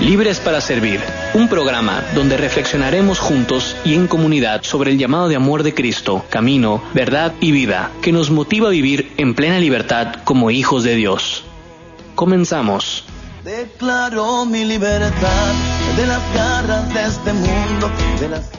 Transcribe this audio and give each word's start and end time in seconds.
Libres 0.00 0.38
para 0.38 0.60
Servir, 0.60 1.00
un 1.34 1.48
programa 1.48 2.04
donde 2.14 2.36
reflexionaremos 2.36 3.18
juntos 3.18 3.76
y 3.84 3.94
en 3.94 4.06
comunidad 4.06 4.62
sobre 4.62 4.92
el 4.92 4.98
llamado 4.98 5.28
de 5.28 5.34
amor 5.34 5.64
de 5.64 5.74
Cristo, 5.74 6.24
camino, 6.30 6.82
verdad 6.94 7.34
y 7.40 7.50
vida, 7.50 7.90
que 8.00 8.12
nos 8.12 8.30
motiva 8.30 8.68
a 8.68 8.70
vivir 8.70 9.12
en 9.16 9.34
plena 9.34 9.58
libertad 9.58 10.22
como 10.22 10.52
hijos 10.52 10.84
de 10.84 10.94
Dios. 10.94 11.42
Comenzamos. 12.14 13.04
Declaro 13.42 14.44
mi 14.44 14.64
libertad 14.64 15.52
de 15.96 16.06
las 16.06 16.22
garras 16.32 16.94
de 16.94 17.04
este 17.04 17.32
mundo, 17.32 17.90
de 18.20 18.28
las 18.28 18.57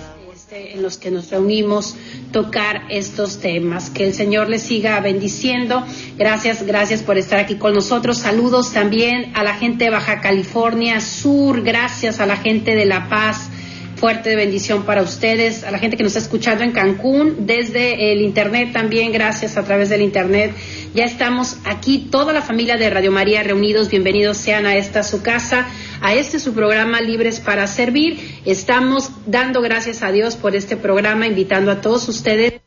en 0.74 0.82
los 0.82 0.98
que 0.98 1.12
nos 1.12 1.30
reunimos 1.30 1.96
tocar 2.32 2.84
estos 2.90 3.40
temas. 3.40 3.90
Que 3.90 4.06
el 4.06 4.14
Señor 4.14 4.50
les 4.50 4.64
siga 4.64 5.00
bendiciendo. 5.00 5.86
Gracias, 6.18 6.66
gracias 6.66 7.04
por 7.04 7.18
estar 7.18 7.40
aquí 7.40 7.56
con 7.56 7.74
nosotros. 7.74 8.18
Saludos 8.18 8.74
también 8.74 9.32
a 9.36 9.44
la 9.44 9.56
gente 9.56 9.86
de 9.86 9.90
Baja 9.92 10.22
California 10.22 11.00
Sur, 11.02 11.62
gracias 11.62 12.20
a 12.20 12.26
la 12.26 12.38
gente 12.38 12.76
de 12.76 12.86
La 12.86 13.10
Paz. 13.10 13.50
Fuerte 14.00 14.34
bendición 14.38 14.84
para 14.84 15.02
ustedes, 15.02 15.66
a 15.66 15.72
la 15.72 15.78
gente 15.78 15.98
que 15.98 16.04
nos 16.04 16.12
está 16.16 16.22
escuchando 16.22 16.64
en 16.64 16.72
Cancún, 16.72 17.46
desde 17.46 18.14
el 18.14 18.22
Internet 18.22 18.72
también, 18.72 19.12
gracias 19.12 19.58
a 19.58 19.66
través 19.66 19.90
del 19.90 20.02
Internet. 20.02 20.54
Ya 20.96 21.04
estamos 21.04 21.58
aquí, 21.66 22.08
toda 22.10 22.32
la 22.32 22.42
familia 22.42 22.78
de 22.78 22.90
Radio 22.90 23.12
María 23.12 23.44
reunidos. 23.44 23.90
Bienvenidos 23.90 24.38
sean 24.38 24.66
a 24.66 24.78
esta 24.78 25.04
su 25.04 25.22
casa, 25.22 25.68
a 26.00 26.14
este 26.14 26.40
su 26.40 26.54
programa 26.54 27.02
Libres 27.02 27.42
para 27.42 27.68
Servir. 27.68 28.40
Estamos 28.46 29.12
dando 29.26 29.62
gracias 29.62 30.02
a 30.02 30.14
Dios 30.14 30.38
por 30.38 30.56
este 30.56 30.78
programa, 30.78 31.28
invitando 31.28 31.70
a 31.70 31.82
todos 31.82 32.08
ustedes 32.08 32.62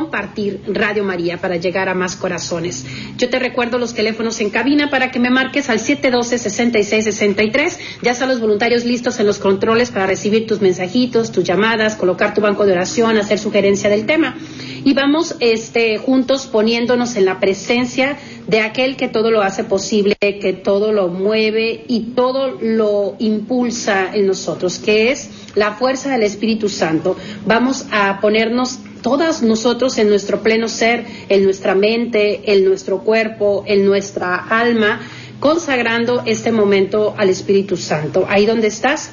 compartir 0.00 0.62
Radio 0.66 1.04
María 1.04 1.38
para 1.38 1.56
llegar 1.56 1.90
a 1.90 1.94
más 1.94 2.16
corazones. 2.16 2.86
Yo 3.18 3.28
te 3.28 3.38
recuerdo 3.38 3.78
los 3.78 3.92
teléfonos 3.92 4.40
en 4.40 4.48
cabina 4.48 4.88
para 4.88 5.10
que 5.10 5.20
me 5.20 5.28
marques 5.28 5.68
al 5.68 5.78
712-6663. 5.78 7.76
Ya 8.02 8.12
están 8.12 8.30
los 8.30 8.40
voluntarios 8.40 8.86
listos 8.86 9.20
en 9.20 9.26
los 9.26 9.38
controles 9.38 9.90
para 9.90 10.06
recibir 10.06 10.46
tus 10.46 10.62
mensajitos, 10.62 11.32
tus 11.32 11.44
llamadas, 11.44 11.96
colocar 11.96 12.32
tu 12.32 12.40
banco 12.40 12.64
de 12.64 12.72
oración, 12.72 13.18
hacer 13.18 13.38
sugerencia 13.38 13.90
del 13.90 14.06
tema. 14.06 14.38
Y 14.82 14.94
vamos 14.94 15.36
este, 15.40 15.98
juntos 15.98 16.46
poniéndonos 16.46 17.16
en 17.16 17.26
la 17.26 17.38
presencia 17.38 18.16
de 18.46 18.62
aquel 18.62 18.96
que 18.96 19.08
todo 19.08 19.30
lo 19.30 19.42
hace 19.42 19.64
posible, 19.64 20.16
que 20.18 20.54
todo 20.54 20.92
lo 20.92 21.08
mueve 21.08 21.84
y 21.86 22.14
todo 22.14 22.56
lo 22.60 23.16
impulsa 23.18 24.14
en 24.14 24.26
nosotros, 24.26 24.78
que 24.78 25.10
es 25.10 25.28
la 25.54 25.74
fuerza 25.74 26.12
del 26.12 26.22
Espíritu 26.22 26.70
Santo. 26.70 27.18
Vamos 27.44 27.84
a 27.90 28.20
ponernos 28.20 28.78
todas 29.02 29.42
nosotros 29.42 29.98
en 29.98 30.08
nuestro 30.08 30.42
pleno 30.42 30.68
ser, 30.68 31.04
en 31.28 31.44
nuestra 31.44 31.74
mente, 31.74 32.52
en 32.52 32.64
nuestro 32.64 33.00
cuerpo, 33.00 33.64
en 33.66 33.84
nuestra 33.84 34.36
alma, 34.36 35.00
consagrando 35.38 36.22
este 36.26 36.52
momento 36.52 37.14
al 37.16 37.30
Espíritu 37.30 37.76
Santo. 37.76 38.26
Ahí 38.28 38.46
donde 38.46 38.68
estás, 38.68 39.12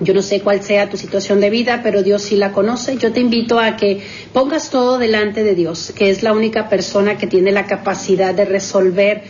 yo 0.00 0.12
no 0.12 0.20
sé 0.20 0.40
cuál 0.40 0.62
sea 0.62 0.90
tu 0.90 0.98
situación 0.98 1.40
de 1.40 1.48
vida, 1.48 1.80
pero 1.82 2.02
Dios 2.02 2.22
sí 2.22 2.36
la 2.36 2.52
conoce. 2.52 2.98
Yo 2.98 3.12
te 3.12 3.20
invito 3.20 3.58
a 3.58 3.76
que 3.76 4.02
pongas 4.32 4.70
todo 4.70 4.98
delante 4.98 5.42
de 5.42 5.54
Dios, 5.54 5.92
que 5.96 6.10
es 6.10 6.22
la 6.22 6.34
única 6.34 6.68
persona 6.68 7.16
que 7.16 7.26
tiene 7.26 7.50
la 7.50 7.66
capacidad 7.66 8.34
de 8.34 8.44
resolver 8.44 9.22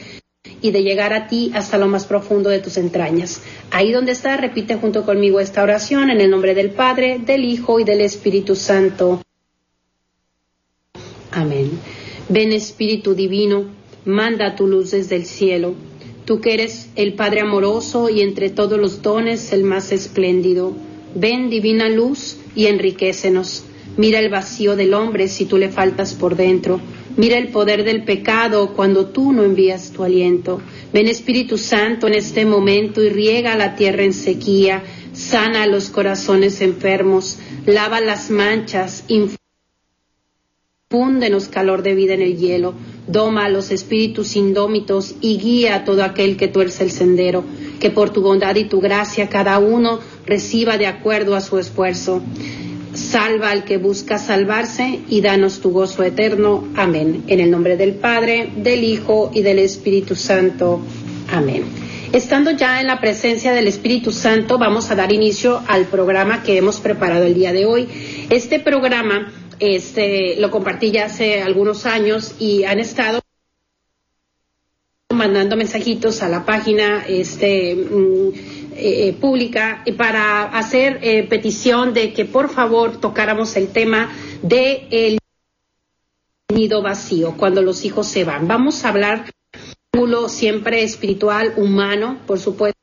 y 0.60 0.72
de 0.72 0.82
llegar 0.82 1.12
a 1.12 1.28
ti 1.28 1.52
hasta 1.54 1.78
lo 1.78 1.86
más 1.86 2.06
profundo 2.06 2.50
de 2.50 2.58
tus 2.58 2.76
entrañas. 2.78 3.42
Ahí 3.70 3.92
donde 3.92 4.12
estás, 4.12 4.40
repite 4.40 4.74
junto 4.74 5.04
conmigo 5.04 5.38
esta 5.38 5.62
oración 5.62 6.10
en 6.10 6.20
el 6.20 6.30
nombre 6.30 6.54
del 6.54 6.70
Padre, 6.70 7.20
del 7.24 7.44
Hijo 7.44 7.78
y 7.78 7.84
del 7.84 8.00
Espíritu 8.00 8.56
Santo. 8.56 9.22
Amén. 11.36 11.70
Ven 12.30 12.50
Espíritu 12.50 13.14
Divino, 13.14 13.66
manda 14.06 14.56
tu 14.56 14.66
luz 14.66 14.92
desde 14.92 15.16
el 15.16 15.26
cielo. 15.26 15.74
Tú 16.24 16.40
que 16.40 16.54
eres 16.54 16.88
el 16.96 17.12
Padre 17.12 17.42
amoroso 17.42 18.08
y 18.08 18.22
entre 18.22 18.48
todos 18.48 18.80
los 18.80 19.02
dones 19.02 19.52
el 19.52 19.62
más 19.62 19.92
espléndido. 19.92 20.72
Ven 21.14 21.50
divina 21.50 21.90
luz 21.90 22.38
y 22.54 22.66
enriquecenos. 22.68 23.64
Mira 23.98 24.18
el 24.18 24.30
vacío 24.30 24.76
del 24.76 24.94
hombre 24.94 25.28
si 25.28 25.44
tú 25.44 25.58
le 25.58 25.68
faltas 25.68 26.14
por 26.14 26.36
dentro. 26.36 26.80
Mira 27.18 27.36
el 27.36 27.48
poder 27.48 27.84
del 27.84 28.04
pecado 28.04 28.72
cuando 28.74 29.08
tú 29.08 29.34
no 29.34 29.44
envías 29.44 29.90
tu 29.90 30.04
aliento. 30.04 30.62
Ven 30.94 31.06
Espíritu 31.06 31.58
Santo 31.58 32.06
en 32.06 32.14
este 32.14 32.46
momento 32.46 33.02
y 33.02 33.10
riega 33.10 33.58
la 33.58 33.76
tierra 33.76 34.04
en 34.04 34.14
sequía. 34.14 34.82
Sana 35.12 35.66
los 35.66 35.90
corazones 35.90 36.62
enfermos. 36.62 37.38
Lava 37.66 38.00
las 38.00 38.30
manchas. 38.30 39.04
Fúndenos 40.88 41.48
calor 41.48 41.82
de 41.82 41.96
vida 41.96 42.14
en 42.14 42.22
el 42.22 42.36
hielo, 42.36 42.72
doma 43.08 43.46
a 43.46 43.48
los 43.48 43.72
espíritus 43.72 44.36
indómitos 44.36 45.16
y 45.20 45.36
guía 45.36 45.74
a 45.74 45.84
todo 45.84 46.04
aquel 46.04 46.36
que 46.36 46.46
tuerce 46.46 46.84
el 46.84 46.92
sendero, 46.92 47.42
que 47.80 47.90
por 47.90 48.10
tu 48.10 48.22
bondad 48.22 48.54
y 48.54 48.66
tu 48.66 48.80
gracia 48.80 49.28
cada 49.28 49.58
uno 49.58 49.98
reciba 50.26 50.78
de 50.78 50.86
acuerdo 50.86 51.34
a 51.34 51.40
su 51.40 51.58
esfuerzo. 51.58 52.22
Salva 52.94 53.50
al 53.50 53.64
que 53.64 53.78
busca 53.78 54.18
salvarse 54.18 55.00
y 55.08 55.22
danos 55.22 55.58
tu 55.58 55.72
gozo 55.72 56.04
eterno. 56.04 56.62
Amén. 56.76 57.24
En 57.26 57.40
el 57.40 57.50
nombre 57.50 57.76
del 57.76 57.94
Padre, 57.94 58.50
del 58.54 58.84
Hijo 58.84 59.32
y 59.34 59.42
del 59.42 59.58
Espíritu 59.58 60.14
Santo. 60.14 60.80
Amén. 61.32 61.64
Estando 62.12 62.52
ya 62.52 62.80
en 62.80 62.86
la 62.86 63.00
presencia 63.00 63.52
del 63.52 63.66
Espíritu 63.66 64.12
Santo, 64.12 64.56
vamos 64.56 64.88
a 64.92 64.94
dar 64.94 65.12
inicio 65.12 65.60
al 65.66 65.86
programa 65.86 66.44
que 66.44 66.56
hemos 66.56 66.78
preparado 66.78 67.24
el 67.24 67.34
día 67.34 67.52
de 67.52 67.66
hoy. 67.66 67.88
Este 68.30 68.60
programa 68.60 69.32
este, 69.60 70.36
lo 70.40 70.50
compartí 70.50 70.90
ya 70.90 71.06
hace 71.06 71.42
algunos 71.42 71.86
años 71.86 72.34
y 72.38 72.64
han 72.64 72.80
estado 72.80 73.20
mandando 75.14 75.56
mensajitos 75.56 76.22
a 76.22 76.28
la 76.28 76.44
página 76.44 77.04
este, 77.06 77.74
mm, 77.74 78.28
eh, 78.76 79.16
pública 79.20 79.82
para 79.96 80.44
hacer 80.44 80.98
eh, 81.02 81.22
petición 81.22 81.94
de 81.94 82.12
que 82.12 82.24
por 82.24 82.50
favor 82.50 83.00
tocáramos 83.00 83.56
el 83.56 83.68
tema 83.68 84.12
de 84.42 85.18
nido 86.52 86.82
vacío 86.82 87.36
cuando 87.36 87.62
los 87.62 87.84
hijos 87.84 88.06
se 88.06 88.24
van. 88.24 88.46
Vamos 88.46 88.84
a 88.84 88.90
hablar 88.90 89.24
siempre 90.28 90.82
espiritual, 90.82 91.54
humano, 91.56 92.18
por 92.26 92.38
supuesto 92.38 92.75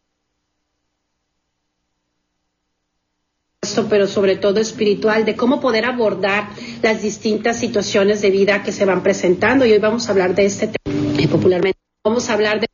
pero 3.90 4.08
sobre 4.08 4.36
todo 4.36 4.60
espiritual, 4.60 5.26
de 5.26 5.36
cómo 5.36 5.60
poder 5.60 5.86
abordar 5.86 6.50
las 6.82 7.02
distintas 7.02 7.60
situaciones 7.60 8.22
de 8.22 8.30
vida 8.30 8.64
que 8.64 8.72
se 8.72 8.86
van 8.86 9.04
presentando. 9.04 9.66
Y 9.66 9.72
hoy 9.72 9.80
vamos 9.80 10.08
a 10.08 10.12
hablar 10.12 10.36
de 10.36 10.46
este 10.46 10.68
tema. 10.68 11.30
Popularmente 11.32 11.80
vamos 12.04 12.30
a 12.30 12.34
hablar 12.34 12.60
de 12.60 12.68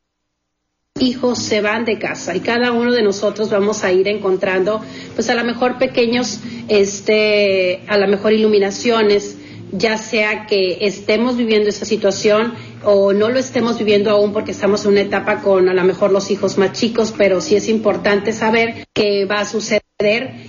hijos 0.98 1.38
se 1.38 1.62
van 1.62 1.86
de 1.86 1.98
casa 1.98 2.36
y 2.36 2.40
cada 2.40 2.72
uno 2.72 2.92
de 2.92 3.02
nosotros 3.02 3.48
vamos 3.48 3.84
a 3.84 3.92
ir 3.92 4.06
encontrando 4.08 4.82
pues 5.14 5.30
a 5.30 5.34
lo 5.34 5.44
mejor 5.44 5.78
pequeños 5.78 6.40
este 6.68 7.84
a 7.86 7.96
lo 7.96 8.06
mejor 8.06 8.34
iluminaciones 8.34 9.38
ya 9.72 9.96
sea 9.96 10.46
que 10.46 10.78
estemos 10.86 11.36
viviendo 11.36 11.68
esa 11.68 11.84
situación 11.84 12.54
o 12.84 13.12
no 13.12 13.28
lo 13.28 13.38
estemos 13.38 13.78
viviendo 13.78 14.10
aún 14.10 14.32
porque 14.32 14.52
estamos 14.52 14.84
en 14.84 14.92
una 14.92 15.02
etapa 15.02 15.40
con 15.42 15.68
a 15.68 15.74
lo 15.74 15.84
mejor 15.84 16.12
los 16.12 16.30
hijos 16.30 16.58
más 16.58 16.72
chicos, 16.72 17.14
pero 17.16 17.40
sí 17.40 17.56
es 17.56 17.68
importante 17.68 18.32
saber 18.32 18.86
que 18.94 19.24
va 19.26 19.40
a 19.40 19.44
suceder 19.44 19.82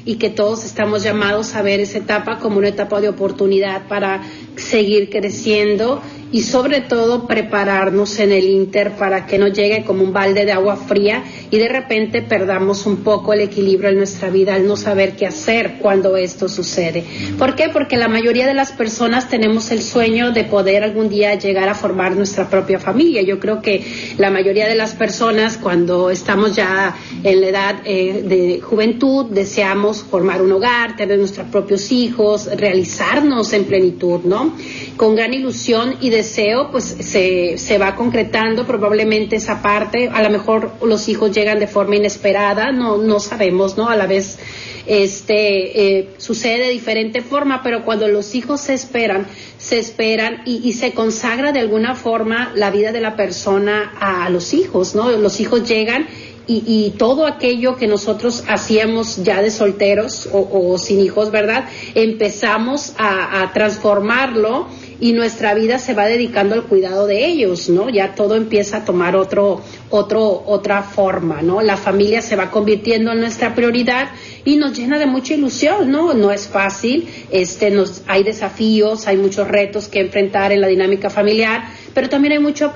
y 0.06 0.16
que 0.16 0.30
todos 0.30 0.64
estamos 0.64 1.04
llamados 1.04 1.56
a 1.56 1.62
ver 1.62 1.82
esa 1.82 1.98
etapa 1.98 2.40
como 2.40 2.58
una 2.58 2.70
etapa 2.70 3.02
de 3.02 3.10
oportunidad 3.10 3.86
para 3.90 4.22
seguir 4.56 5.10
creciendo 5.10 6.02
y 6.32 6.42
sobre 6.42 6.82
todo 6.82 7.28
prepararnos 7.28 8.20
en 8.20 8.32
el 8.32 8.46
Inter 8.46 8.94
para 8.94 9.26
que 9.26 9.38
no 9.38 9.48
llegue 9.48 9.84
como 9.84 10.04
un 10.04 10.14
balde 10.14 10.46
de 10.46 10.52
agua 10.52 10.76
fría 10.76 11.24
y 11.50 11.58
de 11.58 11.68
repente 11.68 12.22
perdamos 12.22 12.86
un 12.86 12.98
poco 12.98 13.34
el 13.34 13.42
equilibrio 13.42 13.90
en 13.90 13.98
nuestra 13.98 14.30
vida 14.30 14.56
al 14.56 14.66
no 14.66 14.78
saber 14.78 15.16
qué 15.16 15.28
hacer 15.28 15.78
cuando 15.80 16.16
esto 16.16 16.48
sucede. 16.48 17.04
¿Por 17.38 17.56
qué? 17.56 17.70
Porque 17.70 17.98
la 17.98 18.08
mayoría 18.08 18.48
de 18.48 18.54
las 18.54 18.72
personas 18.72 19.30
tenemos 19.30 19.72
el 19.72 19.82
sueño 19.82 20.32
de 20.32 20.46
poder 20.46 20.84
algún 20.84 21.10
día 21.10 21.36
llegar 21.36 21.68
a 21.68 21.76
formar 21.76 22.16
nuestra 22.16 22.50
propia 22.50 22.80
familia. 22.80 23.22
Yo 23.22 23.40
creo 23.40 23.62
que 23.62 23.84
la 24.18 24.32
mayoría 24.32 24.68
de 24.68 24.76
las 24.76 24.94
personas 24.94 25.58
cuando 25.58 26.10
estamos 26.10 26.56
ya 26.56 26.96
en 27.24 27.42
la 27.42 27.48
edad 27.48 27.76
eh, 27.86 28.24
de 28.26 28.62
juventud 28.62 29.26
deseamos 29.26 30.04
formar 30.04 30.42
un 30.42 30.52
hogar, 30.52 30.96
tener 30.96 31.20
nuestros 31.20 31.48
propios 31.48 31.92
hijos, 31.92 32.50
realizarnos 32.56 33.52
en 33.54 33.66
plenitud, 33.66 34.22
¿no? 34.24 34.56
Con 34.96 35.16
gran 35.16 35.34
ilusión 35.34 35.96
y 36.00 36.10
de 36.10 36.21
deseo 36.22 36.70
pues 36.72 36.96
se, 37.00 37.58
se 37.58 37.78
va 37.78 37.96
concretando 37.96 38.66
probablemente 38.66 39.36
esa 39.36 39.62
parte, 39.62 40.10
a 40.10 40.22
lo 40.22 40.30
mejor 40.30 40.72
los 40.84 41.10
hijos 41.10 41.32
llegan 41.32 41.60
de 41.60 41.68
forma 41.68 41.96
inesperada, 41.96 42.72
no, 42.72 42.98
no 42.98 43.20
sabemos, 43.20 43.78
¿no? 43.78 43.90
A 43.90 43.96
la 43.96 44.06
vez 44.06 44.38
este 44.86 45.98
eh, 46.00 46.10
sucede 46.18 46.66
de 46.66 46.70
diferente 46.70 47.22
forma, 47.22 47.62
pero 47.64 47.84
cuando 47.86 48.08
los 48.08 48.36
hijos 48.36 48.62
se 48.62 48.74
esperan, 48.74 49.28
se 49.58 49.80
esperan 49.80 50.42
y, 50.46 50.62
y, 50.68 50.74
se 50.74 50.94
consagra 50.94 51.52
de 51.52 51.60
alguna 51.60 51.96
forma 51.96 52.52
la 52.56 52.72
vida 52.72 52.92
de 52.92 53.02
la 53.02 53.16
persona 53.16 53.94
a, 54.00 54.30
los 54.30 54.54
hijos, 54.54 54.96
¿no? 54.96 55.12
Los 55.12 55.40
hijos 55.40 55.68
llegan 55.68 56.08
y, 56.48 56.64
y, 56.66 56.92
todo 56.98 57.28
aquello 57.28 57.78
que 57.78 57.88
nosotros 57.88 58.44
hacíamos 58.48 59.24
ya 59.24 59.42
de 59.42 59.52
solteros 59.52 60.28
o, 60.32 60.50
o 60.52 60.78
sin 60.78 61.00
hijos, 61.00 61.32
¿verdad? 61.32 61.66
Empezamos 61.94 62.94
a, 62.98 63.42
a 63.42 63.54
transformarlo 63.54 64.68
y 65.02 65.14
nuestra 65.14 65.56
vida 65.56 65.80
se 65.80 65.96
va 65.96 66.06
dedicando 66.06 66.54
al 66.54 66.64
cuidado 66.64 67.08
de 67.08 67.26
ellos, 67.26 67.70
¿no? 67.70 67.90
Ya 67.90 68.14
todo 68.14 68.36
empieza 68.36 68.78
a 68.78 68.86
tomar 68.86 69.16
otro, 69.16 69.60
otro, 69.90 70.44
otra 70.46 70.84
forma, 70.84 71.42
¿no? 71.42 71.64
La 71.64 71.76
familia 71.76 72.22
se 72.22 72.36
va 72.36 72.52
convirtiendo 72.52 73.12
en 73.12 73.20
nuestra 73.20 73.56
prioridad 73.56 74.10
y 74.46 74.58
nos 74.58 74.78
llena 74.78 75.00
de 75.00 75.08
mucha 75.08 75.34
ilusión, 75.34 75.90
¿no? 75.92 76.14
No 76.14 76.32
es 76.32 76.48
fácil, 76.48 77.10
este, 77.32 77.72
nos, 77.72 78.04
hay 78.06 78.24
desafíos, 78.24 79.08
hay 79.08 79.18
muchos 79.18 79.48
retos 79.48 79.88
que 79.88 80.02
enfrentar 80.02 80.52
en 80.52 80.62
la 80.62 80.68
dinámica 80.68 81.10
familiar, 81.10 81.64
pero 81.96 82.08
también 82.08 82.34
hay 82.34 82.40
mucho 82.40 82.72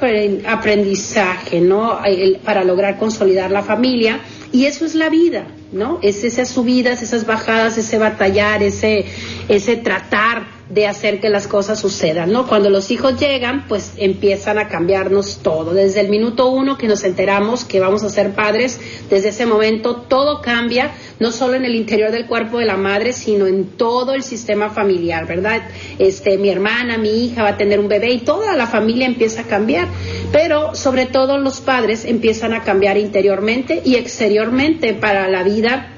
aprendizaje, 0.47 1.61
¿no? 1.61 1.99
Para 2.43 2.63
lograr 2.63 2.97
consolidar 2.97 3.51
la 3.51 3.61
familia 3.61 4.19
y 4.51 4.65
eso 4.65 4.83
es 4.83 4.95
la 4.95 5.09
vida, 5.09 5.45
¿no? 5.71 5.99
Es 6.01 6.23
esas 6.23 6.49
subidas, 6.49 7.03
esas 7.03 7.27
bajadas, 7.27 7.77
ese 7.77 7.99
batallar, 7.99 8.63
ese, 8.63 9.05
ese 9.47 9.75
tratar 9.77 10.54
de 10.69 10.87
hacer 10.87 11.19
que 11.19 11.29
las 11.29 11.47
cosas 11.47 11.79
sucedan, 11.79 12.31
¿no? 12.31 12.47
Cuando 12.47 12.71
los 12.71 12.89
hijos 12.89 13.19
llegan, 13.19 13.67
pues 13.67 13.93
empiezan 13.97 14.57
a 14.57 14.67
cambiarnos 14.67 15.39
todo. 15.43 15.73
Desde 15.73 16.01
el 16.01 16.09
minuto 16.09 16.49
uno 16.49 16.77
que 16.77 16.87
nos 16.87 17.03
enteramos 17.03 17.63
que 17.63 17.79
vamos 17.79 18.03
a 18.03 18.09
ser 18.09 18.31
padres, 18.31 18.79
desde 19.09 19.29
ese 19.29 19.45
momento 19.45 19.95
todo 19.95 20.41
cambia, 20.41 20.91
no 21.19 21.31
solo 21.31 21.53
en 21.53 21.65
el 21.65 21.75
interior 21.75 22.11
del 22.11 22.25
cuerpo 22.25 22.57
de 22.57 22.65
la 22.65 22.77
madre, 22.77 23.13
sino 23.13 23.45
en 23.45 23.65
todo 23.65 24.13
el 24.13 24.23
sistema 24.23 24.71
familiar, 24.71 25.27
¿verdad? 25.27 25.61
Este, 25.99 26.39
mi 26.39 26.49
hermana, 26.49 26.97
mi 26.97 27.25
hija 27.25 27.43
va 27.43 27.49
a 27.49 27.57
tener 27.57 27.79
un 27.79 27.87
bebé 27.87 28.11
y 28.13 28.19
toda 28.19 28.55
la 28.55 28.65
familia 28.65 29.05
empieza 29.05 29.41
a 29.41 29.45
cambiar, 29.45 29.87
pero 30.31 30.73
sobre 30.73 31.05
todo 31.05 31.37
los 31.37 31.61
padres 31.61 32.05
empiezan 32.05 32.53
a 32.53 32.63
cambiar 32.63 32.97
interiormente 32.97 33.83
y 33.85 33.95
exteriormente 33.95 34.93
para 34.93 35.27
la 35.27 35.43
vida 35.43 35.91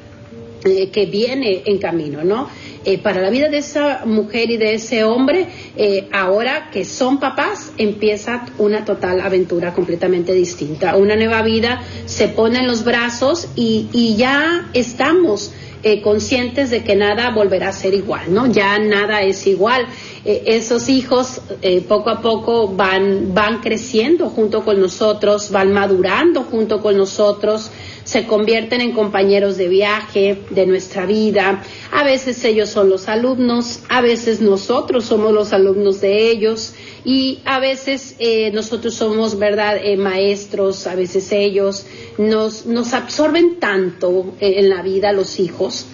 eh, 0.66 0.90
que 0.90 1.06
viene 1.06 1.62
en 1.66 1.78
camino, 1.78 2.24
¿no? 2.24 2.50
Eh, 2.90 2.98
para 3.00 3.22
la 3.22 3.30
vida 3.30 3.50
de 3.50 3.58
esa 3.58 4.06
mujer 4.06 4.50
y 4.50 4.56
de 4.56 4.76
ese 4.76 5.04
hombre, 5.04 5.48
eh, 5.76 6.08
ahora 6.14 6.70
que 6.72 6.86
son 6.86 7.20
papás, 7.20 7.74
empieza 7.78 8.46
una 8.60 8.86
total 8.86 9.20
aventura 9.20 9.74
completamente 9.74 10.32
distinta. 10.32 10.96
Una 10.96 11.18
nueva 11.18 11.42
vida 11.42 11.82
se 12.06 12.30
pone 12.30 12.60
en 12.60 12.68
los 12.68 12.86
brazos 12.86 13.50
y, 13.58 13.90
y 13.92 14.16
ya 14.16 14.70
estamos 14.74 15.52
eh, 15.84 16.02
conscientes 16.02 16.70
de 16.70 16.86
que 16.86 16.96
nada 16.96 17.32
volverá 17.32 17.68
a 17.68 17.72
ser 17.74 17.94
igual, 17.94 18.34
¿no? 18.34 18.48
Ya 18.48 18.80
nada 18.80 19.22
es 19.22 19.46
igual. 19.48 19.86
Esos 20.24 20.88
hijos 20.88 21.42
eh, 21.62 21.82
poco 21.82 22.10
a 22.10 22.22
poco 22.22 22.70
van, 22.70 23.34
van 23.34 23.60
creciendo 23.60 24.30
junto 24.30 24.64
con 24.64 24.80
nosotros, 24.80 25.52
van 25.52 25.74
madurando 25.74 26.44
junto 26.44 26.82
con 26.82 26.96
nosotros, 26.98 27.70
se 28.08 28.26
convierten 28.26 28.80
en 28.80 28.94
compañeros 28.94 29.58
de 29.58 29.68
viaje 29.68 30.40
de 30.50 30.66
nuestra 30.66 31.06
vida. 31.06 31.62
A 31.92 32.06
veces 32.06 32.42
ellos 32.46 32.70
son 32.70 32.90
los 32.90 33.10
alumnos, 33.10 33.82
a 33.90 34.00
veces 34.00 34.40
nosotros 34.40 35.04
somos 35.04 35.34
los 35.34 35.52
alumnos 35.52 36.00
de 36.00 36.32
ellos 36.32 36.74
y 37.04 37.42
a 37.44 37.60
veces 37.60 38.16
eh, 38.20 38.50
nosotros 38.52 38.94
somos, 38.94 39.38
¿verdad?, 39.38 39.76
eh, 39.84 39.98
maestros, 39.98 40.88
a 40.88 40.96
veces 40.96 41.34
ellos 41.34 41.86
nos, 42.18 42.66
nos 42.66 42.94
absorben 42.94 43.60
tanto 43.60 44.34
en 44.40 44.70
la 44.70 44.82
vida 44.84 45.12
los 45.12 45.42
hijos 45.42 45.88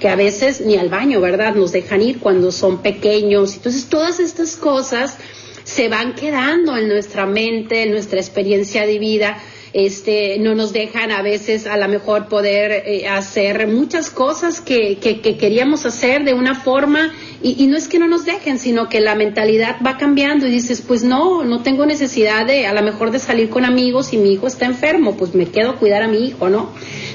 que 0.00 0.08
a 0.08 0.16
veces 0.16 0.62
ni 0.62 0.76
al 0.76 0.88
baño, 0.88 1.20
¿verdad?, 1.20 1.54
nos 1.54 1.70
dejan 1.70 2.02
ir 2.02 2.18
cuando 2.18 2.50
son 2.50 2.82
pequeños. 2.82 3.54
Entonces 3.54 3.88
todas 3.88 4.18
estas 4.18 4.56
cosas 4.56 5.18
se 5.62 5.88
van 5.88 6.16
quedando 6.16 6.76
en 6.76 6.88
nuestra 6.88 7.26
mente, 7.26 7.84
en 7.84 7.92
nuestra 7.92 8.18
experiencia 8.18 8.86
de 8.86 8.98
vida 8.98 9.38
este, 9.72 10.38
no 10.38 10.54
nos 10.54 10.72
dejan 10.72 11.12
a 11.12 11.22
veces 11.22 11.66
a 11.66 11.76
lo 11.76 11.88
mejor 11.88 12.26
poder 12.28 12.72
eh, 12.86 13.08
hacer 13.08 13.68
muchas 13.68 14.10
cosas 14.10 14.60
que, 14.60 14.98
que, 14.98 15.20
que, 15.20 15.36
queríamos 15.36 15.86
hacer 15.86 16.24
de 16.24 16.34
una 16.34 16.54
forma 16.54 17.12
y, 17.42 17.66
no 17.68 17.76
es 17.76 17.88
que 17.88 17.98
no 17.98 18.06
nos 18.06 18.26
dejen, 18.26 18.58
sino 18.58 18.88
que 18.88 19.00
la 19.00 19.14
mentalidad 19.14 19.76
va 19.84 19.96
cambiando 19.96 20.46
y 20.46 20.50
dices, 20.50 20.82
pues 20.82 21.02
no, 21.04 21.42
no 21.44 21.62
tengo 21.62 21.86
necesidad 21.86 22.44
de 22.44 22.66
a 22.66 22.74
lo 22.74 22.82
mejor 22.82 23.10
de 23.12 23.18
salir 23.18 23.48
con 23.48 23.64
amigos 23.64 24.12
y 24.12 24.18
mi 24.18 24.32
hijo 24.32 24.46
está 24.46 24.66
enfermo, 24.66 25.16
pues 25.16 25.34
me 25.34 25.46
quedo 25.46 25.70
a 25.70 25.76
cuidar 25.76 26.02
a 26.02 26.08
mi 26.08 26.26
hijo, 26.26 26.50
¿no? 26.50 26.70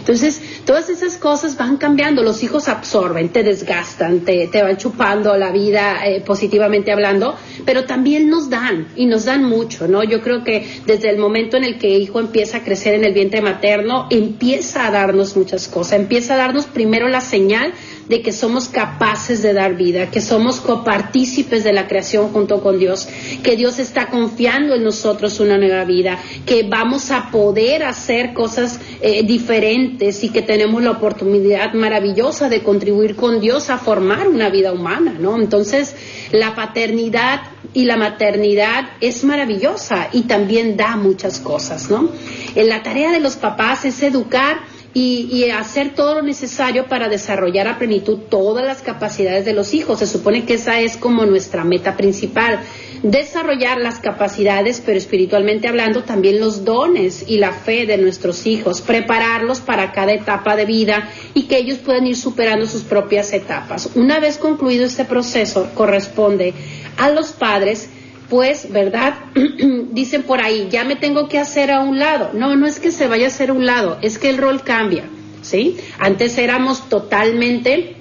Entonces, 0.05 0.39
todas 0.65 0.87
esas 0.89 1.17
cosas 1.17 1.57
van 1.57 1.77
cambiando, 1.77 2.21
los 2.21 2.43
hijos 2.43 2.67
absorben, 2.67 3.29
te 3.29 3.41
desgastan, 3.41 4.19
te, 4.19 4.47
te 4.49 4.61
van 4.61 4.77
chupando 4.77 5.35
la 5.35 5.51
vida 5.51 6.05
eh, 6.05 6.21
positivamente 6.21 6.91
hablando, 6.91 7.35
pero 7.65 7.85
también 7.85 8.29
nos 8.29 8.47
dan 8.51 8.89
y 8.95 9.07
nos 9.07 9.25
dan 9.25 9.43
mucho, 9.43 9.87
¿no? 9.87 10.03
Yo 10.03 10.21
creo 10.21 10.43
que 10.43 10.81
desde 10.85 11.09
el 11.09 11.17
momento 11.17 11.57
en 11.57 11.63
el 11.63 11.79
que 11.79 11.95
el 11.95 12.03
hijo 12.03 12.19
empieza 12.19 12.57
a 12.57 12.63
crecer 12.63 12.93
en 12.93 13.03
el 13.03 13.13
vientre 13.13 13.41
materno, 13.41 14.05
empieza 14.11 14.85
a 14.85 14.91
darnos 14.91 15.35
muchas 15.35 15.67
cosas, 15.67 15.93
empieza 15.93 16.35
a 16.35 16.37
darnos 16.37 16.67
primero 16.67 17.07
la 17.07 17.21
señal 17.21 17.73
de 18.07 18.21
que 18.21 18.31
somos 18.31 18.67
capaces 18.67 19.41
de 19.41 19.53
dar 19.53 19.75
vida, 19.75 20.11
que 20.11 20.21
somos 20.21 20.59
copartícipes 20.59 21.63
de 21.63 21.73
la 21.73 21.87
creación 21.87 22.29
junto 22.29 22.61
con 22.61 22.77
Dios, 22.77 23.07
que 23.43 23.55
Dios 23.55 23.79
está 23.79 24.07
confiando 24.07 24.75
en 24.75 24.83
nosotros 24.83 25.39
una 25.39 25.57
nueva 25.57 25.85
vida, 25.85 26.19
que 26.45 26.63
vamos 26.63 27.11
a 27.11 27.31
poder 27.31 27.83
hacer 27.83 28.33
cosas 28.33 28.79
eh, 29.01 29.23
diferentes 29.23 30.23
y 30.23 30.29
que 30.29 30.41
tenemos 30.41 30.83
la 30.83 30.91
oportunidad 30.91 31.73
maravillosa 31.73 32.49
de 32.49 32.61
contribuir 32.61 33.15
con 33.15 33.39
Dios 33.39 33.69
a 33.69 33.77
formar 33.77 34.27
una 34.27 34.49
vida 34.49 34.71
humana, 34.71 35.15
¿no? 35.19 35.35
Entonces, 35.39 35.95
la 36.31 36.55
paternidad 36.55 37.41
y 37.73 37.85
la 37.85 37.97
maternidad 37.97 38.85
es 39.01 39.23
maravillosa 39.23 40.09
y 40.13 40.23
también 40.23 40.77
da 40.77 40.95
muchas 40.95 41.39
cosas, 41.39 41.89
¿no? 41.89 42.09
En 42.55 42.69
la 42.69 42.83
tarea 42.83 43.11
de 43.11 43.19
los 43.19 43.35
papás 43.35 43.83
es 43.85 44.01
educar 44.03 44.74
y, 44.95 45.27
y, 45.29 45.51
hacer 45.51 45.93
todo 45.93 46.15
lo 46.15 46.21
necesario 46.21 46.87
para 46.87 47.09
desarrollar 47.09 47.67
a 47.67 47.77
plenitud 47.77 48.17
todas 48.29 48.65
las 48.65 48.81
capacidades 48.81 49.43
de 49.43 49.51
los 49.51 49.73
hijos. 49.73 49.99
Se 49.99 50.07
supone 50.07 50.45
que 50.45 50.53
esa 50.53 50.79
es 50.79 50.95
como 50.95 51.25
nuestra 51.25 51.65
meta 51.65 51.97
principal. 51.97 52.61
Desarrollar 53.03 53.81
las 53.81 53.99
capacidades, 53.99 54.81
pero 54.85 54.97
espiritualmente 54.97 55.67
hablando, 55.67 56.03
también 56.03 56.39
los 56.39 56.63
dones 56.63 57.25
y 57.27 57.39
la 57.39 57.51
fe 57.51 57.85
de 57.85 57.97
nuestros 57.97 58.47
hijos, 58.47 58.81
prepararlos 58.81 59.59
para 59.59 59.91
cada 59.91 60.13
etapa 60.13 60.55
de 60.55 60.63
vida 60.63 61.09
y 61.33 61.43
que 61.43 61.57
ellos 61.57 61.79
puedan 61.79 62.07
ir 62.07 62.15
superando 62.15 62.65
sus 62.65 62.83
propias 62.83 63.33
etapas. 63.33 63.89
Una 63.95 64.21
vez 64.21 64.37
concluido 64.37 64.85
este 64.85 65.03
proceso, 65.03 65.71
corresponde 65.75 66.53
a 66.97 67.09
los 67.09 67.33
padres 67.33 67.89
pues, 68.29 68.71
¿verdad? 68.71 69.15
Dicen 69.91 70.23
por 70.23 70.41
ahí, 70.41 70.67
ya 70.69 70.83
me 70.83 70.95
tengo 70.95 71.27
que 71.27 71.39
hacer 71.39 71.71
a 71.71 71.81
un 71.81 71.99
lado. 71.99 72.31
No, 72.33 72.55
no 72.55 72.67
es 72.67 72.79
que 72.79 72.91
se 72.91 73.07
vaya 73.07 73.25
a 73.25 73.27
hacer 73.27 73.49
a 73.49 73.53
un 73.53 73.65
lado, 73.65 73.97
es 74.01 74.17
que 74.17 74.29
el 74.29 74.37
rol 74.37 74.63
cambia, 74.63 75.05
¿sí? 75.41 75.77
Antes 75.99 76.37
éramos 76.37 76.89
totalmente 76.89 77.97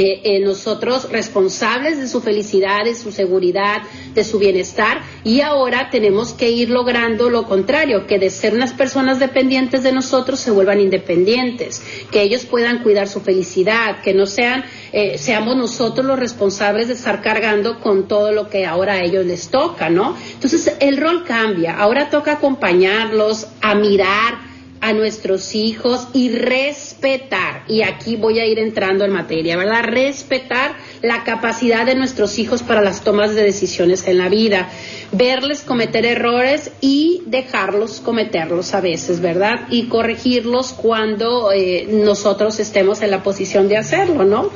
eh, 0.00 0.20
eh, 0.22 0.38
nosotros 0.38 1.10
responsables 1.10 1.98
de 1.98 2.06
su 2.06 2.20
felicidad, 2.20 2.84
de 2.84 2.94
su 2.94 3.10
seguridad, 3.10 3.82
de 4.14 4.22
su 4.22 4.38
bienestar 4.38 5.00
y 5.24 5.40
ahora 5.40 5.90
tenemos 5.90 6.32
que 6.32 6.50
ir 6.50 6.70
logrando 6.70 7.30
lo 7.30 7.48
contrario, 7.48 8.06
que 8.06 8.20
de 8.20 8.30
ser 8.30 8.54
unas 8.54 8.72
personas 8.72 9.18
dependientes 9.18 9.82
de 9.82 9.90
nosotros 9.90 10.38
se 10.38 10.52
vuelvan 10.52 10.80
independientes, 10.80 11.82
que 12.12 12.22
ellos 12.22 12.46
puedan 12.46 12.84
cuidar 12.84 13.08
su 13.08 13.22
felicidad, 13.22 14.00
que 14.00 14.14
no 14.14 14.26
sean, 14.26 14.64
eh, 14.92 15.18
seamos 15.18 15.56
nosotros 15.56 16.06
los 16.06 16.16
responsables 16.16 16.86
de 16.86 16.94
estar 16.94 17.20
cargando 17.20 17.80
con 17.80 18.06
todo 18.06 18.30
lo 18.30 18.48
que 18.48 18.66
ahora 18.66 18.92
a 18.92 19.02
ellos 19.02 19.26
les 19.26 19.48
toca, 19.48 19.90
¿no? 19.90 20.16
Entonces 20.32 20.76
el 20.78 20.96
rol 20.96 21.24
cambia, 21.24 21.76
ahora 21.76 22.08
toca 22.08 22.34
acompañarlos 22.34 23.48
a 23.60 23.74
mirar 23.74 24.47
a 24.80 24.92
nuestros 24.92 25.54
hijos 25.54 26.08
y 26.12 26.30
respetar, 26.30 27.64
y 27.68 27.82
aquí 27.82 28.16
voy 28.16 28.38
a 28.38 28.46
ir 28.46 28.58
entrando 28.58 29.04
en 29.04 29.12
materia, 29.12 29.56
¿verdad? 29.56 29.84
Respetar 29.84 30.76
la 31.02 31.24
capacidad 31.24 31.84
de 31.84 31.94
nuestros 31.94 32.38
hijos 32.38 32.62
para 32.62 32.80
las 32.80 33.02
tomas 33.02 33.34
de 33.34 33.42
decisiones 33.42 34.06
en 34.06 34.18
la 34.18 34.28
vida, 34.28 34.68
verles 35.12 35.62
cometer 35.62 36.06
errores 36.06 36.70
y 36.80 37.22
dejarlos 37.26 38.00
cometerlos 38.00 38.74
a 38.74 38.80
veces, 38.80 39.20
¿verdad? 39.20 39.66
Y 39.70 39.88
corregirlos 39.88 40.72
cuando 40.72 41.50
eh, 41.52 41.86
nosotros 41.90 42.60
estemos 42.60 43.02
en 43.02 43.10
la 43.10 43.22
posición 43.22 43.68
de 43.68 43.78
hacerlo, 43.78 44.24
¿no? 44.24 44.50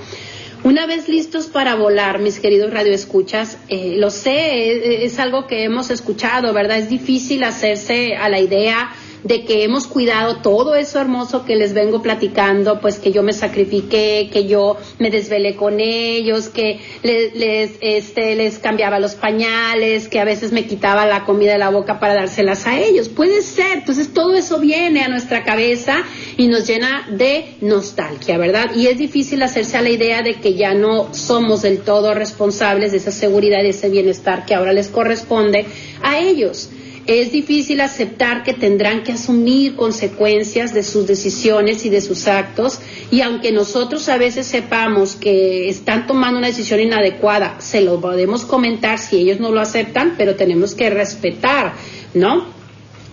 Una 0.65 0.87
vez 0.87 1.09
listos 1.09 1.47
para 1.47 1.75
volar, 1.75 2.21
mis 2.21 2.39
queridos 2.39 2.73
radioescuchas, 2.73 3.59
eh, 3.69 3.95
lo 3.97 4.11
sé, 4.11 5.01
es, 5.01 5.13
es 5.13 5.19
algo 5.19 5.49
que 5.49 5.65
hemos 5.65 5.91
escuchado, 5.91 6.53
¿verdad? 6.53 6.79
Es 6.79 6.89
difícil 6.89 7.43
hacerse 7.43 8.15
a 8.15 8.29
la 8.29 8.39
idea 8.39 8.93
de 9.25 9.45
que 9.45 9.65
hemos 9.65 9.87
cuidado 9.87 10.37
todo 10.37 10.75
eso 10.75 11.01
hermoso 11.01 11.45
que 11.45 11.57
les 11.57 11.75
vengo 11.75 12.03
platicando, 12.03 12.81
pues 12.81 12.99
que 12.99 13.13
yo 13.13 13.23
me 13.23 13.33
sacrifiqué, 13.33 14.29
que 14.33 14.47
yo 14.47 14.77
me 14.99 15.11
desvelé 15.11 15.55
con 15.57 15.81
ellos, 15.81 16.49
que 16.49 16.81
les, 17.03 17.35
les, 17.35 17.73
este, 17.81 18.35
les 18.35 18.59
cambiaba 18.59 18.99
los 18.99 19.15
pañales, 19.15 20.09
que 20.09 20.21
a 20.21 20.25
veces 20.25 20.53
me 20.53 20.67
quitaba 20.67 21.07
la 21.07 21.25
comida 21.25 21.53
de 21.53 21.59
la 21.59 21.71
boca 21.71 22.01
para 22.01 22.15
dárselas 22.15 22.67
a 22.67 22.81
ellos. 22.81 23.09
Puede 23.09 23.43
ser, 23.43 23.79
entonces 23.79 24.13
todo 24.13 24.35
eso 24.35 24.59
viene 24.59 25.03
a 25.03 25.09
nuestra 25.09 25.45
cabeza 25.45 26.03
y 26.37 26.49
nos 26.49 26.67
llena 26.67 27.07
de 27.11 27.57
nostalgia, 27.61 28.39
¿verdad? 28.39 28.75
Y 28.75 28.87
es 28.87 28.99
difícil 28.99 29.43
hacerse 29.43 29.77
a 29.77 29.83
la 29.83 29.91
idea 29.91 30.23
de 30.23 30.35
que 30.35 30.55
ya 30.55 30.75
no 30.75 31.15
somos 31.15 31.63
del 31.63 31.79
todo 31.81 32.15
responsables 32.15 32.93
de 32.93 32.99
esa 32.99 33.13
seguridad 33.13 33.63
y 33.63 33.69
ese 33.69 33.89
bienestar 33.89 34.47
que 34.47 34.55
ahora 34.55 34.73
les 34.73 34.89
corresponde 34.89 35.67
a 36.03 36.19
ellos. 36.19 36.71
Es 37.07 37.33
difícil 37.33 37.81
aceptar 37.81 38.45
que 38.45 38.55
tendrán 38.55 39.03
que 39.03 39.13
asumir 39.13 39.75
consecuencias 39.75 40.73
de 40.73 40.85
sus 40.85 41.07
decisiones 41.07 41.85
y 41.85 41.91
de 41.91 42.01
sus 42.01 42.29
actos 42.29 42.79
y 43.11 43.23
aunque 43.23 43.51
nosotros 43.51 44.09
a 44.09 44.19
veces 44.19 44.47
sepamos 44.47 45.17
que 45.17 45.69
están 45.69 46.07
tomando 46.07 46.39
una 46.39 46.47
decisión 46.47 46.79
inadecuada, 46.79 47.61
se 47.61 47.81
lo 47.81 48.01
podemos 48.01 48.45
comentar 48.45 49.01
si 49.01 49.17
ellos 49.17 49.41
no 49.41 49.51
lo 49.51 49.61
aceptan, 49.61 50.15
pero 50.17 50.37
tenemos 50.37 50.77
que 50.77 50.91
respetar, 50.91 51.75
¿no? 52.15 52.63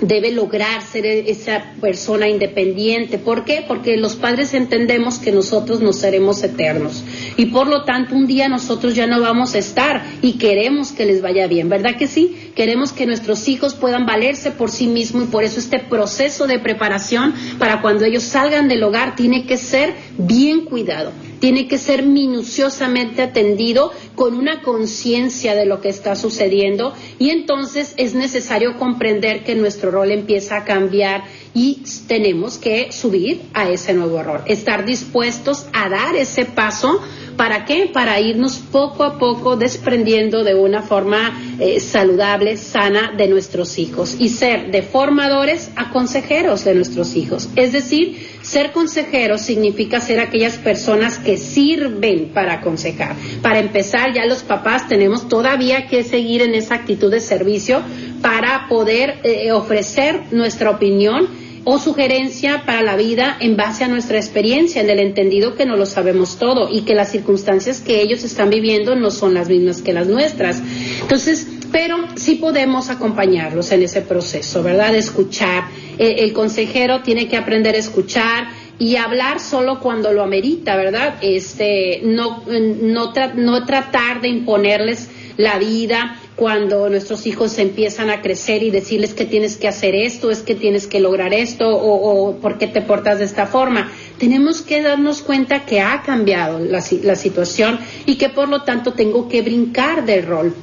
debe 0.01 0.31
lograr 0.31 0.81
ser 0.81 1.05
esa 1.05 1.73
persona 1.81 2.29
independiente. 2.29 3.17
¿Por 3.17 3.43
qué? 3.43 3.63
Porque 3.67 3.97
los 3.97 4.15
padres 4.15 4.53
entendemos 4.53 5.19
que 5.19 5.31
nosotros 5.31 5.81
no 5.81 5.93
seremos 5.93 6.41
eternos 6.43 7.03
y 7.37 7.47
por 7.47 7.67
lo 7.67 7.83
tanto 7.83 8.15
un 8.15 8.27
día 8.27 8.47
nosotros 8.47 8.95
ya 8.95 9.07
no 9.07 9.19
vamos 9.19 9.55
a 9.55 9.59
estar 9.59 10.03
y 10.21 10.33
queremos 10.33 10.91
que 10.91 11.05
les 11.05 11.21
vaya 11.21 11.47
bien, 11.47 11.69
¿verdad 11.69 11.97
que 11.97 12.07
sí? 12.07 12.48
Queremos 12.55 12.91
que 12.91 13.05
nuestros 13.05 13.47
hijos 13.47 13.75
puedan 13.75 14.05
valerse 14.05 14.51
por 14.51 14.71
sí 14.71 14.87
mismos 14.87 15.23
y 15.23 15.27
por 15.27 15.43
eso 15.43 15.59
este 15.59 15.79
proceso 15.79 16.47
de 16.47 16.59
preparación 16.59 17.33
para 17.57 17.81
cuando 17.81 18.05
ellos 18.05 18.23
salgan 18.23 18.67
del 18.67 18.83
hogar 18.83 19.15
tiene 19.15 19.45
que 19.45 19.57
ser 19.57 19.93
bien 20.17 20.65
cuidado 20.65 21.11
tiene 21.39 21.67
que 21.67 21.77
ser 21.77 22.03
minuciosamente 22.03 23.21
atendido 23.21 23.91
con 24.15 24.35
una 24.35 24.61
conciencia 24.61 25.55
de 25.55 25.65
lo 25.65 25.81
que 25.81 25.89
está 25.89 26.15
sucediendo 26.15 26.93
y 27.17 27.29
entonces 27.29 27.93
es 27.97 28.13
necesario 28.13 28.77
comprender 28.77 29.43
que 29.43 29.55
nuestro 29.55 29.91
rol 29.91 30.11
empieza 30.11 30.57
a 30.57 30.65
cambiar 30.65 31.23
y 31.53 31.83
tenemos 32.07 32.57
que 32.57 32.91
subir 32.91 33.41
a 33.53 33.69
ese 33.69 33.93
nuevo 33.93 34.21
rol, 34.23 34.41
estar 34.45 34.85
dispuestos 34.85 35.65
a 35.73 35.89
dar 35.89 36.15
ese 36.15 36.45
paso 36.45 37.01
¿Para 37.39 37.63
qué? 37.63 37.89
Para 37.93 38.19
irnos 38.19 38.57
poco 38.57 39.05
a 39.05 39.17
poco 39.17 39.55
desprendiendo 39.55 40.43
de 40.43 40.55
una 40.55 40.81
forma 40.81 41.41
eh, 41.57 41.79
saludable, 41.79 42.57
sana 42.57 43.13
de 43.15 43.29
nuestros 43.29 43.77
hijos 43.77 44.17
y 44.19 44.27
ser 44.27 44.71
de 44.71 44.81
formadores 44.81 45.71
a 45.77 45.89
consejeros 45.91 46.65
de 46.65 46.75
nuestros 46.75 47.15
hijos. 47.15 47.47
Es 47.55 47.71
decir, 47.71 48.38
ser 48.41 48.71
consejero 48.71 49.37
significa 49.37 49.99
ser 49.99 50.19
aquellas 50.19 50.57
personas 50.57 51.19
que 51.19 51.37
sirven 51.37 52.29
para 52.33 52.53
aconsejar. 52.53 53.15
Para 53.41 53.59
empezar, 53.59 54.13
ya 54.13 54.25
los 54.25 54.43
papás 54.43 54.87
tenemos 54.87 55.27
todavía 55.27 55.87
que 55.87 56.03
seguir 56.03 56.41
en 56.41 56.55
esa 56.55 56.75
actitud 56.75 57.11
de 57.11 57.19
servicio 57.19 57.81
para 58.21 58.67
poder 58.67 59.19
eh, 59.23 59.51
ofrecer 59.51 60.21
nuestra 60.31 60.69
opinión 60.69 61.27
o 61.65 61.77
sugerencia 61.77 62.63
para 62.65 62.81
la 62.81 62.95
vida 62.95 63.37
en 63.39 63.57
base 63.57 63.83
a 63.83 63.87
nuestra 63.87 64.17
experiencia, 64.17 64.81
en 64.81 64.89
el 64.89 64.99
entendido 64.99 65.55
que 65.55 65.65
no 65.65 65.75
lo 65.75 65.85
sabemos 65.85 66.37
todo 66.37 66.69
y 66.71 66.81
que 66.81 66.95
las 66.95 67.11
circunstancias 67.11 67.81
que 67.81 68.01
ellos 68.01 68.23
están 68.23 68.49
viviendo 68.49 68.95
no 68.95 69.11
son 69.11 69.33
las 69.33 69.49
mismas 69.49 69.81
que 69.81 69.93
las 69.93 70.07
nuestras. 70.07 70.61
Entonces, 71.01 71.47
pero 71.71 71.97
sí 72.15 72.35
podemos 72.35 72.89
acompañarlos 72.89 73.71
en 73.71 73.83
ese 73.83 74.01
proceso, 74.01 74.63
¿verdad? 74.63 74.95
Escuchar. 74.95 75.65
Eh, 75.97 76.15
el 76.19 76.33
consejero 76.33 77.01
tiene 77.01 77.27
que 77.27 77.37
aprender 77.37 77.75
a 77.75 77.79
escuchar 77.79 78.47
y 78.79 78.95
hablar 78.95 79.39
solo 79.39 79.79
cuando 79.79 80.13
lo 80.13 80.23
amerita, 80.23 80.77
¿verdad? 80.77 81.15
Este, 81.21 82.01
no, 82.03 82.43
no, 82.47 83.65
tratar 83.65 84.21
de 84.21 84.29
imponerles 84.29 85.09
la 85.37 85.59
vida 85.59 86.17
cuando 86.35 86.89
nuestros 86.89 87.27
hijos 87.27 87.57
empiezan 87.59 88.09
a 88.09 88.21
crecer 88.21 88.63
y 88.63 88.71
decirles 88.71 89.13
que 89.13 89.25
tienes 89.25 89.57
que 89.57 89.67
hacer 89.67 89.93
esto, 89.93 90.31
es 90.31 90.41
que 90.41 90.55
tienes 90.55 90.87
que 90.87 91.01
lograr 91.01 91.33
esto 91.33 91.67
o, 91.69 92.37
por 92.37 92.57
qué 92.57 92.67
te 92.67 92.81
portas 92.81 93.19
de 93.19 93.25
esta 93.25 93.45
forma. 93.45 93.91
Tenemos 94.17 94.61
que 94.61 94.81
darnos 94.81 95.21
cuenta 95.21 95.65
que 95.65 95.81
ha 95.81 96.01
cambiado 96.01 96.59
la 96.59 96.81
situación 96.81 97.79
y 98.05 98.15
que 98.15 98.29
por 98.29 98.47
lo 98.47 98.63
tanto 98.63 98.93
tengo 98.93 99.27
que 99.27 99.41
brincar 99.41 100.05
del 100.05 100.25
rol 100.25 100.55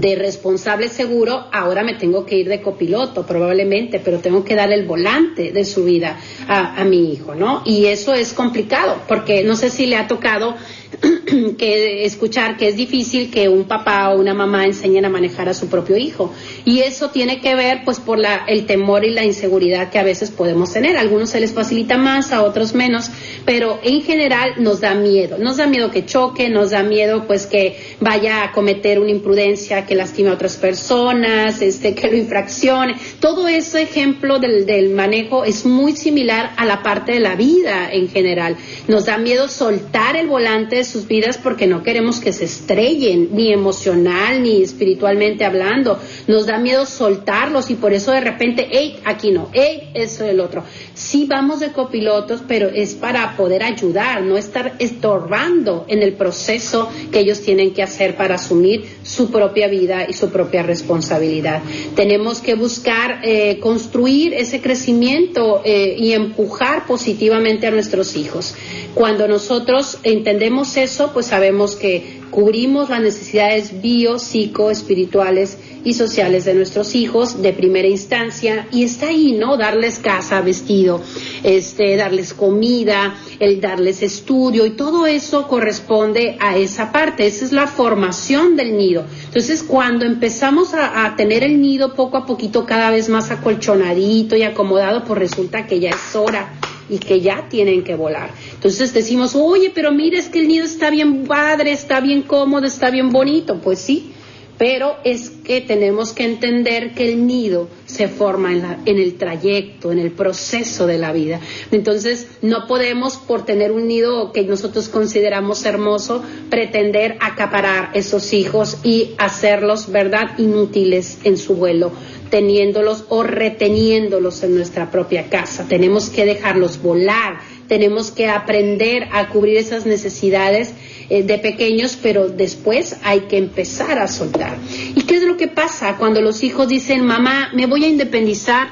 de 0.00 0.16
responsable 0.16 0.88
seguro, 0.88 1.46
ahora 1.52 1.84
me 1.84 1.94
tengo 1.94 2.26
que 2.26 2.36
ir 2.36 2.48
de 2.48 2.60
copiloto 2.60 3.24
probablemente, 3.26 4.00
pero 4.00 4.18
tengo 4.18 4.44
que 4.44 4.54
dar 4.54 4.72
el 4.72 4.86
volante 4.86 5.52
de 5.52 5.64
su 5.64 5.84
vida 5.84 6.18
a, 6.48 6.84
mi 6.84 7.12
hijo, 7.12 7.34
¿no? 7.34 7.62
Y 7.64 7.86
eso 7.86 8.12
es 8.12 8.32
complicado, 8.32 9.02
porque 9.08 9.42
no 9.44 9.56
sé 9.56 9.70
si 9.70 9.86
le 9.86 9.96
ha 9.96 10.06
tocado 10.06 10.54
que 11.58 12.04
escuchar 12.04 12.56
que 12.56 12.68
es 12.68 12.76
difícil 12.76 13.30
que 13.30 13.48
un 13.48 13.64
papá 13.64 14.10
o 14.10 14.20
una 14.20 14.34
mamá 14.34 14.64
enseñen 14.64 15.04
a 15.04 15.08
manejar 15.08 15.48
a 15.48 15.54
su 15.54 15.68
propio 15.68 15.96
hijo. 15.96 16.32
Y 16.64 16.80
eso 16.80 17.10
tiene 17.10 17.40
que 17.40 17.54
ver 17.54 17.82
pues 17.84 18.00
por 18.00 18.18
la, 18.18 18.44
el 18.46 18.66
temor 18.66 19.04
y 19.04 19.10
la 19.10 19.24
inseguridad 19.24 19.90
que 19.90 19.98
a 19.98 20.04
veces 20.04 20.30
podemos 20.30 20.72
tener. 20.72 20.96
A 20.96 21.00
algunos 21.00 21.30
se 21.30 21.40
les 21.40 21.52
facilita 21.52 21.96
más, 21.96 22.32
a 22.32 22.42
otros 22.42 22.74
menos, 22.74 23.10
pero 23.44 23.78
en 23.82 24.02
general 24.02 24.54
nos 24.58 24.80
da 24.80 24.94
miedo. 24.94 25.38
Nos 25.38 25.58
da 25.58 25.66
miedo 25.66 25.90
que 25.90 26.06
choque, 26.06 26.48
nos 26.48 26.70
da 26.70 26.82
miedo 26.82 27.24
pues 27.26 27.46
que 27.46 27.76
vaya 28.00 28.44
a 28.44 28.52
cometer 28.52 28.98
una 28.98 29.10
imprudencia 29.10 29.86
que 29.86 29.94
lastime 29.94 30.30
a 30.30 30.34
otras 30.34 30.56
personas, 30.56 31.60
este, 31.62 31.94
que 31.94 32.08
lo 32.10 32.16
infraccione. 32.16 32.96
Todo 33.20 33.48
ese 33.48 33.82
ejemplo 33.82 34.38
del, 34.38 34.66
del 34.66 34.90
manejo 34.90 35.44
es 35.44 35.64
muy 35.66 35.96
similar 35.96 36.52
a 36.56 36.64
la 36.64 36.82
parte 36.82 37.12
de 37.12 37.20
la 37.20 37.36
vida 37.36 37.90
en 37.92 38.08
general. 38.08 38.56
Nos 38.88 39.06
da 39.06 39.18
miedo 39.18 39.48
soltar 39.48 40.16
el 40.16 40.28
volante 40.28 40.84
sus 40.84 41.06
vidas 41.06 41.38
porque 41.38 41.66
no 41.66 41.82
queremos 41.82 42.20
que 42.20 42.32
se 42.32 42.44
estrellen, 42.44 43.30
ni 43.32 43.52
emocional, 43.52 44.42
ni 44.42 44.62
espiritualmente 44.62 45.44
hablando. 45.44 45.98
Nos 46.26 46.46
da 46.46 46.58
miedo 46.58 46.86
soltarlos 46.86 47.70
y 47.70 47.74
por 47.74 47.92
eso 47.92 48.12
de 48.12 48.20
repente, 48.20 48.68
hey, 48.70 49.00
aquí 49.04 49.30
no, 49.30 49.48
hey, 49.52 49.90
eso 49.94 50.24
el 50.24 50.40
otro. 50.40 50.64
Sí 50.94 51.26
vamos 51.28 51.60
de 51.60 51.72
copilotos, 51.72 52.42
pero 52.46 52.68
es 52.68 52.94
para 52.94 53.33
poder 53.36 53.62
ayudar, 53.62 54.22
no 54.22 54.36
estar 54.36 54.74
estorbando 54.78 55.84
en 55.88 56.02
el 56.02 56.14
proceso 56.14 56.88
que 57.12 57.20
ellos 57.20 57.40
tienen 57.40 57.72
que 57.72 57.82
hacer 57.82 58.16
para 58.16 58.36
asumir 58.36 58.84
su 59.02 59.30
propia 59.30 59.68
vida 59.68 60.06
y 60.08 60.12
su 60.12 60.30
propia 60.30 60.62
responsabilidad. 60.62 61.62
Tenemos 61.94 62.40
que 62.40 62.54
buscar 62.54 63.20
eh, 63.22 63.58
construir 63.60 64.34
ese 64.34 64.60
crecimiento 64.60 65.62
eh, 65.64 65.94
y 65.98 66.12
empujar 66.12 66.86
positivamente 66.86 67.66
a 67.66 67.70
nuestros 67.70 68.16
hijos. 68.16 68.54
Cuando 68.94 69.28
nosotros 69.28 69.98
entendemos 70.02 70.76
eso, 70.76 71.10
pues 71.12 71.26
sabemos 71.26 71.76
que 71.76 72.20
cubrimos 72.30 72.90
las 72.90 73.00
necesidades 73.00 73.80
bio, 73.80 74.18
psico, 74.18 74.70
espirituales 74.70 75.58
y 75.84 75.94
sociales 75.94 76.44
de 76.44 76.54
nuestros 76.54 76.94
hijos 76.94 77.42
de 77.42 77.52
primera 77.52 77.86
instancia 77.86 78.66
y 78.72 78.84
está 78.84 79.08
ahí, 79.08 79.32
¿no? 79.32 79.56
Darles 79.56 79.98
casa, 79.98 80.40
vestido, 80.40 81.00
este, 81.42 81.96
darles 81.96 82.34
comida, 82.34 83.14
el 83.38 83.60
darles 83.60 84.02
estudio 84.02 84.66
y 84.66 84.70
todo 84.70 85.06
eso 85.06 85.46
corresponde 85.46 86.36
a 86.40 86.56
esa 86.56 86.90
parte, 86.90 87.26
esa 87.26 87.44
es 87.44 87.52
la 87.52 87.66
formación 87.66 88.56
del 88.56 88.76
nido. 88.76 89.04
Entonces, 89.26 89.62
cuando 89.62 90.04
empezamos 90.04 90.72
a, 90.74 91.14
tener 91.16 91.44
el 91.44 91.60
nido 91.60 91.94
poco 91.94 92.16
a 92.16 92.26
poquito 92.26 92.64
cada 92.64 92.90
vez 92.90 93.08
más 93.08 93.30
acolchonadito 93.30 94.36
y 94.36 94.42
acomodado, 94.42 95.04
pues 95.04 95.18
resulta 95.18 95.66
que 95.66 95.80
ya 95.80 95.90
es 95.90 96.16
hora 96.16 96.54
y 96.88 96.98
que 96.98 97.20
ya 97.20 97.48
tienen 97.48 97.84
que 97.84 97.94
volar. 97.94 98.30
Entonces 98.52 98.92
decimos, 98.92 99.34
oye, 99.34 99.70
pero 99.74 99.92
mira, 99.92 100.18
es 100.18 100.28
que 100.28 100.40
el 100.40 100.48
nido 100.48 100.64
está 100.64 100.90
bien 100.90 101.24
padre, 101.24 101.72
está 101.72 102.00
bien 102.00 102.22
cómodo, 102.22 102.66
está 102.66 102.90
bien 102.90 103.10
bonito. 103.10 103.60
Pues 103.60 103.78
sí, 103.78 104.12
pero 104.58 104.96
es 105.04 105.30
que 105.30 105.60
tenemos 105.60 106.12
que 106.12 106.24
entender 106.24 106.94
que 106.94 107.08
el 107.08 107.26
nido 107.26 107.68
se 107.86 108.08
forma 108.08 108.52
en, 108.52 108.62
la, 108.62 108.78
en, 108.86 108.98
el 108.98 109.14
trayecto, 109.14 109.92
en 109.92 109.98
el 109.98 110.10
proceso 110.10 110.86
de 110.86 110.98
la 110.98 111.12
vida. 111.12 111.40
Entonces, 111.70 112.28
no 112.42 112.66
podemos, 112.66 113.16
por 113.16 113.44
tener 113.44 113.72
un 113.72 113.88
nido 113.88 114.32
que 114.32 114.42
nosotros 114.44 114.88
consideramos 114.88 115.64
hermoso, 115.64 116.22
pretender 116.50 117.16
acaparar 117.20 117.90
esos 117.94 118.32
hijos 118.32 118.78
y 118.84 119.14
hacerlos, 119.18 119.90
¿verdad?, 119.90 120.38
inútiles 120.38 121.18
en 121.24 121.36
su 121.36 121.54
vuelo 121.54 121.92
teniéndolos 122.30 123.04
o 123.10 123.22
reteniéndolos 123.22 124.42
en 124.42 124.56
nuestra 124.56 124.90
propia 124.90 125.28
casa. 125.28 125.66
Tenemos 125.68 126.10
que 126.10 126.24
dejarlos 126.24 126.82
volar, 126.82 127.38
tenemos 127.68 128.10
que 128.10 128.28
aprender 128.28 129.04
a 129.12 129.28
cubrir 129.28 129.56
esas 129.56 129.86
necesidades 129.86 130.74
eh, 131.10 131.22
de 131.22 131.38
pequeños, 131.38 131.98
pero 132.00 132.28
después 132.28 132.96
hay 133.02 133.20
que 133.20 133.38
empezar 133.38 133.98
a 133.98 134.08
soltar. 134.08 134.56
¿Y 134.94 135.02
qué 135.02 135.16
es 135.16 135.22
lo 135.22 135.36
que 135.36 135.48
pasa 135.48 135.96
cuando 135.96 136.20
los 136.20 136.42
hijos 136.42 136.68
dicen, 136.68 137.04
mamá, 137.04 137.50
me 137.54 137.66
voy 137.66 137.84
a 137.84 137.88
independizar? 137.88 138.68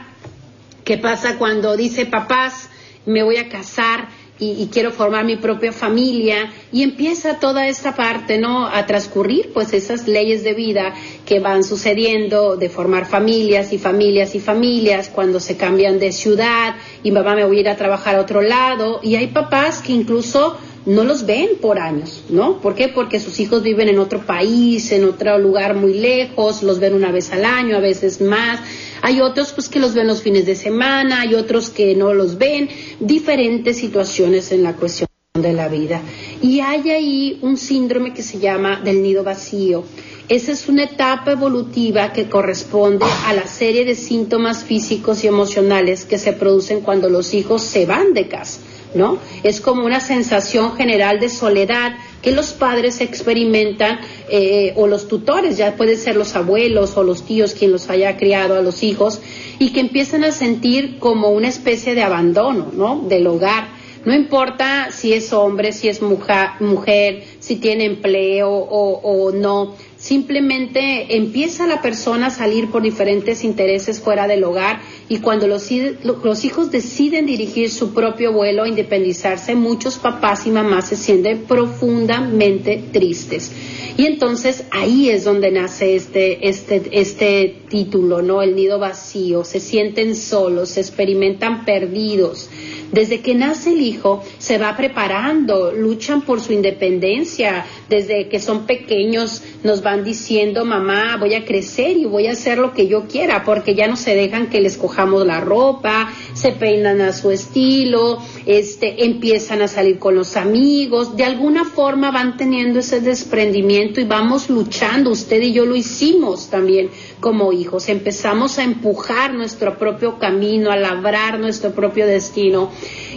¿Qué 0.85 0.99
pasa 0.99 1.39
cuando 1.39 1.77
dice, 1.77 2.07
papás, 2.07 2.69
me 3.07 3.23
voy 3.23 3.37
a 3.37 3.49
casar? 3.49 4.09
y, 4.43 4.69
quiero 4.73 4.91
formar 4.91 5.25
mi 5.25 5.37
propia 5.37 5.73
familia 5.73 6.51
y 6.73 6.83
empieza 6.83 7.39
toda 7.39 7.69
esta 7.69 7.95
parte, 7.95 8.39
¿no? 8.39 8.67
A 8.67 8.87
transcurrir 8.87 9.53
pues 9.53 9.73
esas 9.73 10.09
leyes 10.09 10.43
de 10.43 10.55
vida 10.55 10.95
que 11.25 11.39
van 11.39 11.63
sucediendo 11.63 12.57
de 12.57 12.69
formar 12.69 13.07
familias 13.07 13.73
y 13.73 13.79
familias 13.79 14.35
y 14.35 14.41
familias 14.41 15.11
cuando 15.15 15.39
se 15.39 15.57
cambian 15.57 16.01
de 16.01 16.11
ciudad 16.11 16.75
y 17.05 17.13
mamá 17.13 17.37
me 17.37 17.45
voy 17.45 17.59
a 17.59 17.61
ir 17.61 17.69
a 17.69 17.77
trabajar 17.77 18.17
a 18.17 18.21
otro 18.21 18.43
lado 18.43 18.99
y 19.03 19.15
hay 19.15 19.29
papás 19.29 19.81
que 19.81 19.93
incluso 19.93 20.59
no 20.85 21.05
los 21.05 21.27
ven 21.27 21.51
por 21.61 21.79
años, 21.79 22.25
¿no? 22.29 22.61
¿Por 22.61 22.75
qué? 22.75 22.89
Porque 22.89 23.21
sus 23.21 23.39
hijos 23.41 23.63
viven 23.63 23.89
en 23.89 23.99
otro 23.99 24.27
país, 24.27 24.91
en 24.93 25.05
otro 25.05 25.39
lugar 25.39 25.75
muy 25.75 25.95
lejos, 25.95 26.63
los 26.63 26.81
ven 26.81 26.95
una 26.95 27.13
vez 27.13 27.33
al 27.33 27.45
año, 27.45 27.77
a 27.77 27.81
veces 27.81 28.21
más. 28.21 28.61
Hay 29.01 29.21
otros 29.21 29.53
pues 29.53 29.69
que 29.69 29.79
los 29.79 29.95
ven 29.95 30.07
los 30.07 30.23
fines 30.23 30.47
de 30.47 30.55
semana, 30.55 31.21
hay 31.21 31.35
otros 31.35 31.71
que 31.71 31.95
no 31.95 32.15
los 32.15 32.39
ven, 32.39 32.69
diferentes 33.01 33.77
situaciones 33.77 34.53
en 34.53 34.63
la 34.63 34.75
cuestión 34.75 35.09
de 35.35 35.53
la 35.53 35.69
vida. 35.69 36.01
Y 36.41 36.61
hay 36.61 36.91
ahí 36.91 37.39
un 37.43 37.57
síndrome 37.57 38.13
que 38.13 38.23
se 38.23 38.39
llama 38.39 38.81
del 38.83 39.03
nido 39.03 39.25
vacío. 39.25 39.85
Esa 40.29 40.53
es 40.53 40.69
una 40.69 40.85
etapa 40.85 41.33
evolutiva 41.33 42.13
que 42.13 42.29
corresponde 42.29 43.05
a 43.27 43.35
la 43.35 43.47
serie 43.47 43.85
de 43.85 43.95
síntomas 43.95 44.65
físicos 44.65 45.25
y 45.25 45.29
emocionales 45.29 46.05
que 46.05 46.19
se 46.19 46.33
producen 46.33 46.81
cuando 46.81 47.09
los 47.09 47.35
hijos 47.35 47.63
se 47.63 47.87
van 47.87 48.15
de 48.15 48.29
casa. 48.29 48.61
¿No? 48.95 49.19
Es 49.43 49.61
como 49.61 49.85
una 49.85 50.01
sensación 50.01 50.75
general 50.77 51.21
de 51.21 51.29
soledad 51.29 51.93
que 52.23 52.31
los 52.31 52.53
padres 52.53 53.01
experimentan 53.01 53.99
eh, 54.29 54.73
o 54.77 54.87
los 54.87 55.09
tutores, 55.09 55.57
ya 55.57 55.77
pueden 55.77 55.99
ser 55.99 56.17
los 56.17 56.37
abuelos 56.37 56.97
o 56.97 57.03
los 57.03 57.25
tíos 57.25 57.55
quien 57.55 57.73
los 57.73 57.91
haya 57.91 58.17
criado 58.17 58.57
a 58.57 58.63
los 58.63 58.83
hijos 58.83 59.21
y 59.59 59.73
que 59.73 59.81
empiezan 59.81 60.25
a 60.25 60.33
sentir 60.33 60.99
como 60.99 61.31
una 61.31 61.49
especie 61.49 61.95
de 61.95 62.03
abandono, 62.03 62.71
¿no? 62.73 63.05
Del 63.09 63.27
hogar. 63.27 63.83
No 64.05 64.15
importa 64.15 64.91
si 64.91 65.13
es 65.13 65.33
hombre, 65.33 65.73
si 65.73 65.89
es 65.89 66.03
mujer, 66.03 66.51
mujer 66.59 67.23
si 67.39 67.57
tiene 67.57 67.85
empleo 67.85 68.51
o, 68.51 69.01
o 69.01 69.33
no, 69.33 69.77
simplemente 70.03 71.17
empieza 71.17 71.69
la 71.69 71.81
persona 71.81 72.27
a 72.27 72.31
salir 72.31 72.73
por 72.73 72.83
diferentes 72.83 73.45
intereses 73.45 74.01
fuera 74.01 74.27
del 74.27 74.43
hogar 74.43 74.81
y 75.09 75.19
cuando 75.19 75.47
los, 75.47 75.71
hijos 75.71 76.73
deciden 76.73 77.25
dirigir 77.25 77.71
su 77.71 77.95
propio 77.95 78.33
vuelo, 78.33 78.67
independizarse, 78.67 79.55
muchos 79.55 79.99
papás 79.99 80.45
y 80.45 80.51
mamás 80.51 80.89
se 80.89 80.97
sienten 80.97 81.45
profundamente 81.45 82.83
tristes. 82.93 83.53
Y 83.97 84.07
entonces 84.07 84.65
ahí 84.73 85.09
es 85.09 85.23
donde 85.23 85.53
nace 85.53 85.95
este, 85.95 86.49
este, 86.49 86.83
este 86.91 87.55
título, 87.69 88.23
¿no? 88.23 88.43
El 88.43 88.57
nido 88.57 88.81
vacío, 88.81 89.45
se 89.45 89.61
sienten 89.61 90.17
solos, 90.17 90.71
se 90.71 90.81
experimentan 90.81 91.65
perdidos. 91.65 92.49
Desde 92.93 93.21
que 93.21 93.35
nace 93.35 93.73
el 93.73 93.81
hijo 93.81 94.23
se 94.37 94.59
va 94.59 94.77
preparando, 94.77 95.73
luchan 95.73 96.21
por 96.21 96.43
su 96.43 96.53
independencia, 96.53 97.65
desde 97.89 98.29
que 98.29 98.39
son 98.39 98.67
pequeños 98.67 99.43
nos 99.65 99.83
van 99.83 100.05
diciendo, 100.05 100.67
mamá, 100.67 101.17
voy 101.19 101.33
a 101.33 101.47
crecer 101.47 101.97
y 101.97 102.05
voy 102.05 102.27
a 102.27 102.33
hacer 102.33 102.59
lo 102.59 102.75
que 102.75 102.89
yo 102.89 103.07
quiera, 103.09 103.45
porque 103.45 103.75
ya 103.75 103.87
no 103.87 103.97
se 103.97 104.15
dejan 104.15 104.51
que 104.51 104.61
les 104.61 104.77
cojamos 104.77 105.27
la 105.27 105.41
ropa, 105.41 106.13
se 106.35 106.53
peinan 106.53 107.01
a 107.01 107.15
su 107.15 107.31
estilo, 107.31 108.19
este, 108.45 109.07
empiezan 109.07 109.63
a 109.63 109.69
salir 109.69 109.99
con 109.99 110.15
los 110.15 110.37
amigos, 110.37 111.17
de 111.17 111.25
alguna 111.25 111.65
forma 111.65 112.11
van 112.11 112.37
teniendo 112.37 112.81
ese 112.81 113.01
desprendimiento 113.01 114.03
y 114.03 114.05
vamos 114.05 114.51
luchando, 114.51 115.11
usted 115.11 115.41
y 115.41 115.55
yo 115.55 115.65
lo 115.65 115.77
hicimos 115.77 116.51
también 116.51 116.91
como 117.21 117.55
hijos, 117.55 117.89
empezamos 117.89 118.59
a 118.59 118.65
empujar 118.65 119.33
nuestro 119.33 119.79
propio 119.79 120.19
camino, 120.19 120.71
a 120.71 120.77
labrar 120.77 121.39
nuestro 121.39 121.71
propio 121.71 122.07
destino 122.07 122.71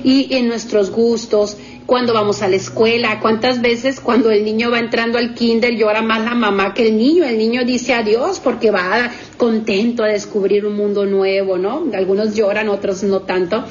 y 0.04 0.36
en 0.36 0.48
nuestros 0.48 0.92
gustos, 0.92 1.58
cuando 1.86 2.14
vamos 2.14 2.42
a 2.42 2.48
la 2.48 2.56
escuela, 2.56 3.20
cuántas 3.20 3.62
veces 3.62 4.00
cuando 4.00 4.32
el 4.32 4.44
niño 4.44 4.72
va 4.72 4.80
entrando 4.80 5.18
al 5.20 5.36
kinder 5.36 5.76
llora 5.76 6.02
más 6.02 6.24
la 6.24 6.34
mamá 6.34 6.74
que 6.74 6.88
el 6.88 6.98
niño, 6.98 7.26
el 7.26 7.38
niño 7.38 7.64
dice 7.64 7.94
adiós 7.94 8.40
porque 8.40 8.72
va 8.72 9.12
contento 9.38 10.04
a 10.04 10.08
descubrir 10.08 10.66
un 10.66 10.76
mundo 10.76 11.06
nuevo, 11.06 11.58
¿no? 11.58 11.86
Algunos 11.94 12.36
lloran, 12.36 12.70
otros 12.70 13.04
no 13.04 13.22
tanto, 13.22 13.64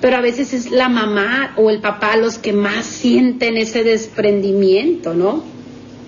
pero 0.00 0.16
a 0.16 0.20
veces 0.20 0.52
es 0.52 0.70
la 0.70 0.88
mamá 0.88 1.54
o 1.56 1.70
el 1.70 1.80
papá 1.80 2.16
los 2.16 2.38
que 2.38 2.52
más 2.52 2.86
sienten 2.86 3.56
ese 3.56 3.84
desprendimiento, 3.84 5.14
¿no? 5.14 5.44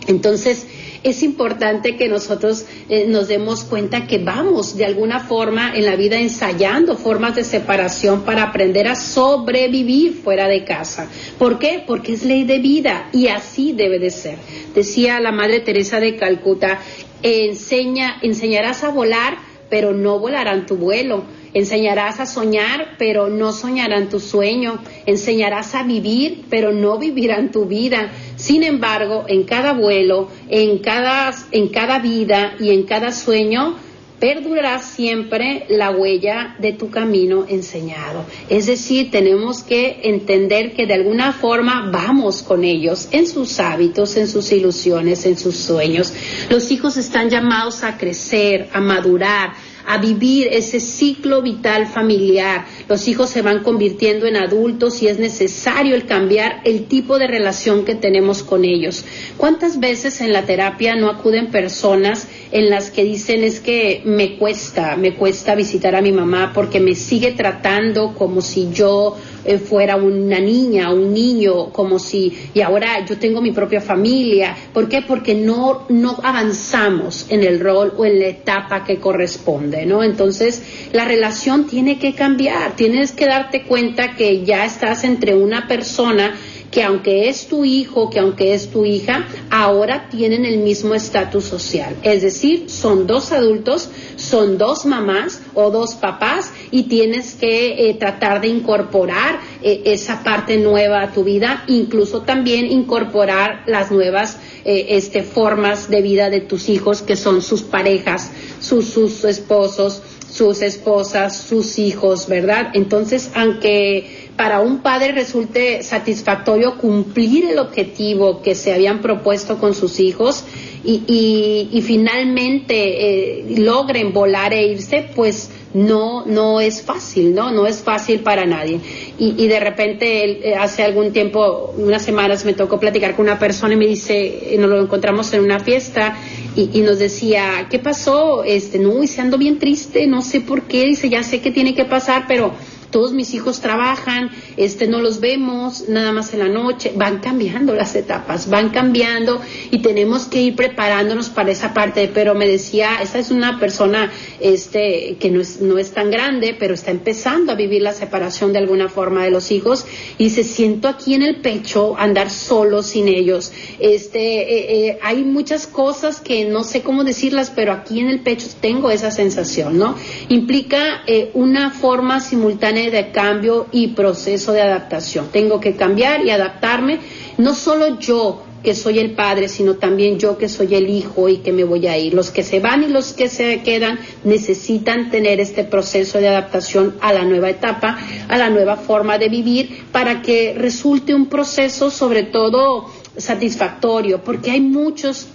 Entonces, 0.08 0.66
es 1.02 1.22
importante 1.22 1.96
que 1.96 2.08
nosotros 2.08 2.64
eh, 2.88 3.06
nos 3.08 3.28
demos 3.28 3.64
cuenta 3.64 4.06
que 4.06 4.18
vamos 4.18 4.76
de 4.76 4.84
alguna 4.84 5.20
forma 5.20 5.74
en 5.74 5.84
la 5.84 5.96
vida 5.96 6.18
ensayando 6.18 6.96
formas 6.96 7.34
de 7.34 7.44
separación 7.44 8.22
para 8.22 8.44
aprender 8.44 8.88
a 8.88 8.94
sobrevivir 8.94 10.14
fuera 10.22 10.48
de 10.48 10.64
casa. 10.64 11.08
¿Por 11.38 11.58
qué? 11.58 11.82
Porque 11.86 12.12
es 12.12 12.24
ley 12.24 12.44
de 12.44 12.58
vida 12.58 13.08
y 13.12 13.28
así 13.28 13.72
debe 13.72 13.98
de 13.98 14.10
ser. 14.10 14.38
Decía 14.74 15.20
la 15.20 15.32
Madre 15.32 15.60
Teresa 15.60 16.00
de 16.00 16.16
Calcuta, 16.16 16.80
enseña, 17.22 18.18
enseñarás 18.22 18.84
a 18.84 18.90
volar, 18.90 19.38
pero 19.68 19.92
no 19.92 20.18
volarán 20.18 20.66
tu 20.66 20.76
vuelo 20.76 21.24
Enseñarás 21.54 22.18
a 22.18 22.26
soñar, 22.26 22.96
pero 22.98 23.28
no 23.28 23.52
soñarán 23.52 24.08
tu 24.08 24.20
sueño. 24.20 24.78
Enseñarás 25.06 25.74
a 25.74 25.82
vivir, 25.82 26.44
pero 26.48 26.72
no 26.72 26.98
vivirán 26.98 27.50
tu 27.52 27.66
vida. 27.66 28.10
Sin 28.36 28.62
embargo, 28.62 29.24
en 29.28 29.44
cada 29.44 29.72
vuelo, 29.72 30.28
en 30.48 30.78
cada, 30.78 31.34
en 31.50 31.68
cada 31.68 31.98
vida 31.98 32.54
y 32.58 32.70
en 32.70 32.84
cada 32.84 33.12
sueño, 33.12 33.76
perdurará 34.22 34.78
siempre 34.78 35.66
la 35.68 35.90
huella 35.90 36.54
de 36.60 36.72
tu 36.72 36.90
camino 36.90 37.44
enseñado. 37.48 38.24
Es 38.48 38.66
decir, 38.66 39.10
tenemos 39.10 39.64
que 39.64 39.98
entender 40.04 40.74
que 40.74 40.86
de 40.86 40.94
alguna 40.94 41.32
forma 41.32 41.90
vamos 41.90 42.44
con 42.44 42.62
ellos 42.62 43.08
en 43.10 43.26
sus 43.26 43.58
hábitos, 43.58 44.16
en 44.16 44.28
sus 44.28 44.52
ilusiones, 44.52 45.26
en 45.26 45.36
sus 45.36 45.56
sueños. 45.56 46.14
Los 46.48 46.70
hijos 46.70 46.96
están 46.96 47.30
llamados 47.30 47.82
a 47.82 47.98
crecer, 47.98 48.68
a 48.72 48.80
madurar, 48.80 49.54
a 49.86 49.98
vivir 49.98 50.48
ese 50.50 50.80
ciclo 50.80 51.42
vital 51.42 51.86
familiar. 51.86 52.66
Los 52.88 53.08
hijos 53.08 53.30
se 53.30 53.42
van 53.42 53.62
convirtiendo 53.62 54.26
en 54.26 54.36
adultos 54.36 55.02
y 55.02 55.08
es 55.08 55.18
necesario 55.18 55.94
el 55.94 56.06
cambiar 56.06 56.60
el 56.64 56.86
tipo 56.86 57.18
de 57.18 57.26
relación 57.26 57.84
que 57.84 57.94
tenemos 57.94 58.42
con 58.42 58.64
ellos. 58.64 59.04
¿Cuántas 59.36 59.80
veces 59.80 60.20
en 60.20 60.32
la 60.32 60.42
terapia 60.42 60.94
no 60.96 61.08
acuden 61.08 61.50
personas 61.50 62.28
en 62.50 62.70
las 62.70 62.90
que 62.90 63.04
dicen 63.04 63.44
es 63.44 63.60
que 63.60 64.02
me 64.04 64.36
cuesta, 64.36 64.96
me 64.96 65.14
cuesta 65.14 65.54
visitar 65.54 65.94
a 65.94 66.02
mi 66.02 66.12
mamá 66.12 66.52
porque 66.54 66.80
me 66.80 66.94
sigue 66.94 67.32
tratando 67.32 68.14
como 68.14 68.42
si 68.42 68.70
yo 68.72 69.16
eh, 69.44 69.58
fuera 69.58 69.96
una 69.96 70.38
niña, 70.40 70.92
un 70.92 71.12
niño, 71.12 71.70
como 71.72 71.98
si, 71.98 72.50
y 72.54 72.60
ahora 72.60 73.04
yo 73.04 73.18
tengo 73.18 73.40
mi 73.40 73.52
propia 73.52 73.80
familia. 73.80 74.56
¿Por 74.72 74.88
qué? 74.88 75.02
Porque 75.02 75.34
no, 75.34 75.86
no 75.88 76.18
avanzamos 76.22 77.26
en 77.28 77.42
el 77.42 77.60
rol 77.60 77.94
o 77.96 78.04
en 78.04 78.20
la 78.20 78.26
etapa 78.26 78.84
que 78.84 78.98
corresponde, 78.98 79.86
¿no? 79.86 80.02
Entonces, 80.02 80.62
la 80.92 81.04
relación 81.04 81.66
tiene 81.66 81.98
que 81.98 82.14
cambiar, 82.14 82.76
tienes 82.76 83.12
que 83.12 83.26
darte 83.26 83.64
cuenta 83.64 84.16
que 84.16 84.44
ya 84.44 84.64
estás 84.64 85.04
entre 85.04 85.34
una 85.34 85.66
persona 85.66 86.34
que 86.72 86.82
aunque 86.82 87.28
es 87.28 87.46
tu 87.46 87.64
hijo, 87.64 88.08
que 88.08 88.18
aunque 88.18 88.54
es 88.54 88.70
tu 88.70 88.86
hija, 88.86 89.26
ahora 89.50 90.08
tienen 90.08 90.46
el 90.46 90.58
mismo 90.58 90.94
estatus 90.94 91.44
social. 91.44 91.94
Es 92.02 92.22
decir, 92.22 92.70
son 92.70 93.06
dos 93.06 93.30
adultos, 93.30 93.90
son 94.16 94.56
dos 94.56 94.86
mamás 94.86 95.42
o 95.54 95.70
dos 95.70 95.94
papás 95.94 96.50
y 96.72 96.84
tienes 96.84 97.34
que 97.34 97.90
eh, 97.90 97.94
tratar 97.94 98.40
de 98.40 98.48
incorporar 98.48 99.38
eh, 99.62 99.82
esa 99.84 100.24
parte 100.24 100.56
nueva 100.56 101.02
a 101.02 101.12
tu 101.12 101.22
vida, 101.22 101.62
incluso 101.68 102.22
también 102.22 102.66
incorporar 102.66 103.62
las 103.66 103.92
nuevas 103.92 104.38
eh, 104.64 104.86
este, 104.90 105.22
formas 105.22 105.88
de 105.88 106.02
vida 106.02 106.30
de 106.30 106.40
tus 106.40 106.68
hijos, 106.68 107.02
que 107.02 107.14
son 107.14 107.42
sus 107.42 107.62
parejas, 107.62 108.32
sus, 108.58 108.86
sus 108.86 109.22
esposos, 109.24 110.02
sus 110.32 110.62
esposas, 110.62 111.36
sus 111.36 111.78
hijos, 111.78 112.26
¿verdad? 112.26 112.70
Entonces, 112.72 113.30
aunque 113.34 114.30
para 114.36 114.60
un 114.60 114.78
padre 114.78 115.12
resulte 115.12 115.82
satisfactorio 115.82 116.78
cumplir 116.78 117.44
el 117.50 117.58
objetivo 117.58 118.40
que 118.40 118.54
se 118.54 118.72
habían 118.72 119.02
propuesto 119.02 119.58
con 119.58 119.74
sus 119.74 120.00
hijos 120.00 120.44
y, 120.84 121.68
y, 121.70 121.82
finalmente 121.82 122.74
eh, 122.74 123.58
logren 123.58 124.12
volar 124.12 124.52
e 124.52 124.66
irse, 124.66 125.10
pues 125.14 125.50
no, 125.74 126.24
no 126.26 126.60
es 126.60 126.82
fácil, 126.82 127.34
¿no? 127.34 127.50
No 127.50 127.66
es 127.66 127.82
fácil 127.82 128.20
para 128.20 128.44
nadie. 128.44 128.80
Y, 129.18 129.34
y 129.42 129.48
de 129.48 129.60
repente, 129.60 130.50
eh, 130.50 130.54
hace 130.54 130.82
algún 130.82 131.12
tiempo, 131.12 131.74
unas 131.76 132.02
semanas, 132.02 132.44
me 132.44 132.54
tocó 132.54 132.78
platicar 132.78 133.16
con 133.16 133.26
una 133.26 133.38
persona 133.38 133.74
y 133.74 133.76
me 133.76 133.86
dice, 133.86 134.54
eh, 134.54 134.58
nos 134.58 134.70
lo 134.70 134.80
encontramos 134.80 135.32
en 135.32 135.40
una 135.40 135.60
fiesta 135.60 136.16
y, 136.56 136.70
y, 136.72 136.82
nos 136.82 136.98
decía, 136.98 137.66
¿qué 137.70 137.78
pasó? 137.78 138.44
Este, 138.44 138.78
no, 138.78 139.02
y 139.02 139.06
se 139.06 139.20
ando 139.20 139.38
bien 139.38 139.58
triste, 139.58 140.06
no 140.06 140.22
sé 140.22 140.40
por 140.40 140.62
qué, 140.62 140.84
dice, 140.84 141.08
ya 141.08 141.22
sé 141.22 141.40
que 141.40 141.50
tiene 141.50 141.74
que 141.74 141.84
pasar, 141.84 142.24
pero 142.28 142.52
todos 142.92 143.12
mis 143.12 143.34
hijos 143.34 143.60
trabajan, 143.60 144.30
este, 144.56 144.86
no 144.86 145.00
los 145.00 145.18
vemos 145.18 145.88
nada 145.88 146.12
más 146.12 146.32
en 146.34 146.40
la 146.40 146.48
noche, 146.48 146.92
van 146.94 147.18
cambiando 147.18 147.74
las 147.74 147.96
etapas, 147.96 148.48
van 148.48 148.68
cambiando 148.68 149.40
y 149.72 149.78
tenemos 149.80 150.26
que 150.26 150.42
ir 150.42 150.54
preparándonos 150.54 151.30
para 151.30 151.50
esa 151.50 151.74
parte, 151.74 152.08
pero 152.12 152.36
me 152.36 152.46
decía, 152.46 153.02
esta 153.02 153.18
es 153.18 153.30
una 153.32 153.58
persona 153.58 154.12
este, 154.38 155.16
que 155.18 155.30
no 155.30 155.40
es, 155.40 155.60
no 155.60 155.78
es 155.78 155.92
tan 155.92 156.10
grande, 156.10 156.54
pero 156.56 156.74
está 156.74 156.92
empezando 156.92 157.50
a 157.50 157.54
vivir 157.56 157.82
la 157.82 157.92
separación 157.92 158.52
de 158.52 158.58
alguna 158.58 158.88
forma 158.88 159.24
de 159.24 159.30
los 159.30 159.50
hijos 159.50 159.86
y 160.18 160.30
se 160.30 160.44
siento 160.44 160.86
aquí 160.86 161.14
en 161.14 161.22
el 161.22 161.36
pecho 161.36 161.96
andar 161.98 162.30
solo 162.30 162.82
sin 162.82 163.08
ellos. 163.08 163.52
Este, 163.80 164.20
eh, 164.20 164.88
eh, 164.88 164.98
hay 165.02 165.24
muchas 165.24 165.66
cosas 165.66 166.20
que 166.20 166.44
no 166.44 166.62
sé 166.62 166.82
cómo 166.82 167.04
decirlas, 167.04 167.50
pero 167.50 167.72
aquí 167.72 168.00
en 168.00 168.08
el 168.08 168.20
pecho 168.20 168.46
tengo 168.60 168.90
esa 168.90 169.10
sensación, 169.10 169.78
¿no? 169.78 169.96
Implica 170.28 171.02
eh, 171.06 171.30
una 171.34 171.70
forma 171.70 172.20
simultánea 172.20 172.81
de 172.90 173.10
cambio 173.10 173.66
y 173.72 173.88
proceso 173.88 174.52
de 174.52 174.62
adaptación. 174.62 175.28
Tengo 175.32 175.60
que 175.60 175.76
cambiar 175.76 176.24
y 176.24 176.30
adaptarme, 176.30 177.00
no 177.38 177.54
solo 177.54 177.98
yo, 177.98 178.42
que 178.62 178.74
soy 178.74 178.98
el 178.98 179.12
padre, 179.12 179.48
sino 179.48 179.74
también 179.74 180.18
yo 180.18 180.38
que 180.38 180.48
soy 180.48 180.74
el 180.74 180.88
hijo 180.88 181.28
y 181.28 181.38
que 181.38 181.52
me 181.52 181.64
voy 181.64 181.86
a 181.86 181.98
ir. 181.98 182.14
Los 182.14 182.30
que 182.30 182.42
se 182.42 182.60
van 182.60 182.84
y 182.84 182.86
los 182.86 183.12
que 183.12 183.28
se 183.28 183.62
quedan 183.62 183.98
necesitan 184.24 185.10
tener 185.10 185.40
este 185.40 185.64
proceso 185.64 186.18
de 186.18 186.28
adaptación 186.28 186.96
a 187.00 187.12
la 187.12 187.24
nueva 187.24 187.50
etapa, 187.50 187.98
a 188.28 188.38
la 188.38 188.50
nueva 188.50 188.76
forma 188.76 189.18
de 189.18 189.28
vivir, 189.28 189.84
para 189.90 190.22
que 190.22 190.54
resulte 190.56 191.14
un 191.14 191.26
proceso 191.26 191.90
sobre 191.90 192.22
todo 192.22 192.86
satisfactorio, 193.16 194.22
porque 194.22 194.52
hay 194.52 194.60
muchos 194.60 195.26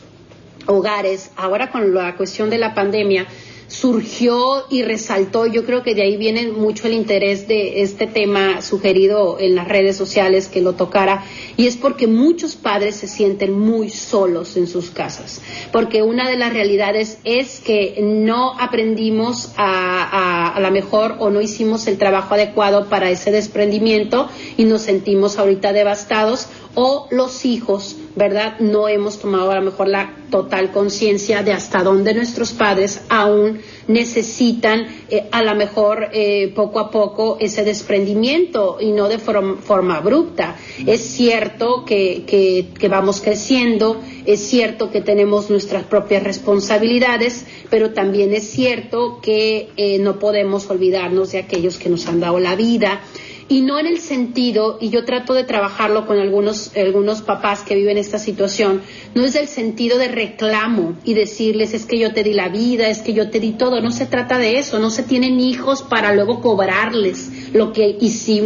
hogares, 0.65 1.31
ahora 1.36 1.69
con 1.71 1.93
la 1.93 2.15
cuestión 2.15 2.49
de 2.49 2.57
la 2.57 2.73
pandemia, 2.73 3.27
surgió 3.67 4.65
y 4.69 4.84
resaltó, 4.84 5.45
yo 5.45 5.65
creo 5.65 5.84
que 5.84 5.93
de 5.93 6.03
ahí 6.03 6.17
viene 6.17 6.51
mucho 6.51 6.88
el 6.88 6.93
interés 6.93 7.47
de 7.47 7.82
este 7.82 8.08
tema 8.08 8.62
sugerido 8.62 9.38
en 9.39 9.56
las 9.56 9.67
redes 9.67 9.97
sociales 9.97 10.47
que 10.47 10.62
lo 10.62 10.73
tocara, 10.73 11.23
y 11.58 11.67
es 11.67 11.75
porque 11.75 12.08
muchos 12.08 12.56
padres 12.56 12.95
se 12.95 13.08
sienten 13.08 13.51
muy 13.51 13.89
solos 13.89 14.56
en 14.58 14.67
sus 14.67 14.89
casas, 14.89 15.41
porque 15.71 16.01
una 16.01 16.30
de 16.30 16.38
las 16.38 16.53
realidades 16.53 17.19
es 17.23 17.60
que 17.60 17.99
no 18.01 18.58
aprendimos 18.60 19.51
a, 19.58 20.56
a, 20.56 20.56
a 20.56 20.71
mejor 20.71 21.15
o 21.19 21.30
no 21.30 21.41
hicimos 21.41 21.88
el 21.88 21.97
trabajo 21.97 22.34
adecuado 22.34 22.88
para 22.89 23.10
ese 23.10 23.32
desprendimiento 23.32 24.30
y 24.58 24.65
nos 24.65 24.84
sentimos 24.84 25.38
ahorita 25.38 25.73
devastados 25.73 26.47
o 26.80 27.08
los 27.10 27.44
hijos, 27.44 27.96
¿verdad? 28.16 28.60
No 28.60 28.88
hemos 28.88 29.18
tomado 29.18 29.50
a 29.50 29.56
lo 29.56 29.63
mejor 29.63 29.88
la 29.88 30.13
total 30.30 30.72
conciencia 30.72 31.42
de 31.42 31.52
hasta 31.52 31.82
dónde 31.82 32.13
nuestros 32.13 32.52
padres 32.52 33.02
aún 33.10 33.62
necesitan 33.88 34.86
eh, 35.10 35.28
a 35.32 35.42
lo 35.42 35.56
mejor 35.56 36.10
eh, 36.13 36.52
poco 36.54 36.80
a 36.80 36.92
poco 36.92 37.38
ese 37.40 37.63
desprendimiento 37.63 38.78
y 38.80 38.92
no 38.92 39.10
de 39.10 39.18
forma 39.18 39.98
abrupta. 39.98 40.56
Es 40.86 41.02
cierto 41.02 41.84
que, 41.84 42.26
que, 42.28 42.68
que, 42.78 42.88
vamos 42.90 43.22
creciendo, 43.22 44.00
es 44.28 44.42
cierto 44.42 44.92
que 44.92 45.02
tenemos 45.02 45.50
nuestras 45.50 45.84
propias 45.84 46.22
responsabilidades, 46.22 47.48
pero 47.72 47.90
también 47.90 48.36
es 48.36 48.52
cierto 48.52 49.20
que 49.20 49.70
eh, 49.78 49.98
no 49.98 50.20
podemos 50.20 50.70
olvidarnos 50.70 51.32
de 51.32 51.40
aquellos 51.40 51.80
que 51.80 51.90
nos 51.90 52.06
han 52.06 52.20
dado 52.20 52.40
la 52.40 52.56
vida 52.56 53.02
y 53.49 53.62
no 53.62 53.79
en 53.79 53.88
el 53.88 53.99
sentido, 53.99 54.77
y 54.81 54.89
yo 54.89 55.05
trato 55.05 55.33
de 55.33 55.43
trabajarlo 55.43 56.05
con 56.05 56.19
algunos, 56.19 56.75
algunos 56.75 57.21
papás 57.21 57.62
que 57.62 57.75
viven 57.75 57.97
esta 57.97 58.19
situación, 58.19 58.81
no 59.15 59.23
es 59.23 59.36
el 59.36 59.47
sentido 59.47 59.97
de 59.97 60.10
reclamo 60.10 60.95
y 61.05 61.13
decirles 61.13 61.73
es 61.73 61.86
que 61.86 61.97
yo 61.97 62.13
te 62.13 62.23
di 62.23 62.33
la 62.33 62.49
vida, 62.49 62.89
es 62.89 63.01
que 63.01 63.13
yo 63.13 63.29
te 63.29 63.39
di 63.39 63.53
todo, 63.53 63.81
no 63.81 63.91
se 63.91 64.05
trata 64.05 64.38
de 64.38 64.60
eso, 64.60 64.79
no 64.79 64.89
se 64.89 65.03
tienen 65.03 65.39
hijos 65.39 65.81
para 65.81 66.13
luego 66.13 66.41
cobrarles 66.41 67.53
lo 67.53 67.71
que, 67.71 67.97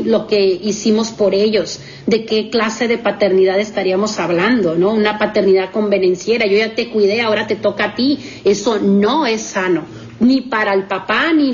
lo 0.06 0.28
que 0.28 0.60
hicimos 0.62 1.10
por 1.10 1.34
ellos, 1.34 1.80
de 2.06 2.26
qué 2.26 2.50
clase 2.50 2.88
de 2.88 2.98
paternidad 3.00 3.60
estaríamos 3.60 4.20
hablando, 4.20 4.76
¿no? 4.76 4.94
Una 4.94 5.18
paternidad 5.18 5.72
convenenciera, 5.72 6.46
yo 6.46 6.58
ya 6.58 6.76
te 6.76 6.90
cuidé, 6.90 7.22
ahora 7.22 7.48
te 7.48 7.56
toca 7.56 7.86
a 7.86 7.96
ti, 7.96 8.20
eso 8.44 8.80
no 8.80 9.26
es 9.26 9.42
sano 9.42 10.01
ni 10.22 10.42
para 10.42 10.74
el 10.74 10.84
papá, 10.84 11.34
ni, 11.34 11.52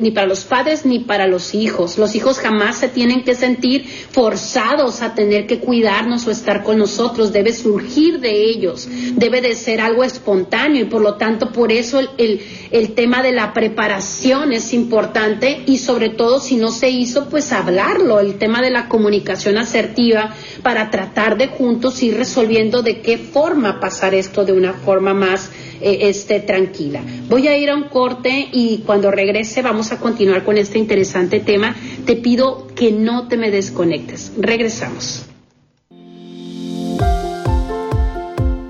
ni, 0.00 0.10
para 0.12 0.28
los 0.28 0.44
padres, 0.44 0.86
ni 0.86 1.00
para 1.00 1.26
los 1.26 1.52
hijos. 1.52 1.98
Los 1.98 2.14
hijos 2.14 2.38
jamás 2.38 2.78
se 2.78 2.88
tienen 2.88 3.24
que 3.24 3.34
sentir 3.34 3.84
forzados 3.84 5.02
a 5.02 5.14
tener 5.14 5.46
que 5.46 5.58
cuidarnos 5.58 6.26
o 6.26 6.30
estar 6.30 6.62
con 6.62 6.78
nosotros. 6.78 7.32
Debe 7.32 7.52
surgir 7.52 8.20
de 8.20 8.44
ellos, 8.44 8.88
debe 9.16 9.40
de 9.40 9.56
ser 9.56 9.80
algo 9.80 10.04
espontáneo 10.04 10.82
y 10.82 10.84
por 10.86 11.02
lo 11.02 11.16
tanto 11.16 11.50
por 11.50 11.72
eso 11.72 11.98
el, 11.98 12.08
el, 12.16 12.40
el 12.70 12.94
tema 12.94 13.20
de 13.20 13.32
la 13.32 13.52
preparación 13.52 14.52
es 14.52 14.72
importante 14.72 15.62
y 15.66 15.78
sobre 15.78 16.10
todo 16.10 16.38
si 16.38 16.54
no 16.54 16.70
se 16.70 16.90
hizo, 16.90 17.28
pues 17.28 17.50
hablarlo, 17.52 18.20
el 18.20 18.38
tema 18.38 18.62
de 18.62 18.70
la 18.70 18.88
comunicación 18.88 19.58
asertiva 19.58 20.34
para 20.62 20.88
tratar 20.90 21.36
de 21.36 21.48
juntos 21.48 22.00
ir 22.00 22.16
resolviendo 22.16 22.82
de 22.82 23.00
qué 23.00 23.18
forma 23.18 23.80
pasar 23.80 24.14
esto 24.14 24.44
de 24.44 24.52
una 24.52 24.74
forma 24.74 25.14
más 25.14 25.50
eh, 25.80 26.08
esté 26.08 26.40
tranquila. 26.40 27.02
Voy 27.28 27.48
a 27.48 27.56
ir 27.56 27.70
a 27.70 27.76
un 27.76 27.84
corte 27.84 28.48
y 28.52 28.82
cuando 28.86 29.10
regrese 29.10 29.62
vamos 29.62 29.92
a 29.92 29.98
continuar 29.98 30.44
con 30.44 30.58
este 30.58 30.78
interesante 30.78 31.40
tema. 31.40 31.74
Te 32.06 32.16
pido 32.16 32.66
que 32.74 32.92
no 32.92 33.28
te 33.28 33.36
me 33.36 33.50
desconectes. 33.50 34.32
Regresamos. 34.38 35.26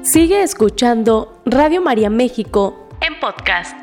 Sigue 0.02 0.42
escuchando 0.42 1.42
Radio 1.44 1.82
María 1.82 2.08
México 2.08 2.84
en 3.00 3.18
podcast. 3.20 3.76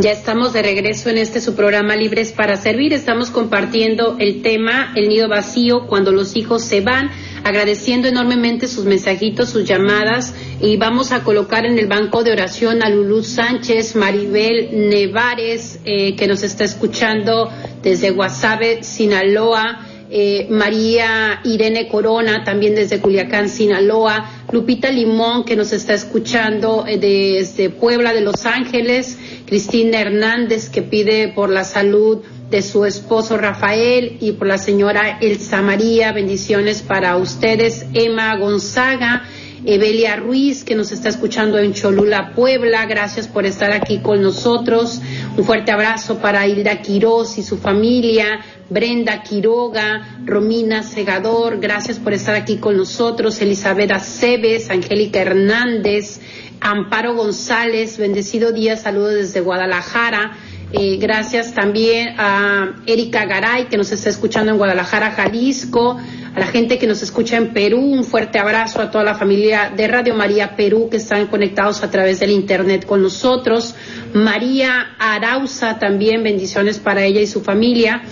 Ya 0.00 0.12
estamos 0.12 0.52
de 0.52 0.62
regreso 0.62 1.10
en 1.10 1.18
este 1.18 1.40
su 1.40 1.56
programa 1.56 1.96
Libres 1.96 2.30
para 2.30 2.56
Servir. 2.56 2.92
Estamos 2.92 3.30
compartiendo 3.30 4.14
el 4.20 4.42
tema 4.42 4.92
El 4.94 5.08
nido 5.08 5.28
vacío 5.28 5.88
cuando 5.88 6.12
los 6.12 6.36
hijos 6.36 6.62
se 6.62 6.82
van, 6.82 7.10
agradeciendo 7.42 8.06
enormemente 8.06 8.68
sus 8.68 8.84
mensajitos, 8.84 9.48
sus 9.48 9.64
llamadas 9.64 10.34
y 10.60 10.76
vamos 10.76 11.10
a 11.10 11.24
colocar 11.24 11.66
en 11.66 11.80
el 11.80 11.88
banco 11.88 12.22
de 12.22 12.30
oración 12.30 12.84
a 12.84 12.90
Lulú 12.90 13.24
Sánchez, 13.24 13.96
Maribel 13.96 14.88
Nevares, 14.88 15.80
eh, 15.84 16.14
que 16.14 16.28
nos 16.28 16.44
está 16.44 16.62
escuchando 16.62 17.50
desde 17.82 18.10
Guasave, 18.10 18.84
Sinaloa. 18.84 19.84
Eh, 20.10 20.46
María 20.48 21.40
Irene 21.44 21.86
Corona, 21.88 22.42
también 22.42 22.74
desde 22.74 22.98
Culiacán, 22.98 23.50
Sinaloa, 23.50 24.30
Lupita 24.50 24.90
Limón, 24.90 25.44
que 25.44 25.54
nos 25.54 25.72
está 25.72 25.92
escuchando 25.92 26.86
eh, 26.86 26.96
desde 26.96 27.68
Puebla 27.68 28.14
de 28.14 28.22
Los 28.22 28.46
Ángeles, 28.46 29.18
Cristina 29.44 30.00
Hernández, 30.00 30.70
que 30.70 30.80
pide 30.80 31.28
por 31.28 31.50
la 31.50 31.64
salud 31.64 32.22
de 32.50 32.62
su 32.62 32.86
esposo 32.86 33.36
Rafael 33.36 34.16
y 34.20 34.32
por 34.32 34.46
la 34.46 34.56
señora 34.56 35.18
Elsa 35.20 35.60
María, 35.60 36.12
bendiciones 36.12 36.80
para 36.80 37.16
ustedes, 37.18 37.84
Emma 37.92 38.34
Gonzaga, 38.36 39.24
Evelia 39.64 40.16
Ruiz, 40.16 40.64
que 40.64 40.74
nos 40.74 40.92
está 40.92 41.08
escuchando 41.08 41.58
en 41.58 41.72
Cholula, 41.72 42.32
Puebla. 42.34 42.86
Gracias 42.86 43.26
por 43.26 43.46
estar 43.46 43.72
aquí 43.72 43.98
con 43.98 44.22
nosotros. 44.22 45.00
Un 45.36 45.44
fuerte 45.44 45.72
abrazo 45.72 46.18
para 46.18 46.46
Hilda 46.46 46.80
Quiroz 46.80 47.38
y 47.38 47.42
su 47.42 47.58
familia. 47.58 48.40
Brenda 48.70 49.22
Quiroga, 49.22 50.18
Romina 50.26 50.82
Segador, 50.82 51.58
gracias 51.58 51.98
por 51.98 52.12
estar 52.12 52.34
aquí 52.34 52.58
con 52.58 52.76
nosotros. 52.76 53.40
Elizabeth 53.40 53.90
Aceves, 53.90 54.68
Angélica 54.68 55.20
Hernández, 55.20 56.20
Amparo 56.60 57.14
González, 57.14 57.96
bendecido 57.96 58.52
día, 58.52 58.76
saludos 58.76 59.14
desde 59.14 59.40
Guadalajara. 59.40 60.36
Eh, 60.72 60.98
gracias 60.98 61.54
también 61.54 62.14
a 62.18 62.74
Erika 62.86 63.24
Garay, 63.24 63.66
que 63.66 63.76
nos 63.76 63.90
está 63.90 64.10
escuchando 64.10 64.52
en 64.52 64.58
Guadalajara, 64.58 65.12
Jalisco 65.12 65.98
a 66.34 66.40
la 66.40 66.46
gente 66.46 66.78
que 66.78 66.86
nos 66.86 67.02
escucha 67.02 67.36
en 67.36 67.52
Perú, 67.52 67.80
un 67.80 68.04
fuerte 68.04 68.38
abrazo 68.38 68.80
a 68.80 68.90
toda 68.90 69.02
la 69.02 69.14
familia 69.14 69.72
de 69.74 69.88
Radio 69.88 70.14
María 70.14 70.56
Perú 70.56 70.88
que 70.90 70.98
están 70.98 71.26
conectados 71.26 71.82
a 71.82 71.90
través 71.90 72.20
del 72.20 72.30
Internet 72.30 72.86
con 72.86 73.02
nosotros. 73.02 73.74
María 74.14 74.94
Arauza 74.98 75.78
también, 75.78 76.22
bendiciones 76.22 76.78
para 76.78 77.04
ella 77.04 77.20
y 77.20 77.26
su 77.26 77.40
familia. 77.40 78.02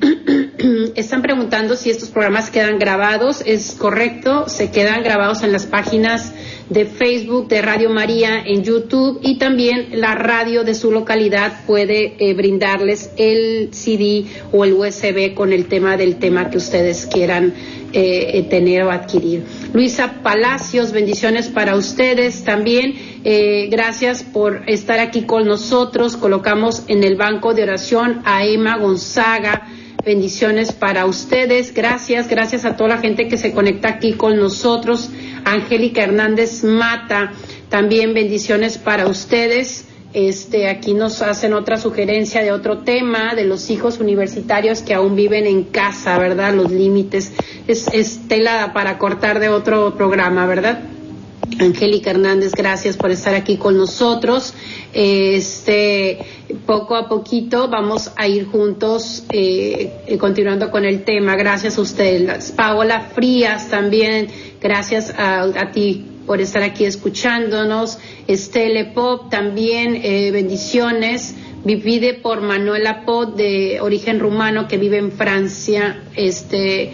Están 0.94 1.22
preguntando 1.22 1.76
si 1.76 1.90
estos 1.90 2.08
programas 2.08 2.50
quedan 2.50 2.78
grabados. 2.78 3.42
Es 3.44 3.72
correcto, 3.72 4.48
se 4.48 4.70
quedan 4.70 5.02
grabados 5.02 5.42
en 5.42 5.52
las 5.52 5.66
páginas 5.66 6.32
de 6.70 6.86
Facebook 6.86 7.48
de 7.48 7.62
Radio 7.62 7.90
María 7.90 8.42
en 8.44 8.62
YouTube 8.62 9.20
y 9.22 9.38
también 9.38 10.00
la 10.00 10.14
radio 10.14 10.64
de 10.64 10.74
su 10.74 10.90
localidad 10.90 11.64
puede 11.66 12.16
eh, 12.18 12.34
brindarles 12.34 13.10
el 13.16 13.68
CD 13.72 14.24
o 14.52 14.64
el 14.64 14.72
USB 14.72 15.34
con 15.34 15.52
el 15.52 15.66
tema 15.66 15.96
del 15.96 16.16
tema 16.16 16.50
que 16.50 16.56
ustedes 16.56 17.06
quieran 17.06 17.52
eh, 17.92 18.30
eh, 18.34 18.42
tener 18.48 18.82
o 18.84 18.90
adquirir. 18.90 19.44
Luisa 19.74 20.22
Palacios, 20.22 20.90
bendiciones 20.92 21.48
para 21.48 21.76
ustedes 21.76 22.44
también. 22.44 22.94
gracias 23.70 24.22
por 24.22 24.62
estar 24.66 25.00
aquí 25.00 25.22
con 25.22 25.46
nosotros. 25.46 26.16
Colocamos 26.16 26.84
en 26.88 27.04
el 27.04 27.16
banco 27.16 27.52
de 27.52 27.64
oración 27.64 28.22
a 28.24 28.44
Emma 28.44 28.78
Gonzaga 28.78 29.66
Bendiciones 30.06 30.70
para 30.70 31.04
ustedes. 31.04 31.74
Gracias, 31.74 32.28
gracias 32.28 32.64
a 32.64 32.76
toda 32.76 32.90
la 32.90 32.98
gente 32.98 33.26
que 33.26 33.36
se 33.36 33.50
conecta 33.50 33.88
aquí 33.88 34.12
con 34.12 34.36
nosotros. 34.36 35.10
Angélica 35.44 36.04
Hernández 36.04 36.62
Mata, 36.62 37.32
también 37.70 38.14
bendiciones 38.14 38.78
para 38.78 39.08
ustedes. 39.08 39.86
Este, 40.12 40.68
aquí 40.68 40.94
nos 40.94 41.22
hacen 41.22 41.54
otra 41.54 41.76
sugerencia 41.76 42.44
de 42.44 42.52
otro 42.52 42.84
tema, 42.84 43.34
de 43.34 43.46
los 43.46 43.68
hijos 43.68 43.98
universitarios 43.98 44.80
que 44.80 44.94
aún 44.94 45.16
viven 45.16 45.44
en 45.44 45.64
casa, 45.64 46.16
¿verdad? 46.18 46.54
Los 46.54 46.70
límites. 46.70 47.32
Es, 47.66 47.88
es 47.92 48.28
tela 48.28 48.72
para 48.72 48.98
cortar 48.98 49.40
de 49.40 49.48
otro 49.48 49.96
programa, 49.96 50.46
¿verdad? 50.46 50.84
Angélica 51.58 52.10
Hernández, 52.10 52.52
gracias 52.52 52.96
por 52.96 53.10
estar 53.10 53.34
aquí 53.34 53.56
con 53.56 53.76
nosotros. 53.76 54.52
Este, 54.92 56.18
poco 56.66 56.96
a 56.96 57.08
poquito 57.08 57.68
vamos 57.68 58.12
a 58.16 58.28
ir 58.28 58.46
juntos 58.46 59.24
eh, 59.30 59.92
eh, 60.06 60.18
continuando 60.18 60.70
con 60.70 60.84
el 60.84 61.04
tema. 61.04 61.36
Gracias 61.36 61.78
a 61.78 61.80
ustedes. 61.80 62.52
Paola 62.52 63.00
Frías 63.14 63.70
también, 63.70 64.28
gracias 64.60 65.14
a, 65.16 65.70
ti 65.72 66.04
por 66.26 66.40
estar 66.40 66.62
aquí 66.62 66.84
escuchándonos. 66.84 67.98
Estele 68.26 68.86
Pop 68.86 69.30
también, 69.30 70.00
eh, 70.02 70.30
bendiciones. 70.32 71.34
Vivide 71.64 72.14
por 72.14 72.42
Manuela 72.42 73.04
Pop 73.04 73.34
de 73.34 73.80
origen 73.80 74.20
rumano 74.20 74.68
que 74.68 74.78
vive 74.78 74.98
en 74.98 75.10
Francia. 75.10 76.02
Este, 76.14 76.92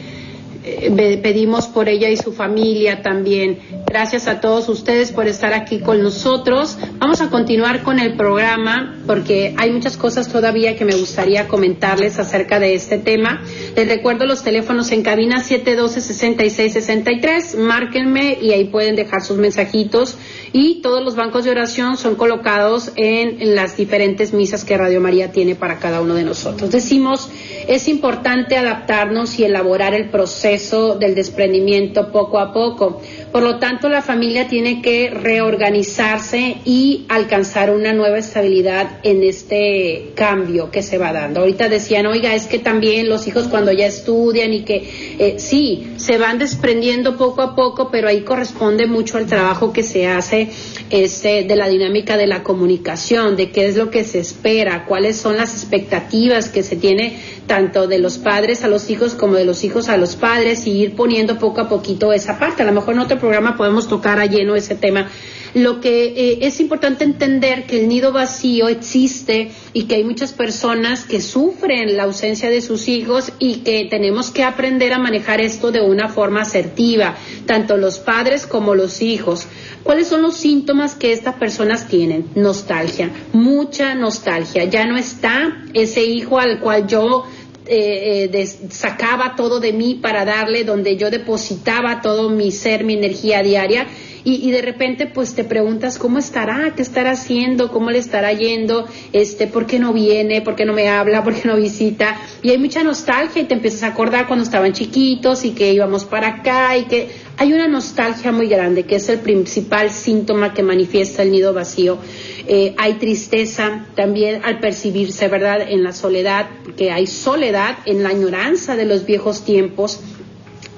eh, 0.64 1.18
pedimos 1.20 1.66
por 1.66 1.88
ella 1.88 2.08
y 2.08 2.16
su 2.16 2.32
familia 2.32 3.02
también. 3.02 3.58
Gracias 3.86 4.28
a 4.28 4.40
todos 4.40 4.68
ustedes 4.68 5.10
por 5.10 5.26
estar 5.26 5.54
aquí 5.54 5.80
con 5.80 6.00
nosotros. 6.02 6.78
Vamos 6.98 7.20
a 7.20 7.30
continuar 7.30 7.82
con 7.82 7.98
el 7.98 8.16
programa 8.16 8.96
porque 9.06 9.56
hay 9.58 9.72
muchas 9.72 9.96
cosas 9.96 10.30
todavía 10.30 10.76
que 10.76 10.84
me 10.84 10.94
gustaría 10.94 11.48
comentarles 11.48 12.20
acerca 12.20 12.60
de 12.60 12.74
este 12.74 12.98
tema. 12.98 13.42
Les 13.74 13.88
recuerdo 13.88 14.24
los 14.24 14.44
teléfonos 14.44 14.92
en 14.92 15.02
cabina 15.02 15.42
712-6663. 15.42 17.58
Márquenme 17.58 18.38
y 18.40 18.52
ahí 18.52 18.66
pueden 18.66 18.94
dejar 18.94 19.22
sus 19.22 19.38
mensajitos. 19.38 20.16
Y 20.52 20.82
todos 20.82 21.02
los 21.02 21.16
bancos 21.16 21.44
de 21.44 21.50
oración 21.50 21.96
son 21.96 22.14
colocados 22.14 22.92
en 22.96 23.54
las 23.54 23.76
diferentes 23.76 24.32
misas 24.32 24.64
que 24.64 24.76
Radio 24.76 25.00
María 25.00 25.32
tiene 25.32 25.54
para 25.54 25.78
cada 25.78 26.00
uno 26.00 26.14
de 26.14 26.24
nosotros. 26.24 26.70
Decimos, 26.70 27.30
es 27.68 27.88
importante 27.88 28.56
adaptarnos 28.56 29.38
y 29.38 29.44
elaborar 29.44 29.94
el 29.94 30.08
proceso 30.10 30.96
del 30.96 31.14
desprendimiento 31.14 32.10
poco 32.12 32.38
a 32.38 32.52
poco. 32.52 33.00
Por 33.32 33.42
lo 33.42 33.58
tanto, 33.58 33.88
la 33.88 34.02
familia 34.02 34.46
tiene 34.46 34.82
que 34.82 35.08
reorganizarse 35.08 36.58
y 36.66 37.06
alcanzar 37.08 37.70
una 37.70 37.94
nueva 37.94 38.18
estabilidad 38.18 39.00
en 39.04 39.22
este 39.22 40.12
cambio 40.14 40.70
que 40.70 40.82
se 40.82 40.98
va 40.98 41.14
dando. 41.14 41.40
Ahorita 41.40 41.70
decían, 41.70 42.04
oiga, 42.04 42.34
es 42.34 42.46
que 42.46 42.58
también 42.58 43.08
los 43.08 43.26
hijos 43.26 43.48
cuando 43.48 43.72
ya 43.72 43.86
estudian 43.86 44.52
y 44.52 44.64
que 44.64 45.16
eh, 45.18 45.34
sí, 45.38 45.94
se 45.96 46.18
van 46.18 46.38
desprendiendo 46.38 47.16
poco 47.16 47.40
a 47.40 47.56
poco, 47.56 47.90
pero 47.90 48.08
ahí 48.08 48.20
corresponde 48.20 48.86
mucho 48.86 49.16
al 49.16 49.26
trabajo 49.26 49.72
que 49.72 49.82
se 49.82 50.06
hace 50.06 50.50
este, 50.90 51.44
de 51.44 51.56
la 51.56 51.68
dinámica 51.68 52.18
de 52.18 52.26
la 52.26 52.42
comunicación, 52.42 53.36
de 53.36 53.50
qué 53.50 53.66
es 53.66 53.76
lo 53.76 53.90
que 53.90 54.04
se 54.04 54.18
espera, 54.18 54.84
cuáles 54.84 55.16
son 55.16 55.38
las 55.38 55.54
expectativas 55.54 56.50
que 56.50 56.62
se 56.62 56.76
tiene 56.76 57.16
tanto 57.46 57.86
de 57.86 57.98
los 57.98 58.18
padres 58.18 58.62
a 58.62 58.68
los 58.68 58.90
hijos 58.90 59.14
como 59.14 59.34
de 59.34 59.44
los 59.44 59.64
hijos 59.64 59.88
a 59.88 59.96
los 59.96 60.16
padres 60.16 60.66
y 60.66 60.72
ir 60.72 60.94
poniendo 60.94 61.38
poco 61.38 61.62
a 61.62 61.68
poquito 61.68 62.12
esa 62.12 62.38
parte. 62.38 62.62
A 62.62 62.66
lo 62.66 62.72
mejor 62.72 62.94
en 62.94 63.00
otro 63.00 63.18
programa 63.22 63.56
podemos 63.56 63.86
tocar 63.86 64.18
a 64.18 64.26
lleno 64.26 64.56
ese 64.56 64.74
tema. 64.74 65.08
Lo 65.54 65.80
que 65.80 66.04
eh, 66.04 66.38
es 66.42 66.60
importante 66.60 67.04
entender 67.04 67.66
que 67.66 67.80
el 67.80 67.88
nido 67.88 68.10
vacío 68.10 68.68
existe 68.68 69.52
y 69.74 69.84
que 69.84 69.96
hay 69.96 70.04
muchas 70.04 70.32
personas 70.32 71.04
que 71.04 71.20
sufren 71.20 71.96
la 71.96 72.04
ausencia 72.04 72.50
de 72.50 72.62
sus 72.62 72.88
hijos 72.88 73.32
y 73.38 73.56
que 73.56 73.86
tenemos 73.88 74.30
que 74.30 74.44
aprender 74.44 74.92
a 74.92 74.98
manejar 74.98 75.40
esto 75.40 75.70
de 75.70 75.82
una 75.82 76.08
forma 76.08 76.40
asertiva, 76.40 77.16
tanto 77.46 77.76
los 77.76 77.98
padres 77.98 78.46
como 78.46 78.74
los 78.74 79.02
hijos. 79.02 79.46
¿Cuáles 79.82 80.08
son 80.08 80.22
los 80.22 80.36
síntomas 80.36 80.94
que 80.94 81.12
estas 81.12 81.34
personas 81.34 81.86
tienen? 81.86 82.26
Nostalgia, 82.34 83.10
mucha 83.32 83.94
nostalgia. 83.94 84.64
Ya 84.64 84.86
no 84.86 84.96
está 84.96 85.64
ese 85.74 86.02
hijo 86.02 86.38
al 86.38 86.60
cual 86.60 86.86
yo 86.86 87.24
eh, 87.66 88.30
eh 88.32 88.46
sacaba 88.70 89.34
todo 89.36 89.60
de 89.60 89.72
mí 89.72 89.94
para 89.94 90.24
darle, 90.24 90.64
donde 90.64 90.96
yo 90.96 91.10
depositaba 91.10 92.00
todo 92.02 92.30
mi 92.30 92.52
ser, 92.52 92.84
mi 92.84 92.94
energía 92.94 93.42
diaria. 93.42 93.86
Y, 94.24 94.50
de 94.50 94.62
repente 94.62 95.06
pues 95.06 95.34
te 95.34 95.42
preguntas 95.44 95.98
cómo 95.98 96.18
estará, 96.18 96.74
qué 96.76 96.82
estará 96.82 97.12
haciendo, 97.12 97.70
cómo 97.70 97.90
le 97.90 97.98
estará 97.98 98.32
yendo, 98.32 98.86
este, 99.12 99.46
por 99.48 99.66
qué 99.66 99.78
no 99.78 99.92
viene, 99.92 100.42
por 100.42 100.54
qué 100.54 100.64
no 100.64 100.72
me 100.72 100.88
habla, 100.88 101.24
por 101.24 101.34
qué 101.34 101.48
no 101.48 101.56
visita. 101.56 102.16
Y 102.42 102.50
hay 102.50 102.58
mucha 102.58 102.84
nostalgia 102.84 103.42
y 103.42 103.46
te 103.46 103.54
empiezas 103.54 103.82
a 103.82 103.88
acordar 103.88 104.26
cuando 104.26 104.44
estaban 104.44 104.72
chiquitos 104.72 105.44
y 105.44 105.50
que 105.50 105.72
íbamos 105.72 106.04
para 106.04 106.28
acá 106.28 106.76
y 106.76 106.84
que 106.84 107.08
hay 107.36 107.52
una 107.52 107.66
nostalgia 107.66 108.30
muy 108.30 108.46
grande 108.46 108.84
que 108.84 108.96
es 108.96 109.08
el 109.08 109.18
principal 109.18 109.90
síntoma 109.90 110.54
que 110.54 110.62
manifiesta 110.62 111.22
el 111.22 111.32
nido 111.32 111.52
vacío. 111.52 111.98
Eh, 112.46 112.74
hay 112.78 112.94
tristeza 112.94 113.86
también 113.94 114.42
al 114.44 114.60
percibirse, 114.60 115.28
¿verdad?, 115.28 115.62
en 115.68 115.82
la 115.82 115.92
soledad, 115.92 116.48
porque 116.64 116.90
hay 116.90 117.06
soledad 117.06 117.78
en 117.86 118.02
la 118.02 118.10
añoranza 118.10 118.76
de 118.76 118.84
los 118.84 119.06
viejos 119.06 119.44
tiempos. 119.44 120.00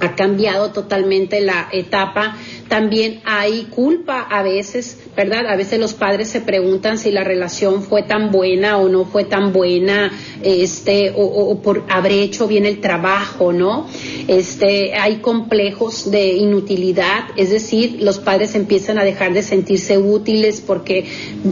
Ha 0.01 0.15
cambiado 0.15 0.73
totalmente 0.73 1.41
la 1.41 1.69
etapa 1.73 2.37
también 2.75 3.21
hay 3.25 3.69
culpa 3.71 4.23
a 4.23 4.43
veces, 4.43 4.99
¿verdad? 5.17 5.47
A 5.47 5.55
veces 5.55 5.79
los 5.79 5.95
padres 5.95 6.29
se 6.29 6.41
preguntan 6.41 6.99
si 6.99 7.13
la 7.13 7.23
relación 7.23 7.85
fue 7.85 8.03
tan 8.03 8.33
buena 8.33 8.79
o 8.79 8.89
no 8.89 9.05
fue 9.05 9.23
tan 9.23 9.53
buena, 9.53 10.11
este, 10.43 11.13
o, 11.15 11.57
por 11.63 11.85
haber 11.89 12.11
hecho 12.11 12.49
bien 12.49 12.67
el 12.67 12.81
trabajo, 12.81 13.53
¿no? 13.53 13.87
Este, 14.27 14.95
hay 14.95 15.19
complejos 15.19 16.11
de 16.11 16.33
inutilidad, 16.33 17.27
es 17.37 17.51
decir, 17.51 17.99
los 18.01 18.19
padres 18.19 18.57
empiezan 18.57 18.99
a 18.99 19.05
dejar 19.05 19.35
de 19.35 19.45
sentirse 19.45 19.97
útiles 19.97 20.61
porque 20.61 21.07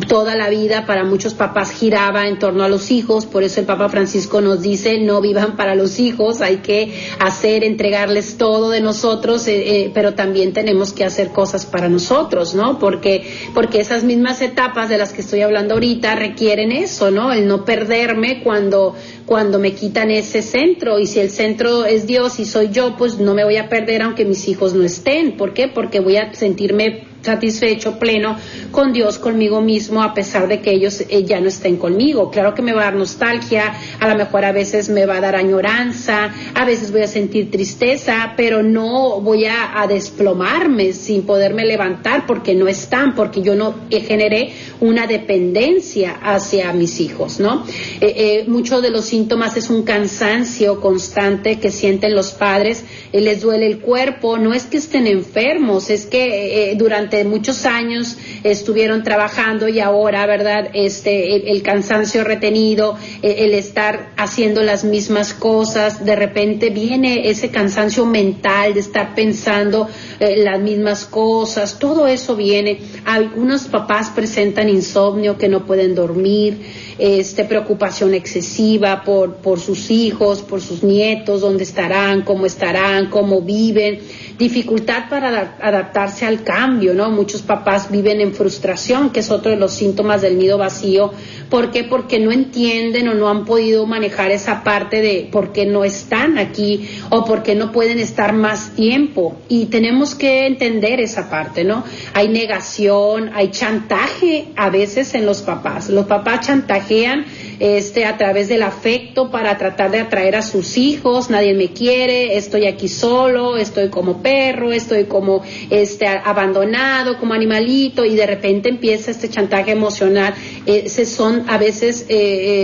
toda 0.08 0.34
la 0.34 0.48
vida 0.48 0.86
para 0.86 1.04
muchos 1.04 1.34
papás 1.34 1.70
giraba 1.70 2.26
en 2.26 2.40
torno 2.40 2.64
a 2.64 2.68
los 2.68 2.90
hijos, 2.90 3.26
por 3.26 3.44
eso 3.44 3.60
el 3.60 3.66
Papa 3.66 3.88
Francisco 3.88 4.40
nos 4.40 4.60
dice 4.60 4.98
no 4.98 5.20
vivan 5.20 5.54
para 5.56 5.76
los 5.76 6.00
hijos, 6.00 6.40
hay 6.40 6.56
que 6.56 6.92
hacer, 7.20 7.62
entregarles 7.62 8.38
todo 8.38 8.70
de 8.70 8.80
nosotros, 8.80 9.46
eh, 9.46 9.84
eh, 9.84 9.90
pero 9.94 10.14
también 10.14 10.52
tenemos 10.52 10.92
que 10.92 11.04
hacer 11.04 11.11
cosas 11.32 11.66
para 11.66 11.88
nosotros, 11.88 12.54
¿no? 12.54 12.78
Porque, 12.78 13.24
porque 13.54 13.80
esas 13.80 14.04
mismas 14.04 14.40
etapas 14.42 14.88
de 14.88 14.98
las 14.98 15.12
que 15.12 15.20
estoy 15.20 15.42
hablando 15.42 15.74
ahorita 15.74 16.14
requieren 16.14 16.72
eso, 16.72 17.10
¿no? 17.10 17.32
El 17.32 17.46
no 17.46 17.64
perderme 17.64 18.42
cuando, 18.42 18.94
cuando 19.26 19.58
me 19.58 19.72
quitan 19.72 20.10
ese 20.10 20.42
centro. 20.42 20.98
Y 20.98 21.06
si 21.06 21.20
el 21.20 21.30
centro 21.30 21.84
es 21.84 22.06
Dios 22.06 22.40
y 22.40 22.44
soy 22.44 22.70
yo, 22.70 22.96
pues 22.96 23.18
no 23.18 23.34
me 23.34 23.44
voy 23.44 23.56
a 23.56 23.68
perder 23.68 24.02
aunque 24.02 24.24
mis 24.24 24.48
hijos 24.48 24.74
no 24.74 24.84
estén. 24.84 25.36
¿Por 25.36 25.52
qué? 25.54 25.68
Porque 25.68 26.00
voy 26.00 26.16
a 26.16 26.32
sentirme 26.34 27.11
satisfecho, 27.22 27.98
pleno 27.98 28.36
con 28.70 28.92
Dios, 28.92 29.18
conmigo 29.18 29.60
mismo, 29.60 30.02
a 30.02 30.12
pesar 30.12 30.48
de 30.48 30.60
que 30.60 30.72
ellos 30.72 31.02
eh, 31.08 31.24
ya 31.24 31.40
no 31.40 31.48
estén 31.48 31.76
conmigo. 31.76 32.30
Claro 32.30 32.54
que 32.54 32.62
me 32.62 32.72
va 32.72 32.82
a 32.82 32.84
dar 32.84 32.94
nostalgia, 32.94 33.74
a 34.00 34.08
lo 34.08 34.16
mejor 34.16 34.44
a 34.44 34.52
veces 34.52 34.88
me 34.88 35.06
va 35.06 35.16
a 35.16 35.20
dar 35.20 35.36
añoranza, 35.36 36.32
a 36.54 36.64
veces 36.64 36.90
voy 36.90 37.02
a 37.02 37.06
sentir 37.06 37.50
tristeza, 37.50 38.34
pero 38.36 38.62
no 38.62 39.20
voy 39.20 39.46
a, 39.46 39.52
desplomarme 39.88 40.92
sin 40.92 41.22
poderme 41.22 41.64
levantar 41.64 42.24
porque 42.26 42.54
no 42.54 42.68
están, 42.68 43.14
porque 43.14 43.42
yo 43.42 43.54
no 43.54 43.74
generé 43.90 44.52
una 44.80 45.06
dependencia 45.06 46.18
hacia 46.22 46.72
mis 46.72 47.00
hijos, 47.00 47.40
¿no? 47.40 47.64
Eh, 48.00 48.14
eh, 48.16 48.44
muchos 48.46 48.80
de 48.80 48.90
los 48.90 49.04
síntomas 49.04 49.56
es 49.56 49.68
un 49.68 49.82
cansancio 49.82 50.80
constante 50.80 51.58
que 51.58 51.70
sienten 51.70 52.14
los 52.14 52.30
padres, 52.30 52.84
les 53.12 53.42
duele 53.42 53.66
el 53.66 53.80
cuerpo, 53.80 54.38
no 54.38 54.54
es 54.54 54.64
que 54.64 54.78
estén 54.78 55.06
enfermos, 55.06 55.90
es 55.90 56.06
que 56.06 56.74
durante 56.78 57.11
muchos 57.24 57.66
años 57.66 58.16
estuvieron 58.42 59.02
trabajando 59.02 59.68
y 59.68 59.80
ahora, 59.80 60.26
¿verdad? 60.26 60.70
Este, 60.72 61.50
el, 61.50 61.62
cansancio 61.62 62.24
retenido, 62.24 62.96
e, 63.22 63.44
el, 63.44 63.54
estar 63.54 64.10
haciendo 64.16 64.62
las 64.62 64.84
mismas 64.84 65.34
cosas, 65.34 66.04
de 66.04 66.16
repente 66.16 66.70
viene 66.70 67.28
ese 67.28 67.50
cansancio 67.50 68.06
mental 68.06 68.74
de 68.74 68.80
estar 68.80 69.14
pensando 69.14 69.88
eh, 70.20 70.42
las 70.42 70.60
mismas 70.60 71.04
cosas, 71.04 71.78
todo 71.78 72.06
eso 72.06 72.34
viene. 72.34 72.80
Algunos 73.04 73.64
papás 73.64 74.10
presentan 74.10 74.68
insomnio, 74.68 75.36
que 75.36 75.48
no 75.48 75.66
pueden 75.66 75.94
dormir, 75.94 76.58
este, 76.98 77.44
preocupación 77.44 78.14
excesiva 78.14 79.02
por, 79.04 79.36
por 79.36 79.60
sus 79.60 79.90
hijos, 79.90 80.42
por 80.42 80.60
sus 80.60 80.82
nietos, 80.82 81.40
dónde 81.40 81.64
estarán, 81.64 82.22
cómo 82.22 82.46
estarán, 82.46 83.10
cómo 83.10 83.42
viven 83.42 84.00
dificultad 84.42 85.08
para 85.08 85.56
adaptarse 85.60 86.26
al 86.26 86.42
cambio, 86.42 86.94
¿no? 86.94 87.01
Muchos 87.10 87.42
papás 87.42 87.90
viven 87.90 88.20
en 88.20 88.34
frustración, 88.34 89.10
que 89.10 89.20
es 89.20 89.30
otro 89.30 89.50
de 89.50 89.56
los 89.56 89.72
síntomas 89.72 90.22
del 90.22 90.38
nido 90.38 90.58
vacío. 90.58 91.12
¿Por 91.48 91.70
qué? 91.70 91.84
Porque 91.84 92.18
no 92.18 92.32
entienden 92.32 93.08
o 93.08 93.14
no 93.14 93.28
han 93.28 93.44
podido 93.44 93.86
manejar 93.86 94.30
esa 94.30 94.64
parte 94.64 95.00
de 95.00 95.28
por 95.30 95.52
qué 95.52 95.66
no 95.66 95.84
están 95.84 96.38
aquí 96.38 96.88
o 97.10 97.24
por 97.24 97.42
qué 97.42 97.54
no 97.54 97.72
pueden 97.72 97.98
estar 97.98 98.32
más 98.32 98.74
tiempo. 98.74 99.36
Y 99.48 99.66
tenemos 99.66 100.14
que 100.14 100.46
entender 100.46 101.00
esa 101.00 101.28
parte, 101.28 101.64
¿no? 101.64 101.84
Hay 102.14 102.28
negación, 102.28 103.30
hay 103.34 103.50
chantaje 103.50 104.48
a 104.56 104.70
veces 104.70 105.14
en 105.14 105.26
los 105.26 105.42
papás. 105.42 105.88
Los 105.88 106.06
papás 106.06 106.46
chantajean 106.46 107.24
este, 107.62 108.04
a 108.06 108.18
través 108.18 108.48
del 108.48 108.64
afecto 108.64 109.30
para 109.30 109.56
tratar 109.56 109.92
de 109.92 110.00
atraer 110.00 110.34
a 110.34 110.42
sus 110.42 110.76
hijos, 110.76 111.30
nadie 111.30 111.54
me 111.54 111.68
quiere, 111.68 112.36
estoy 112.36 112.66
aquí 112.66 112.88
solo, 112.88 113.56
estoy 113.56 113.88
como 113.88 114.20
perro, 114.20 114.72
estoy 114.72 115.04
como 115.04 115.44
este, 115.70 116.08
abandonado, 116.08 117.20
como 117.20 117.34
animalito, 117.34 118.04
y 118.04 118.16
de 118.16 118.26
repente 118.26 118.68
empieza 118.68 119.12
este 119.12 119.30
chantaje 119.30 119.70
emocional. 119.70 120.34
Esos 120.66 121.08
son 121.10 121.48
a 121.48 121.56
veces 121.56 122.06
eh, 122.08 122.16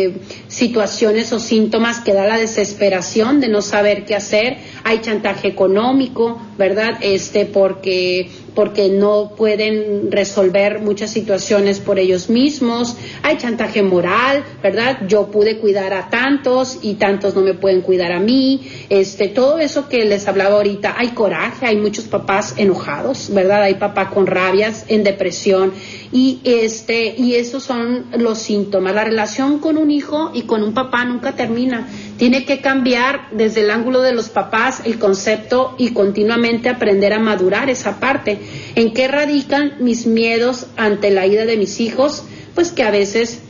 eh, 0.08 0.14
situaciones 0.48 1.32
o 1.32 1.38
síntomas 1.38 2.00
que 2.00 2.12
da 2.12 2.26
la 2.26 2.37
desesperación 2.37 3.38
de 3.38 3.46
no 3.50 3.62
saber 3.62 4.04
qué 4.04 4.16
hacer. 4.16 4.56
Hay 4.84 5.00
chantaje 5.00 5.48
económico, 5.48 6.40
¿verdad? 6.56 6.98
Este, 7.00 7.46
porque 7.46 8.30
porque 8.58 8.88
no 8.88 9.34
pueden 9.36 10.10
resolver 10.10 10.80
muchas 10.80 11.10
situaciones 11.12 11.78
por 11.78 12.00
ellos 12.00 12.28
mismos. 12.28 12.96
Hay 13.22 13.36
chantaje 13.36 13.84
moral, 13.84 14.42
¿verdad? 14.60 14.98
Yo 15.06 15.28
pude 15.28 15.58
cuidar 15.58 15.94
a 15.94 16.10
tantos 16.10 16.80
y 16.82 16.94
tantos 16.94 17.36
no 17.36 17.42
me 17.42 17.54
pueden 17.54 17.82
cuidar 17.82 18.10
a 18.10 18.18
mí. 18.18 18.68
Este, 18.88 19.28
todo 19.28 19.60
eso 19.60 19.88
que 19.88 20.04
les 20.04 20.26
hablaba 20.26 20.56
ahorita, 20.56 20.96
hay 20.98 21.10
coraje, 21.10 21.66
hay 21.66 21.76
muchos 21.76 22.06
papás 22.06 22.54
enojados, 22.56 23.32
¿verdad? 23.32 23.62
Hay 23.62 23.74
papás 23.74 24.08
con 24.08 24.26
rabias, 24.26 24.86
en 24.88 25.04
depresión 25.04 25.72
y 26.10 26.40
este 26.42 27.14
y 27.16 27.36
esos 27.36 27.62
son 27.62 28.06
los 28.16 28.38
síntomas. 28.38 28.92
La 28.92 29.04
relación 29.04 29.60
con 29.60 29.76
un 29.76 29.92
hijo 29.92 30.32
y 30.34 30.42
con 30.42 30.64
un 30.64 30.74
papá 30.74 31.04
nunca 31.04 31.36
termina. 31.36 31.86
Tiene 32.18 32.44
que 32.44 32.61
cambiar 32.61 33.28
desde 33.31 33.62
el 33.62 33.70
ángulo 33.70 34.02
de 34.02 34.12
los 34.12 34.28
papás 34.28 34.83
el 34.85 34.98
concepto 34.98 35.74
y 35.78 35.92
continuamente 35.92 36.68
aprender 36.68 37.12
a 37.12 37.20
madurar 37.20 37.70
esa 37.70 38.00
parte. 38.00 38.38
¿En 38.74 38.92
qué 38.92 39.07
radican 39.07 39.74
mis 39.78 40.07
miedos 40.07 40.66
ante 40.76 41.11
la 41.11 41.26
ida 41.26 41.46
de 41.46 41.57
mis 41.57 41.81
hijos? 41.81 42.24
Pues 42.54 42.72
que 42.72 42.83
a 42.83 42.90
veces 42.90 43.42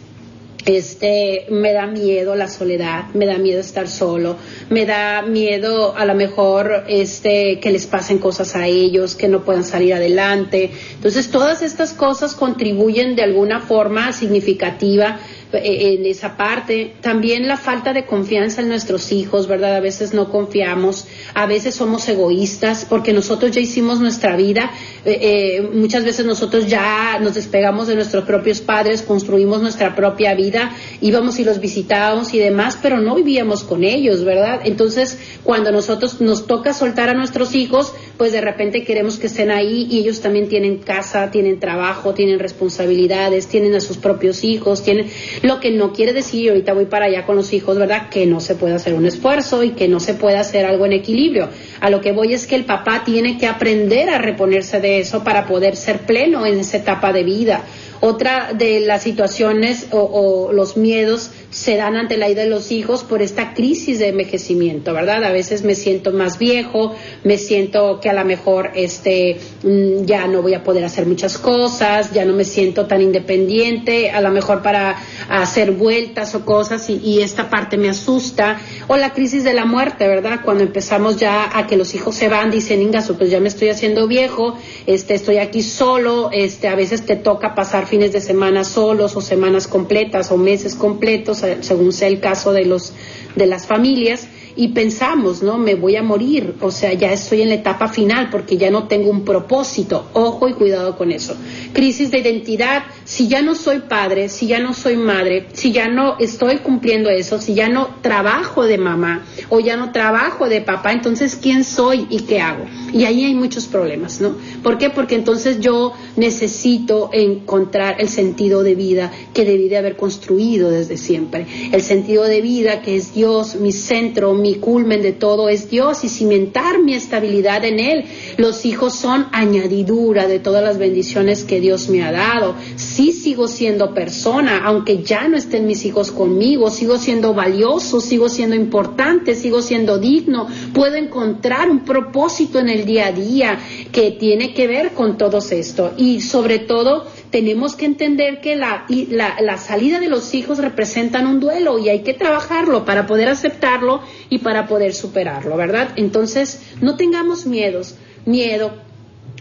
este, 0.66 1.46
me 1.50 1.72
da 1.72 1.86
miedo 1.86 2.34
la 2.34 2.48
soledad, 2.48 3.06
me 3.14 3.24
da 3.24 3.38
miedo 3.38 3.60
estar 3.60 3.88
solo, 3.88 4.36
me 4.68 4.84
da 4.84 5.22
miedo 5.22 5.96
a 5.96 6.04
lo 6.04 6.14
mejor 6.14 6.84
este, 6.88 7.58
que 7.60 7.70
les 7.70 7.86
pasen 7.86 8.18
cosas 8.18 8.54
a 8.54 8.66
ellos, 8.66 9.14
que 9.14 9.28
no 9.28 9.44
puedan 9.44 9.64
salir 9.64 9.94
adelante. 9.94 10.70
Entonces, 10.94 11.30
todas 11.30 11.62
estas 11.62 11.94
cosas 11.94 12.34
contribuyen 12.34 13.16
de 13.16 13.22
alguna 13.22 13.60
forma 13.60 14.12
significativa 14.12 15.18
en 15.52 16.04
esa 16.06 16.36
parte. 16.36 16.94
También 17.00 17.48
la 17.48 17.56
falta 17.56 17.92
de 17.92 18.04
confianza 18.04 18.60
en 18.60 18.68
nuestros 18.68 19.12
hijos, 19.12 19.46
¿verdad? 19.46 19.76
A 19.76 19.80
veces 19.80 20.12
no 20.12 20.30
confiamos, 20.30 21.06
a 21.34 21.46
veces 21.46 21.74
somos 21.74 22.08
egoístas 22.08 22.86
porque 22.88 23.12
nosotros 23.12 23.52
ya 23.52 23.60
hicimos 23.60 24.00
nuestra 24.00 24.36
vida. 24.36 24.70
Eh, 25.04 25.18
eh, 25.20 25.70
muchas 25.72 26.04
veces 26.04 26.26
nosotros 26.26 26.66
ya 26.66 27.18
nos 27.20 27.34
despegamos 27.34 27.86
de 27.86 27.94
nuestros 27.94 28.24
propios 28.24 28.60
padres, 28.60 29.02
construimos 29.02 29.62
nuestra 29.62 29.94
propia 29.94 30.34
vida, 30.34 30.72
íbamos 31.00 31.38
y 31.38 31.44
los 31.44 31.60
visitábamos 31.60 32.34
y 32.34 32.38
demás, 32.38 32.78
pero 32.80 33.00
no 33.00 33.14
vivíamos 33.14 33.64
con 33.64 33.84
ellos, 33.84 34.24
¿verdad? 34.24 34.60
Entonces, 34.64 35.18
cuando 35.44 35.72
nosotros 35.72 36.20
nos 36.20 36.46
toca 36.46 36.74
soltar 36.74 37.08
a 37.08 37.14
nuestros 37.14 37.54
hijos, 37.54 37.92
pues 38.16 38.32
de 38.32 38.40
repente 38.40 38.84
queremos 38.84 39.18
que 39.18 39.28
estén 39.28 39.50
ahí 39.50 39.86
y 39.90 40.00
ellos 40.00 40.20
también 40.20 40.48
tienen 40.48 40.78
casa, 40.78 41.30
tienen 41.30 41.60
trabajo, 41.60 42.14
tienen 42.14 42.38
responsabilidades, 42.38 43.46
tienen 43.46 43.74
a 43.74 43.80
sus 43.80 43.96
propios 43.96 44.44
hijos, 44.44 44.82
tienen 44.82 45.06
lo 45.42 45.60
que 45.60 45.70
no 45.70 45.92
quiere 45.92 46.12
decir, 46.12 46.50
ahorita 46.50 46.72
voy 46.72 46.86
para 46.86 47.06
allá 47.06 47.24
con 47.26 47.36
los 47.36 47.52
hijos, 47.52 47.78
¿verdad? 47.78 48.08
Que 48.08 48.26
no 48.26 48.40
se 48.40 48.54
puede 48.54 48.74
hacer 48.74 48.94
un 48.94 49.06
esfuerzo 49.06 49.62
y 49.62 49.70
que 49.70 49.88
no 49.88 50.00
se 50.00 50.14
puede 50.14 50.36
hacer 50.36 50.64
algo 50.66 50.86
en 50.86 50.92
equilibrio. 50.92 51.48
A 51.80 51.90
lo 51.90 52.00
que 52.00 52.12
voy 52.12 52.34
es 52.34 52.46
que 52.46 52.56
el 52.56 52.64
papá 52.64 53.02
tiene 53.04 53.38
que 53.38 53.46
aprender 53.46 54.10
a 54.10 54.18
reponerse 54.18 54.80
de 54.80 55.00
eso 55.00 55.24
para 55.24 55.46
poder 55.46 55.76
ser 55.76 56.00
pleno 56.00 56.46
en 56.46 56.58
esa 56.58 56.78
etapa 56.78 57.12
de 57.12 57.22
vida. 57.22 57.62
Otra 58.00 58.52
de 58.52 58.80
las 58.80 59.02
situaciones 59.02 59.88
o, 59.90 60.50
los 60.52 60.76
miedos 60.76 61.30
se 61.58 61.76
dan 61.76 61.96
ante 61.96 62.16
la 62.16 62.28
ida 62.30 62.42
de 62.42 62.48
los 62.48 62.70
hijos 62.70 63.02
por 63.02 63.20
esta 63.20 63.52
crisis 63.52 63.98
de 63.98 64.08
envejecimiento, 64.08 64.94
¿verdad? 64.94 65.24
A 65.24 65.32
veces 65.32 65.64
me 65.64 65.74
siento 65.74 66.12
más 66.12 66.38
viejo, 66.38 66.94
me 67.24 67.36
siento 67.36 67.98
que 68.00 68.08
a 68.08 68.12
lo 68.12 68.24
mejor 68.24 68.70
este 68.74 69.38
mm, 69.64 70.04
ya 70.04 70.28
no 70.28 70.40
voy 70.40 70.54
a 70.54 70.62
poder 70.62 70.84
hacer 70.84 71.04
muchas 71.06 71.36
cosas, 71.36 72.12
ya 72.12 72.24
no 72.24 72.32
me 72.32 72.44
siento 72.44 72.86
tan 72.86 73.02
independiente, 73.02 74.10
a 74.12 74.20
lo 74.20 74.30
mejor 74.30 74.62
para 74.62 74.96
hacer 75.28 75.72
vueltas 75.72 76.36
o 76.36 76.44
cosas 76.44 76.88
y, 76.90 76.98
y 76.98 77.22
esta 77.22 77.50
parte 77.50 77.76
me 77.76 77.88
asusta. 77.88 78.60
O 78.86 78.96
la 78.96 79.12
crisis 79.12 79.42
de 79.42 79.52
la 79.52 79.64
muerte, 79.64 80.06
¿verdad? 80.06 80.42
Cuando 80.44 80.62
empezamos 80.62 81.16
ya 81.16 81.58
a 81.58 81.66
que 81.66 81.76
los 81.76 81.92
hijos 81.96 82.14
se 82.14 82.28
van, 82.28 82.52
dicen, 82.52 82.80
Ingaso, 82.82 83.18
pues 83.18 83.30
ya 83.30 83.40
me 83.40 83.48
estoy 83.48 83.70
haciendo 83.70 84.06
viejo, 84.06 84.56
este, 84.86 85.14
estoy 85.14 85.38
aquí 85.38 85.62
solo, 85.62 86.30
este, 86.32 86.68
a 86.68 86.76
veces 86.76 87.04
te 87.04 87.16
toca 87.16 87.56
pasar 87.56 87.86
fines 87.86 88.12
de 88.12 88.20
semana 88.20 88.62
solos 88.62 89.16
o 89.16 89.20
semanas 89.20 89.66
completas 89.66 90.30
o 90.30 90.36
meses 90.36 90.76
completos, 90.76 91.42
según 91.60 91.92
sea 91.92 92.08
el 92.08 92.20
caso 92.20 92.52
de 92.52 92.64
los 92.64 92.92
de 93.36 93.46
las 93.46 93.66
familias 93.66 94.26
y 94.58 94.68
pensamos, 94.68 95.40
¿no? 95.40 95.56
Me 95.56 95.76
voy 95.76 95.94
a 95.94 96.02
morir, 96.02 96.56
o 96.60 96.72
sea, 96.72 96.92
ya 96.92 97.12
estoy 97.12 97.42
en 97.42 97.50
la 97.50 97.54
etapa 97.54 97.86
final 97.86 98.28
porque 98.28 98.56
ya 98.56 98.72
no 98.72 98.88
tengo 98.88 99.08
un 99.08 99.24
propósito. 99.24 100.08
Ojo 100.14 100.48
y 100.48 100.54
cuidado 100.54 100.96
con 100.96 101.12
eso. 101.12 101.36
Crisis 101.72 102.10
de 102.10 102.18
identidad, 102.18 102.82
si 103.04 103.28
ya 103.28 103.40
no 103.40 103.54
soy 103.54 103.78
padre, 103.78 104.28
si 104.28 104.48
ya 104.48 104.58
no 104.58 104.74
soy 104.74 104.96
madre, 104.96 105.46
si 105.52 105.70
ya 105.70 105.86
no 105.86 106.16
estoy 106.18 106.56
cumpliendo 106.56 107.08
eso, 107.08 107.40
si 107.40 107.54
ya 107.54 107.68
no 107.68 107.98
trabajo 108.02 108.64
de 108.64 108.78
mamá 108.78 109.24
o 109.48 109.60
ya 109.60 109.76
no 109.76 109.92
trabajo 109.92 110.48
de 110.48 110.60
papá, 110.60 110.92
entonces 110.92 111.38
¿quién 111.40 111.62
soy 111.62 112.08
y 112.10 112.22
qué 112.22 112.40
hago? 112.40 112.64
Y 112.92 113.04
ahí 113.04 113.26
hay 113.26 113.36
muchos 113.36 113.68
problemas, 113.68 114.20
¿no? 114.20 114.34
¿Por 114.64 114.76
qué? 114.76 114.90
Porque 114.90 115.14
entonces 115.14 115.60
yo 115.60 115.92
necesito 116.16 117.10
encontrar 117.12 118.00
el 118.00 118.08
sentido 118.08 118.64
de 118.64 118.74
vida 118.74 119.12
que 119.32 119.44
debí 119.44 119.68
de 119.68 119.76
haber 119.76 119.94
construido 119.96 120.68
desde 120.68 120.96
siempre. 120.96 121.46
El 121.70 121.82
sentido 121.82 122.24
de 122.24 122.40
vida 122.40 122.82
que 122.82 122.96
es 122.96 123.14
Dios, 123.14 123.54
mi 123.54 123.70
centro, 123.70 124.34
mi 124.34 124.47
culmen 124.56 125.02
de 125.02 125.12
todo 125.12 125.48
es 125.48 125.70
Dios 125.70 126.04
y 126.04 126.08
cimentar 126.08 126.82
mi 126.82 126.94
estabilidad 126.94 127.64
en 127.64 127.80
Él. 127.80 128.04
Los 128.36 128.66
hijos 128.66 128.94
son 128.94 129.26
añadidura 129.32 130.26
de 130.26 130.38
todas 130.38 130.62
las 130.62 130.78
bendiciones 130.78 131.44
que 131.44 131.60
Dios 131.60 131.88
me 131.88 132.02
ha 132.02 132.12
dado. 132.12 132.54
Sí 132.76 133.12
sigo 133.12 133.48
siendo 133.48 133.94
persona, 133.94 134.62
aunque 134.64 135.02
ya 135.02 135.28
no 135.28 135.36
estén 135.36 135.66
mis 135.66 135.84
hijos 135.84 136.10
conmigo, 136.10 136.70
sigo 136.70 136.98
siendo 136.98 137.34
valioso, 137.34 138.00
sigo 138.00 138.28
siendo 138.28 138.56
importante, 138.56 139.34
sigo 139.34 139.62
siendo 139.62 139.98
digno. 139.98 140.46
Puedo 140.72 140.96
encontrar 140.96 141.70
un 141.70 141.84
propósito 141.84 142.58
en 142.58 142.68
el 142.68 142.84
día 142.84 143.06
a 143.06 143.12
día 143.12 143.58
que 143.92 144.12
tiene 144.12 144.54
que 144.54 144.66
ver 144.66 144.92
con 144.92 145.16
todo 145.18 145.38
esto. 145.38 145.92
Y 145.96 146.20
sobre 146.20 146.58
todo, 146.58 147.06
tenemos 147.30 147.76
que 147.76 147.86
entender 147.86 148.40
que 148.40 148.56
la, 148.56 148.84
la, 148.88 149.58
salida 149.58 150.00
de 150.00 150.08
los 150.08 150.34
hijos 150.34 150.58
representan 150.58 151.26
un 151.26 151.40
duelo 151.40 151.78
y 151.78 151.88
hay 151.88 152.00
que 152.02 152.14
trabajarlo 152.14 152.84
para 152.84 153.06
poder 153.06 153.28
aceptarlo 153.28 154.02
y 154.28 154.38
para 154.38 154.66
poder 154.66 154.94
superarlo, 154.94 155.56
¿verdad? 155.56 155.90
Entonces, 155.96 156.62
no 156.80 156.96
tengamos 156.96 157.46
miedos, 157.46 157.96
miedo, 158.24 158.72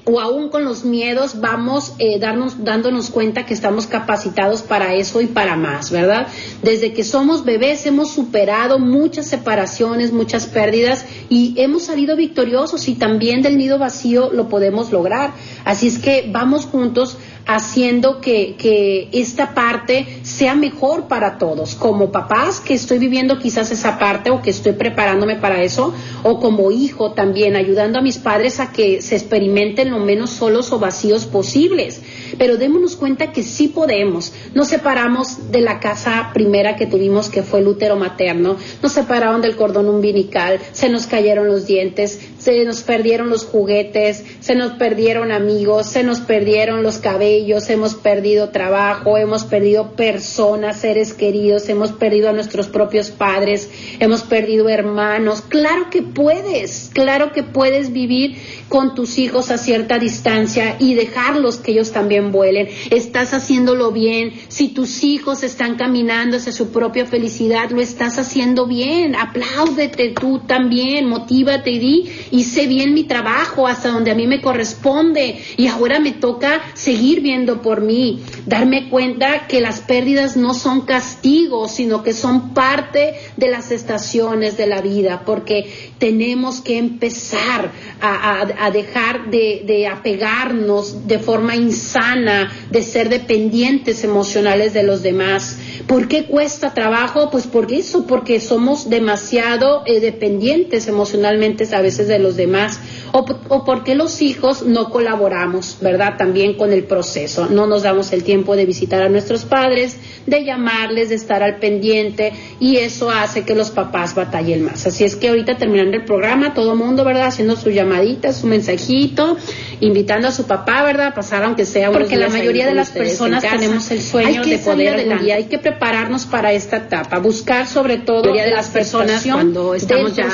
o 0.10 0.22
aún 0.22 0.50
con 0.50 0.64
los 0.64 0.86
miedos 0.86 1.42
vamos 1.42 1.94
eh, 2.00 2.18
darnos, 2.18 2.64
dándonos 2.64 3.10
cuenta 3.10 3.46
que 3.46 3.54
estamos 3.54 3.88
capacitados 3.88 4.62
para 4.62 4.94
eso 4.94 5.20
y 5.20 5.28
para 5.28 5.58
más, 5.58 5.92
¿verdad? 5.92 6.28
Desde 6.64 6.94
que 6.94 7.04
somos 7.04 7.44
bebés 7.44 7.86
hemos 7.86 8.12
superado 8.12 8.80
muchas 8.80 9.28
separaciones, 9.28 10.14
muchas 10.14 10.46
pérdidas 10.46 11.06
y 11.30 11.56
hemos 11.58 11.84
salido 11.84 12.16
victoriosos 12.16 12.88
y 12.88 12.96
también 12.96 13.42
del 13.42 13.58
nido 13.58 13.80
vacío 13.80 14.32
lo 14.32 14.48
podemos 14.48 14.94
lograr. 14.94 15.32
Así 15.66 15.88
es 15.88 16.00
que 16.00 16.30
vamos 16.32 16.66
juntos 16.66 17.18
haciendo 17.48 18.22
que, 18.22 18.56
que, 18.58 19.10
esta 19.12 19.54
parte 19.54 20.06
sea 20.24 20.54
mejor 20.56 21.08
para 21.08 21.38
todos, 21.38 21.76
como 21.76 22.12
papás 22.12 22.60
que 22.60 22.74
estoy 22.74 23.00
viviendo 23.00 23.40
quizás 23.40 23.72
esa 23.72 23.98
parte 23.98 24.30
o 24.30 24.42
que 24.42 24.50
estoy 24.50 24.74
preparándome 24.74 25.38
para 25.38 25.64
eso, 25.64 25.94
o 26.24 26.40
como 26.40 26.72
hijo 26.72 27.14
también 27.14 27.56
ayudando 27.56 28.00
a 28.00 28.02
mis 28.02 28.18
padres 28.18 28.60
a 28.60 28.72
que 28.72 29.02
se 29.02 29.16
experimenten 29.16 29.92
lo 29.92 30.00
menos 30.00 30.32
solos 30.32 30.72
o 30.72 30.80
vacíos 30.80 31.26
posibles 31.26 32.02
pero 32.38 32.58
démonos 32.58 32.96
cuenta 32.96 33.32
que 33.32 33.44
sí 33.44 33.68
podemos. 33.68 34.34
Nos 34.54 34.68
separamos 34.68 35.52
de 35.52 35.62
la 35.62 35.80
casa 35.80 36.32
primera 36.34 36.76
que 36.76 36.88
tuvimos, 36.88 37.30
que 37.30 37.44
fue 37.44 37.60
el 37.60 37.68
útero 37.68 37.96
materno, 37.96 38.58
nos 38.82 38.92
separaron 38.92 39.42
del 39.42 39.56
cordón 39.56 39.88
umbilical, 39.88 40.60
se 40.72 40.90
nos 40.90 41.08
cayeron 41.08 41.48
los 41.48 41.66
dientes, 41.66 42.20
se 42.48 42.64
nos 42.64 42.82
perdieron 42.82 43.30
los 43.30 43.44
juguetes, 43.44 44.24
se 44.40 44.56
nos 44.56 44.72
perdieron 44.72 45.34
amigos, 45.34 45.88
se 45.88 46.04
nos 46.04 46.22
perdieron 46.22 46.82
los 46.82 46.98
cabellos, 46.98 47.70
hemos 47.70 47.96
perdido 47.96 48.52
trabajo, 48.52 49.18
hemos 49.18 49.44
perdido 49.44 49.98
personas, 49.98 50.80
seres 50.80 51.14
queridos, 51.14 51.68
hemos 51.68 51.92
perdido 51.92 52.30
a 52.30 52.32
nuestros 52.32 52.70
propios 52.70 53.12
padres, 53.12 53.70
hemos 54.00 54.22
perdido 54.22 54.70
hermanos. 54.70 55.42
Claro 55.42 55.90
que 55.90 56.02
puedes, 56.02 56.90
claro 56.94 57.34
que 57.34 57.44
puedes 57.44 57.92
vivir 57.92 58.38
con 58.70 58.96
tus 58.96 59.18
hijos 59.18 59.52
a 59.52 59.58
cierta 59.58 60.00
distancia 60.00 60.76
y 60.80 60.96
dejarlos 60.96 61.58
que 61.58 61.72
ellos 61.72 61.92
también 61.92 62.32
vuelen. 62.32 62.68
Estás 62.92 63.34
haciéndolo 63.34 63.92
bien. 63.92 64.34
Si 64.48 64.70
tus 64.70 65.04
hijos 65.04 65.44
están 65.44 65.76
caminando 65.76 66.38
hacia 66.38 66.52
su 66.52 66.72
propia 66.72 67.06
felicidad, 67.06 67.70
lo 67.70 67.82
estás 67.82 68.18
haciendo 68.18 68.66
bien. 68.68 69.16
Apláudete 69.16 70.10
tú 70.10 70.40
también, 70.40 71.08
motívate 71.08 71.72
y 71.72 71.80
di 71.80 72.12
hice 72.32 72.68
bien 72.68 72.94
mi 72.94 73.04
trabajo 73.04 73.68
hasta 73.68 73.90
donde 73.90 74.12
a 74.12 74.16
mí 74.16 74.28
me 74.28 74.42
corresponde 74.42 75.40
y 75.56 75.68
ahora 75.68 76.00
me 76.00 76.12
toca 76.12 76.62
seguir 76.74 77.22
viendo 77.22 77.62
por 77.62 77.82
mí, 77.82 78.22
darme 78.46 78.90
cuenta 78.90 79.48
que 79.48 79.62
las 79.62 79.82
pérdidas 79.82 80.38
no 80.38 80.54
son 80.54 80.82
castigos, 80.82 81.72
sino 81.72 82.04
que 82.04 82.14
son 82.14 82.54
parte 82.54 83.16
de 83.38 83.50
las 83.50 83.72
estaciones 83.72 84.58
de 84.58 84.68
la 84.68 84.82
vida, 84.82 85.24
porque 85.26 85.92
tenemos 85.98 86.62
que 86.62 86.78
empezar 86.78 87.72
a, 88.02 88.70
dejar 88.72 89.30
de, 89.30 89.88
apegarnos 89.92 91.08
de 91.08 91.20
forma 91.20 91.56
insana, 91.56 92.52
de 92.70 92.84
ser 92.84 93.10
dependientes 93.10 94.04
emocionales 94.04 94.74
de 94.74 94.84
los 94.84 95.02
demás. 95.02 95.58
¿Por 95.88 96.10
qué 96.10 96.26
cuesta 96.26 96.74
trabajo? 96.74 97.30
Pues 97.32 97.48
por 97.48 97.72
eso, 97.72 98.06
porque 98.08 98.42
somos 98.42 98.90
demasiado 98.90 99.84
eh, 99.86 100.02
dependientes 100.02 100.88
emocionalmente 100.90 101.66
a 101.74 101.82
veces 101.82 102.10
de 102.10 102.20
los 102.20 102.36
demás. 102.36 102.80
O, 103.14 103.26
o 103.48 103.64
porque 103.64 103.96
los 103.96 104.22
hijos 104.22 104.64
no 104.64 104.90
colaboramos, 104.90 105.78
¿verdad? 105.80 106.18
También 106.18 106.56
con 106.56 106.74
el 106.74 106.84
proceso. 106.84 107.48
No 107.50 107.68
nos 107.68 107.84
damos 107.84 108.12
el 108.12 108.24
tiempo 108.24 108.58
de 108.58 108.66
visitar 108.66 109.02
a 109.02 109.08
nuestros 109.08 109.46
padres, 109.46 109.98
de 110.26 110.44
llamarles, 110.44 111.08
de 111.08 111.16
estar 111.16 111.42
al 111.42 111.58
pendiente 111.60 112.34
y 112.60 112.78
eso 112.78 113.10
hace 113.10 113.44
que 113.44 113.56
los 113.56 113.72
papás 113.72 114.14
batallen 114.14 114.66
más. 114.66 114.86
Así 114.86 115.06
es 115.06 115.16
que 115.16 115.30
ahorita 115.30 115.58
terminando 115.58 115.96
el 115.96 116.04
programa, 116.04 116.54
todo 116.54 116.76
mundo, 116.76 117.06
¿verdad? 117.06 117.28
Haciendo 117.28 117.56
su 117.56 117.70
llamadita, 117.70 118.34
su 118.34 118.46
mensajito, 118.46 119.38
invitando 119.80 120.28
a 120.28 120.32
su 120.32 120.46
papá, 120.46 120.84
¿verdad? 120.84 121.08
A 121.08 121.14
pasar 121.14 121.44
aunque 121.46 121.64
sea 121.64 121.92
Porque 121.92 122.18
la 122.18 122.28
mayoría 122.28 122.68
de 122.68 122.74
las 122.74 122.90
personas 122.90 123.42
tenemos 123.42 123.90
el 123.92 124.02
sueño 124.02 124.44
de 124.44 124.58
poder 124.58 125.20
día. 125.22 125.36
Hay 125.36 125.46
que 125.46 125.58
prepararnos 125.78 126.26
para 126.26 126.54
esta 126.54 126.78
etapa, 126.78 127.20
buscar 127.20 127.68
sobre 127.68 127.98
todo 127.98 128.34
de 128.34 128.50
las 128.50 128.70
personas 128.70 129.24
cuando 129.24 129.76
estamos 129.76 130.16
ya 130.16 130.28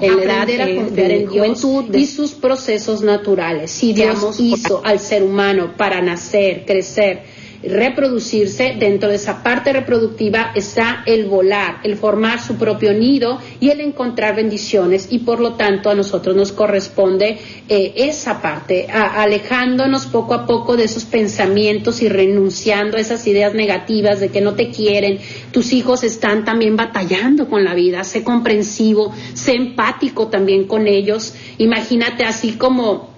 en 0.00 0.16
la 0.16 0.22
edad 0.22 0.46
de, 0.46 0.76
confiar 0.76 1.10
en 1.10 1.26
juventud 1.26 1.94
y 1.94 2.06
sus 2.06 2.32
procesos 2.32 3.00
naturales. 3.00 3.70
Si 3.70 3.94
Dios 3.94 4.38
hizo 4.38 4.82
al 4.84 5.00
ser 5.00 5.22
humano 5.22 5.72
para 5.76 6.02
nacer, 6.02 6.64
crecer, 6.66 7.22
reproducirse, 7.62 8.76
dentro 8.78 9.08
de 9.08 9.16
esa 9.16 9.42
parte 9.42 9.72
reproductiva 9.72 10.52
está 10.54 11.02
el 11.06 11.26
volar, 11.26 11.78
el 11.84 11.96
formar 11.96 12.40
su 12.40 12.56
propio 12.56 12.92
nido 12.94 13.38
y 13.60 13.70
el 13.70 13.80
encontrar 13.80 14.36
bendiciones. 14.36 15.08
Y 15.10 15.20
por 15.20 15.40
lo 15.40 15.54
tanto 15.54 15.90
a 15.90 15.94
nosotros 15.94 16.36
nos 16.36 16.52
corresponde 16.52 17.38
eh, 17.68 17.92
esa 17.96 18.40
parte, 18.40 18.86
alejándonos 18.90 20.06
poco 20.06 20.34
a 20.34 20.46
poco 20.46 20.76
de 20.76 20.84
esos 20.84 21.04
pensamientos 21.04 22.02
y 22.02 22.08
renunciando 22.08 22.96
a 22.96 23.00
esas 23.00 23.26
ideas 23.26 23.54
negativas 23.54 24.20
de 24.20 24.30
que 24.30 24.40
no 24.40 24.54
te 24.54 24.70
quieren, 24.70 25.18
tus 25.52 25.72
hijos 25.72 26.02
están 26.04 26.44
también 26.44 26.76
batallando 26.76 27.48
con 27.48 27.64
la 27.64 27.74
vida, 27.74 28.04
sé 28.04 28.24
comprensivo, 28.24 29.14
sé 29.34 29.54
empático 29.54 30.28
también 30.28 30.64
con 30.64 30.86
ellos, 30.86 31.34
imagínate 31.58 32.24
así 32.24 32.52
como 32.52 33.09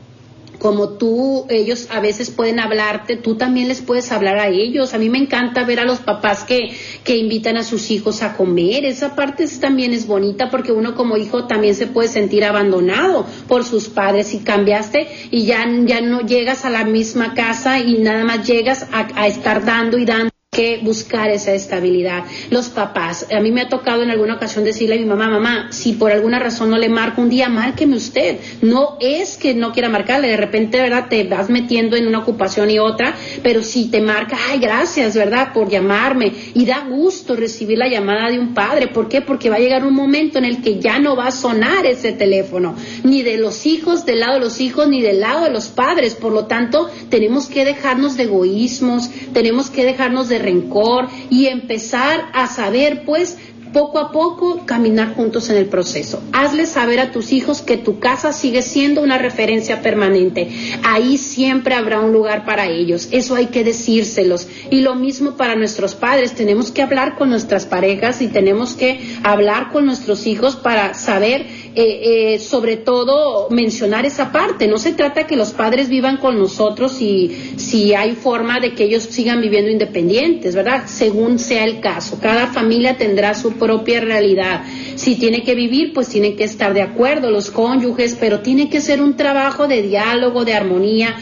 como 0.59 0.91
tú, 0.91 1.47
ellos 1.49 1.89
a 1.91 2.01
veces 2.01 2.31
pueden 2.31 2.61
hablarte, 2.61 3.17
tú 3.17 3.37
también 3.37 3.69
les 3.69 3.81
puedes 3.81 4.13
hablar 4.13 4.39
a 4.39 4.49
ellos. 4.49 4.95
A 4.95 4.99
mí 4.99 5.09
me 5.09 5.19
encanta 5.19 5.65
ver 5.65 5.81
a 5.81 5.85
los 5.85 5.99
papás 5.99 6.45
que, 6.45 6.77
que 7.05 7.17
invitan 7.17 7.57
a 7.57 7.65
sus 7.65 7.91
hijos 7.91 8.23
a 8.23 8.37
comer. 8.37 8.85
Esa 8.85 9.15
parte 9.17 9.47
también 9.61 9.93
es 9.93 10.07
bonita 10.07 10.51
porque 10.51 10.73
uno 10.73 10.95
como 10.95 11.17
hijo 11.17 11.47
también 11.47 11.75
se 11.75 11.87
puede 11.87 12.09
sentir 12.09 12.45
abandonado 12.45 13.27
por 13.49 13.65
sus 13.65 13.89
padres 13.89 14.35
y 14.35 14.39
cambiaste 14.39 15.09
y 15.31 15.45
ya, 15.45 15.67
ya 15.85 16.01
no 16.01 16.21
llegas 16.21 16.65
a 16.65 16.71
la 16.71 16.85
misma 16.85 17.35
casa 17.35 17.81
y 17.81 17.99
nada 17.99 18.25
más 18.25 18.47
llegas 18.47 18.87
a 18.93 19.27
estar 19.27 19.65
dando 19.65 19.99
y 19.99 20.05
dando 20.05 20.32
que 20.55 20.81
buscar 20.83 21.31
esa 21.31 21.55
estabilidad. 21.55 22.25
Los 22.51 22.69
papás, 22.69 23.27
a 23.35 23.41
mí 23.41 23.51
me 23.51 23.63
ha 23.63 23.71
tocado 23.71 24.03
en 24.03 24.11
alguna 24.11 24.35
ocasión 24.35 24.65
decirle 24.65 24.97
a 24.97 24.99
mi 24.99 25.07
mamá, 25.07 25.31
mamá, 25.31 25.69
si 25.73 25.95
por 25.95 26.13
alguna 26.13 26.39
razón 26.39 26.69
no 26.69 26.77
le 26.77 26.91
marco 26.91 27.23
un 27.23 27.31
día, 27.31 27.49
márqueme 27.49 27.97
usted. 27.97 28.39
No 28.61 28.99
es 29.01 29.39
que 29.39 29.55
no 29.55 29.73
quiera 29.73 29.89
marcarle, 29.89 30.29
de 30.29 30.37
repente, 30.37 30.79
¿verdad? 30.79 31.07
Te 31.09 31.25
vas 31.25 31.49
metiendo 31.49 31.97
en 31.97 32.07
una 32.07 32.19
ocupación 32.19 32.69
y 32.69 32.79
otra, 32.79 33.15
pero 33.43 33.63
si 33.63 33.89
te 33.89 34.03
marca, 34.03 34.37
ay, 34.51 34.59
gracias, 34.59 35.17
¿verdad? 35.17 35.55
Por 35.55 35.71
llamarme. 35.71 36.35
Y 36.53 36.67
da 36.67 36.81
gusto 36.81 37.35
recibir 37.35 37.79
la 37.79 37.89
llamada 37.89 38.29
de 38.31 38.39
un 38.39 38.53
padre. 38.53 38.89
¿Por 38.89 39.09
qué? 39.09 39.23
Porque 39.23 39.49
va 39.49 39.57
a 39.57 39.61
llegar 39.61 39.87
un 39.87 39.95
momento 39.95 40.37
en 40.37 40.45
el 40.45 40.61
que 40.61 40.79
ya 40.79 40.99
no 40.99 41.17
va 41.17 41.29
a 41.29 41.33
sonar 41.33 41.87
ese 41.87 42.13
teléfono, 42.13 42.77
ni 43.05 43.23
de 43.23 43.39
los 43.39 43.65
hijos, 43.65 44.05
del 44.05 44.21
lado 44.21 44.35
de 44.35 44.41
los 44.41 44.61
hijos, 44.61 44.87
ni 44.87 45.01
del 45.01 45.21
lado 45.21 45.45
de 45.45 45.51
los 45.51 45.69
padres. 45.69 46.15
Por 46.15 46.35
lo 46.35 46.45
tanto, 46.45 46.91
tenemos 47.09 47.47
que 47.47 47.65
dejarnos 47.65 48.19
de 48.19 48.25
egoísmos, 48.25 49.09
tenemos 49.33 49.71
que 49.71 49.87
dejarnos 49.87 50.29
de 50.29 50.42
rencor 50.43 51.09
y 51.31 51.47
empezar 51.47 52.29
a 52.33 52.47
saber 52.47 53.05
pues 53.05 53.39
poco 53.73 53.99
a 53.99 54.13
poco 54.13 54.65
caminar 54.67 55.15
juntos 55.15 55.49
en 55.51 55.57
el 55.57 55.67
proceso. 55.67 56.23
Hazle 56.33 56.67
saber 56.67 57.01
a 57.01 57.11
tus 57.11 57.33
hijos 57.33 57.63
que 57.63 57.77
tu 57.77 57.99
casa 57.99 58.33
sigue 58.33 58.63
siendo 58.63 59.03
una 59.03 59.19
referencia 59.19 59.81
permanente. 59.81 60.49
Ahí 60.85 61.19
siempre 61.19 61.75
habrá 61.75 62.01
un 62.01 62.13
lugar 62.13 62.45
para 62.45 62.67
ellos. 62.67 63.09
Eso 63.11 63.35
hay 63.35 63.47
que 63.47 63.65
decírselos. 63.65 64.47
Y 64.71 64.83
lo 64.83 64.95
mismo 64.95 65.37
para 65.37 65.57
nuestros 65.57 65.95
padres. 65.95 66.35
Tenemos 66.35 66.71
que 66.71 66.83
hablar 66.83 67.17
con 67.17 67.31
nuestras 67.31 67.67
parejas 67.67 68.21
y 68.23 68.29
tenemos 68.29 68.75
que 68.75 69.01
hablar 69.23 69.73
con 69.73 69.87
nuestros 69.87 70.27
hijos 70.27 70.57
para 70.57 70.95
saber 70.95 71.47
eh, 71.75 72.35
eh, 72.35 72.39
sobre 72.39 72.77
todo 72.77 73.49
mencionar 73.49 74.05
esa 74.05 74.31
parte. 74.31 74.69
No 74.69 74.79
se 74.79 74.93
trata 74.93 75.27
que 75.27 75.37
los 75.37 75.53
padres 75.53 75.89
vivan 75.89 76.19
con 76.19 76.39
nosotros 76.39 77.01
y 77.01 77.55
si 77.57 77.95
hay 77.95 78.13
forma 78.13 78.61
de 78.61 78.75
que 78.75 78.85
ellos 78.85 79.05
sigan 79.05 79.41
viviendo 79.41 79.71
independientes, 79.71 80.55
¿verdad? 80.55 80.83
Según 80.87 81.39
sea 81.39 81.65
el 81.65 81.81
caso. 81.81 82.19
Cada 82.21 82.49
familia 82.49 82.99
tendrá 82.99 83.35
su 83.35 83.55
propia 83.55 84.01
realidad. 84.01 84.65
Si 84.97 85.17
tiene 85.17 85.43
que 85.43 85.55
vivir, 85.55 85.95
pues 85.95 86.09
tienen 86.09 86.37
que 86.37 86.45
estar 86.45 86.75
de 86.75 86.83
acuerdo 86.83 87.31
los 87.31 87.51
cónyuges, 87.51 88.17
pero 88.21 88.41
tiene 88.41 88.69
que 88.69 88.81
ser 88.83 89.01
un 89.01 89.17
trabajo 89.17 89.67
de 89.67 89.81
diálogo, 89.81 90.45
de 90.45 90.53
armonía 90.53 91.17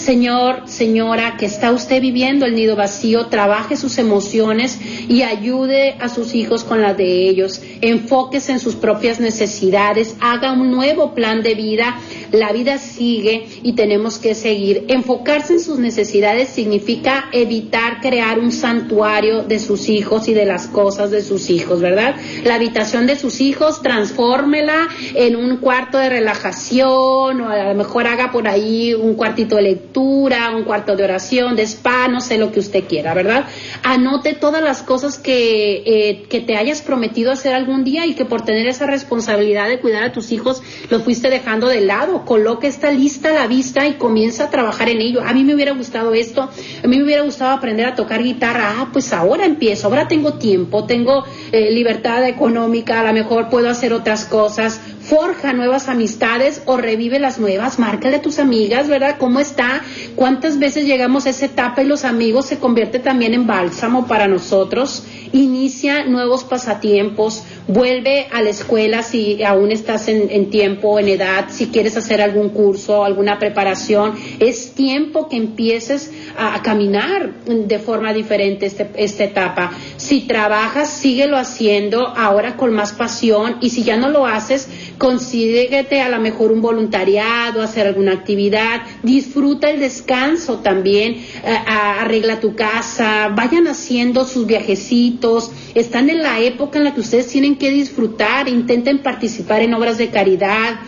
Señor, 0.00 0.62
señora, 0.64 1.36
que 1.36 1.44
está 1.44 1.72
usted 1.72 2.00
viviendo 2.00 2.46
el 2.46 2.54
nido 2.54 2.74
vacío, 2.74 3.26
trabaje 3.26 3.76
sus 3.76 3.98
emociones 3.98 4.78
y 5.08 5.22
ayude 5.22 5.96
a 6.00 6.08
sus 6.08 6.34
hijos 6.34 6.64
con 6.64 6.80
las 6.80 6.96
de 6.96 7.28
ellos. 7.28 7.60
Enfóquese 7.82 8.52
en 8.52 8.60
sus 8.60 8.76
propias 8.76 9.20
necesidades, 9.20 10.16
haga 10.20 10.52
un 10.52 10.70
nuevo 10.70 11.14
plan 11.14 11.42
de 11.42 11.54
vida. 11.54 11.98
La 12.32 12.50
vida 12.52 12.78
sigue 12.78 13.46
y 13.62 13.74
tenemos 13.74 14.18
que 14.18 14.34
seguir. 14.34 14.86
Enfocarse 14.88 15.54
en 15.54 15.60
sus 15.60 15.78
necesidades 15.78 16.48
significa 16.48 17.28
evitar 17.32 18.00
crear 18.00 18.38
un 18.38 18.52
santuario 18.52 19.42
de 19.42 19.58
sus 19.58 19.88
hijos 19.90 20.28
y 20.28 20.34
de 20.34 20.46
las 20.46 20.66
cosas 20.66 21.10
de 21.10 21.22
sus 21.22 21.50
hijos, 21.50 21.80
¿verdad? 21.80 22.16
La 22.44 22.54
habitación 22.54 23.06
de 23.06 23.16
sus 23.16 23.40
hijos, 23.42 23.82
transfórmela 23.82 24.88
en 25.14 25.36
un 25.36 25.58
cuarto 25.58 25.98
de 25.98 26.08
relajación 26.08 27.40
o 27.40 27.48
a 27.50 27.64
lo 27.64 27.74
mejor 27.74 28.06
haga 28.06 28.32
por 28.32 28.48
ahí 28.48 28.94
un 28.94 29.14
cuartito 29.14 29.56
de 29.56 29.62
lectura, 29.62 29.90
un 30.00 30.64
cuarto 30.64 30.96
de 30.96 31.04
oración, 31.04 31.56
de 31.56 31.62
spa, 31.62 32.08
no 32.08 32.20
sé 32.20 32.38
lo 32.38 32.52
que 32.52 32.60
usted 32.60 32.84
quiera, 32.84 33.14
¿verdad? 33.14 33.44
Anote 33.82 34.34
todas 34.34 34.62
las 34.62 34.82
cosas 34.82 35.18
que, 35.18 35.82
eh, 35.86 36.22
que 36.28 36.40
te 36.40 36.56
hayas 36.56 36.82
prometido 36.82 37.32
hacer 37.32 37.54
algún 37.54 37.84
día 37.84 38.06
y 38.06 38.14
que 38.14 38.24
por 38.24 38.42
tener 38.42 38.66
esa 38.66 38.86
responsabilidad 38.86 39.68
de 39.68 39.80
cuidar 39.80 40.04
a 40.04 40.12
tus 40.12 40.32
hijos 40.32 40.62
lo 40.88 41.00
fuiste 41.00 41.30
dejando 41.30 41.68
de 41.68 41.80
lado. 41.80 42.24
Coloque 42.24 42.66
esta 42.66 42.90
lista 42.90 43.30
a 43.30 43.32
la 43.32 43.46
vista 43.46 43.86
y 43.86 43.94
comienza 43.94 44.44
a 44.44 44.50
trabajar 44.50 44.88
en 44.88 45.00
ello. 45.00 45.22
A 45.24 45.32
mí 45.32 45.44
me 45.44 45.54
hubiera 45.54 45.72
gustado 45.72 46.14
esto, 46.14 46.42
a 46.42 46.86
mí 46.86 46.96
me 46.96 47.04
hubiera 47.04 47.22
gustado 47.22 47.52
aprender 47.52 47.86
a 47.86 47.94
tocar 47.94 48.22
guitarra. 48.22 48.74
Ah, 48.78 48.88
pues 48.92 49.12
ahora 49.12 49.44
empiezo, 49.44 49.88
ahora 49.88 50.08
tengo 50.08 50.34
tiempo, 50.34 50.84
tengo 50.84 51.24
eh, 51.52 51.70
libertad 51.70 52.26
económica, 52.26 53.00
a 53.00 53.04
lo 53.04 53.12
mejor 53.12 53.48
puedo 53.48 53.68
hacer 53.68 53.92
otras 53.92 54.24
cosas 54.24 54.80
forja 55.10 55.52
nuevas 55.52 55.88
amistades 55.88 56.62
o 56.66 56.76
revive 56.76 57.18
las 57.18 57.40
nuevas, 57.40 57.80
márcale 57.80 58.18
a 58.18 58.22
tus 58.22 58.38
amigas, 58.38 58.86
¿verdad? 58.86 59.16
¿Cómo 59.18 59.40
está? 59.40 59.82
¿Cuántas 60.14 60.60
veces 60.60 60.84
llegamos 60.84 61.26
a 61.26 61.30
esa 61.30 61.46
etapa 61.46 61.82
y 61.82 61.86
los 61.86 62.04
amigos 62.04 62.46
se 62.46 62.60
convierten 62.60 63.02
también 63.02 63.34
en 63.34 63.44
bálsamo 63.44 64.06
para 64.06 64.28
nosotros? 64.28 65.02
Inicia 65.32 66.04
nuevos 66.04 66.44
pasatiempos, 66.44 67.42
vuelve 67.66 68.28
a 68.30 68.40
la 68.40 68.50
escuela 68.50 69.02
si 69.02 69.42
aún 69.42 69.72
estás 69.72 70.06
en, 70.06 70.48
tiempo, 70.48 71.00
en 71.00 71.08
edad, 71.08 71.46
si 71.48 71.66
quieres 71.66 71.96
hacer 71.96 72.22
algún 72.22 72.50
curso, 72.50 73.04
alguna 73.04 73.40
preparación, 73.40 74.14
es 74.38 74.74
tiempo 74.74 75.28
que 75.28 75.36
empieces 75.36 76.12
a, 76.36 76.60
caminar 76.62 77.30
de 77.46 77.78
forma 77.78 78.12
diferente 78.12 78.66
este, 78.66 78.90
esta 78.96 79.24
etapa. 79.24 79.72
Si 79.96 80.22
trabajas, 80.22 80.90
síguelo 80.90 81.36
haciendo 81.36 82.06
ahora 82.06 82.56
con 82.56 82.72
más 82.72 82.92
pasión 82.92 83.56
y 83.60 83.70
si 83.70 83.82
ya 83.82 83.96
no 83.96 84.08
lo 84.08 84.26
haces, 84.26 84.68
consíguete 84.98 86.00
a 86.00 86.08
lo 86.08 86.20
mejor 86.20 86.52
un 86.52 86.60
voluntariado, 86.60 87.62
hacer 87.62 87.86
alguna 87.86 88.12
actividad, 88.12 88.82
disfruta 89.02 89.70
el 89.70 89.80
descanso 89.80 90.58
también, 90.58 91.14
eh, 91.14 91.58
arregla 91.66 92.40
tu 92.40 92.54
casa, 92.54 93.28
vayan 93.34 93.66
haciendo 93.68 94.24
sus 94.24 94.46
viajecitos, 94.46 95.50
están 95.74 96.10
en 96.10 96.22
la 96.22 96.40
época 96.40 96.78
en 96.78 96.84
la 96.84 96.94
que 96.94 97.00
ustedes 97.00 97.26
tienen 97.28 97.56
que 97.56 97.70
disfrutar, 97.70 98.48
intenten 98.48 98.98
participar 98.98 99.62
en 99.62 99.74
obras 99.74 99.98
de 99.98 100.08
caridad, 100.08 100.80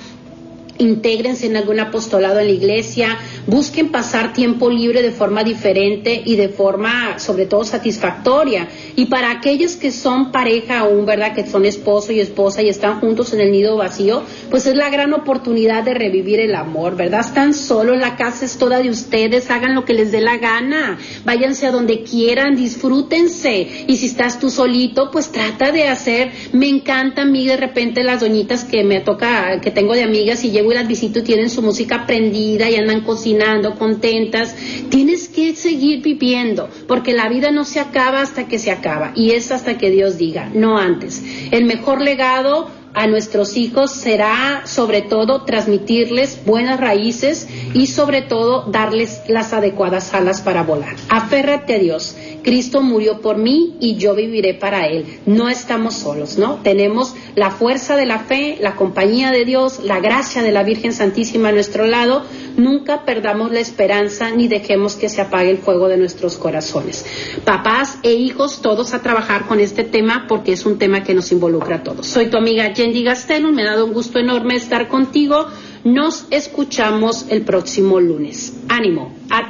intégrense 0.83 1.47
en 1.47 1.57
algún 1.57 1.81
apostolado 1.81 2.41
en 2.41 2.47
la 2.47 2.53
iglesia, 2.53 3.19
busquen 3.47 3.91
pasar 3.91 4.33
tiempo 4.33 4.71
libre 4.71 5.03
de 5.03 5.11
forma 5.11 5.45
diferente 5.45 6.23
y 6.25 6.37
de 6.37 6.49
forma 6.49 7.19
sobre 7.19 7.47
todo 7.47 7.65
satisfactoria. 7.65 8.69
Y 8.97 9.07
para 9.07 9.31
aquellos 9.31 9.77
que 9.77 9.91
son 9.91 10.33
pareja 10.33 10.81
aún, 10.81 11.07
¿verdad? 11.07 11.35
Que 11.35 11.47
son 11.47 11.65
esposo 11.65 12.13
y 12.13 12.21
esposa 12.21 12.63
y 12.63 12.69
están 12.69 13.01
juntos 13.01 13.33
en 13.33 13.41
el 13.41 13.53
nido 13.53 13.77
vacío, 13.77 14.23
pues 14.51 14.67
es 14.67 14.75
la 14.75 14.91
gran 14.91 15.13
oportunidad 15.15 15.85
de 15.85 15.95
revivir 15.95 16.41
el 16.41 16.55
amor, 16.55 16.97
¿verdad? 16.97 17.21
Están 17.21 17.55
solos, 17.55 17.99
la 17.99 18.17
casa 18.17 18.45
es 18.45 18.59
toda 18.59 18.81
de 18.81 18.91
ustedes, 18.91 19.51
hagan 19.51 19.75
lo 19.75 19.85
que 19.85 19.95
les 19.95 20.13
dé 20.13 20.21
la 20.21 20.39
gana, 20.39 20.99
váyanse 21.25 21.67
a 21.67 21.71
donde 21.71 22.03
quieran, 22.03 22.57
disfrútense. 22.57 23.85
Y 23.87 23.97
si 23.97 24.07
estás 24.07 24.39
tú 24.39 24.51
solito, 24.51 25.11
pues 25.11 25.31
trata 25.31 25.73
de 25.73 25.89
hacer, 25.89 26.33
me 26.53 26.69
encanta 26.69 27.23
a 27.23 27.27
mí 27.27 27.47
de 27.47 27.57
repente 27.57 28.03
las 28.03 28.21
doñitas 28.21 28.65
que 28.65 28.85
me 28.85 29.01
toca, 29.01 29.61
que 29.61 29.71
tengo 29.71 29.95
de 29.95 30.03
amigas 30.03 30.45
y 30.45 30.51
llego 30.51 30.72
y 30.73 30.75
las 30.75 30.89
visito 30.89 31.23
tienen 31.23 31.51
su 31.51 31.63
música 31.63 32.07
prendida 32.07 32.69
y 32.69 32.77
andan 32.77 33.03
cocinando 33.03 33.77
contentas. 33.77 34.55
Tienes 34.89 35.29
que 35.29 35.55
seguir 35.55 36.03
viviendo, 36.03 36.69
porque 36.89 37.13
la 37.13 37.29
vida 37.29 37.51
no 37.51 37.65
se 37.65 37.81
acaba 37.81 38.21
hasta 38.21 38.49
que 38.49 38.59
se 38.59 38.71
acaba 38.71 39.13
y 39.15 39.33
es 39.33 39.53
hasta 39.53 39.79
que 39.79 39.91
Dios 39.91 40.19
diga, 40.19 40.51
no 40.55 40.79
antes. 40.79 41.23
El 41.51 41.65
mejor 41.65 42.01
legado 42.01 42.69
a 42.95 43.07
nuestros 43.07 43.57
hijos 43.57 43.91
será 43.93 44.63
sobre 44.67 45.03
todo 45.03 45.45
transmitirles 45.45 46.45
buenas 46.45 46.79
raíces 46.79 47.49
y 47.75 47.87
sobre 47.87 48.23
todo 48.23 48.71
darles 48.71 49.23
las 49.29 49.53
adecuadas 49.53 50.13
alas 50.15 50.41
para 50.41 50.63
volar. 50.63 50.95
Aférrate 51.09 51.75
a 51.75 51.79
Dios. 51.79 52.17
Cristo 52.43 52.83
murió 52.83 53.21
por 53.21 53.39
mí 53.39 53.77
y 53.81 53.97
yo 53.97 54.15
viviré 54.15 54.55
para 54.55 54.87
Él. 54.87 55.05
No 55.27 55.49
estamos 55.49 55.95
solos, 55.95 56.39
¿no? 56.39 56.61
Tenemos 56.63 57.15
la 57.35 57.51
fuerza 57.51 57.97
de 57.97 58.07
la 58.07 58.21
fe, 58.21 58.59
la 58.61 58.77
compañía 58.77 59.31
de 59.31 59.45
Dios, 59.45 59.81
la 59.85 60.01
gracia 60.01 60.43
de 60.43 60.53
la 60.53 60.63
Virgen 60.63 60.93
Santísima 60.93 61.49
a 61.49 61.53
nuestro 61.53 61.87
lado. 61.87 62.25
Nunca 62.57 63.05
perdamos 63.05 63.53
la 63.53 63.61
esperanza 63.61 64.31
ni 64.31 64.49
dejemos 64.49 64.97
que 64.97 65.09
se 65.09 65.21
apague 65.21 65.51
el 65.51 65.59
fuego 65.59 65.89
de 65.89 65.97
nuestros 65.97 66.37
corazones. 66.37 67.05
Papás 67.45 67.99
e 68.03 68.13
hijos, 68.13 68.61
todos 68.61 68.95
a 68.95 69.03
trabajar 69.03 69.47
con 69.47 69.61
este 69.61 69.85
tema 69.85 70.27
porque 70.29 70.53
es 70.53 70.67
un 70.67 70.79
tema 70.79 71.03
que 71.03 71.15
nos 71.15 71.33
involucra 71.33 71.77
a 71.77 71.83
todos. 71.83 72.07
Soy 72.07 72.27
tu 72.27 72.37
amiga 72.37 72.73
Yendi 72.73 73.03
Gastelum, 73.05 73.55
me 73.55 73.63
ha 73.63 73.73
dado 73.73 73.87
un 73.87 73.93
gusto 73.93 74.19
enorme 74.19 74.57
estar 74.57 74.89
contigo. 74.89 75.47
Nos 75.85 76.27
escuchamos 76.31 77.27
el 77.29 77.43
próximo 77.43 77.99
lunes. 77.99 78.55
Ánimo, 78.69 79.15
a 79.31 79.49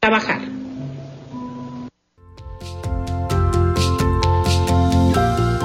trabajar. 0.00 0.59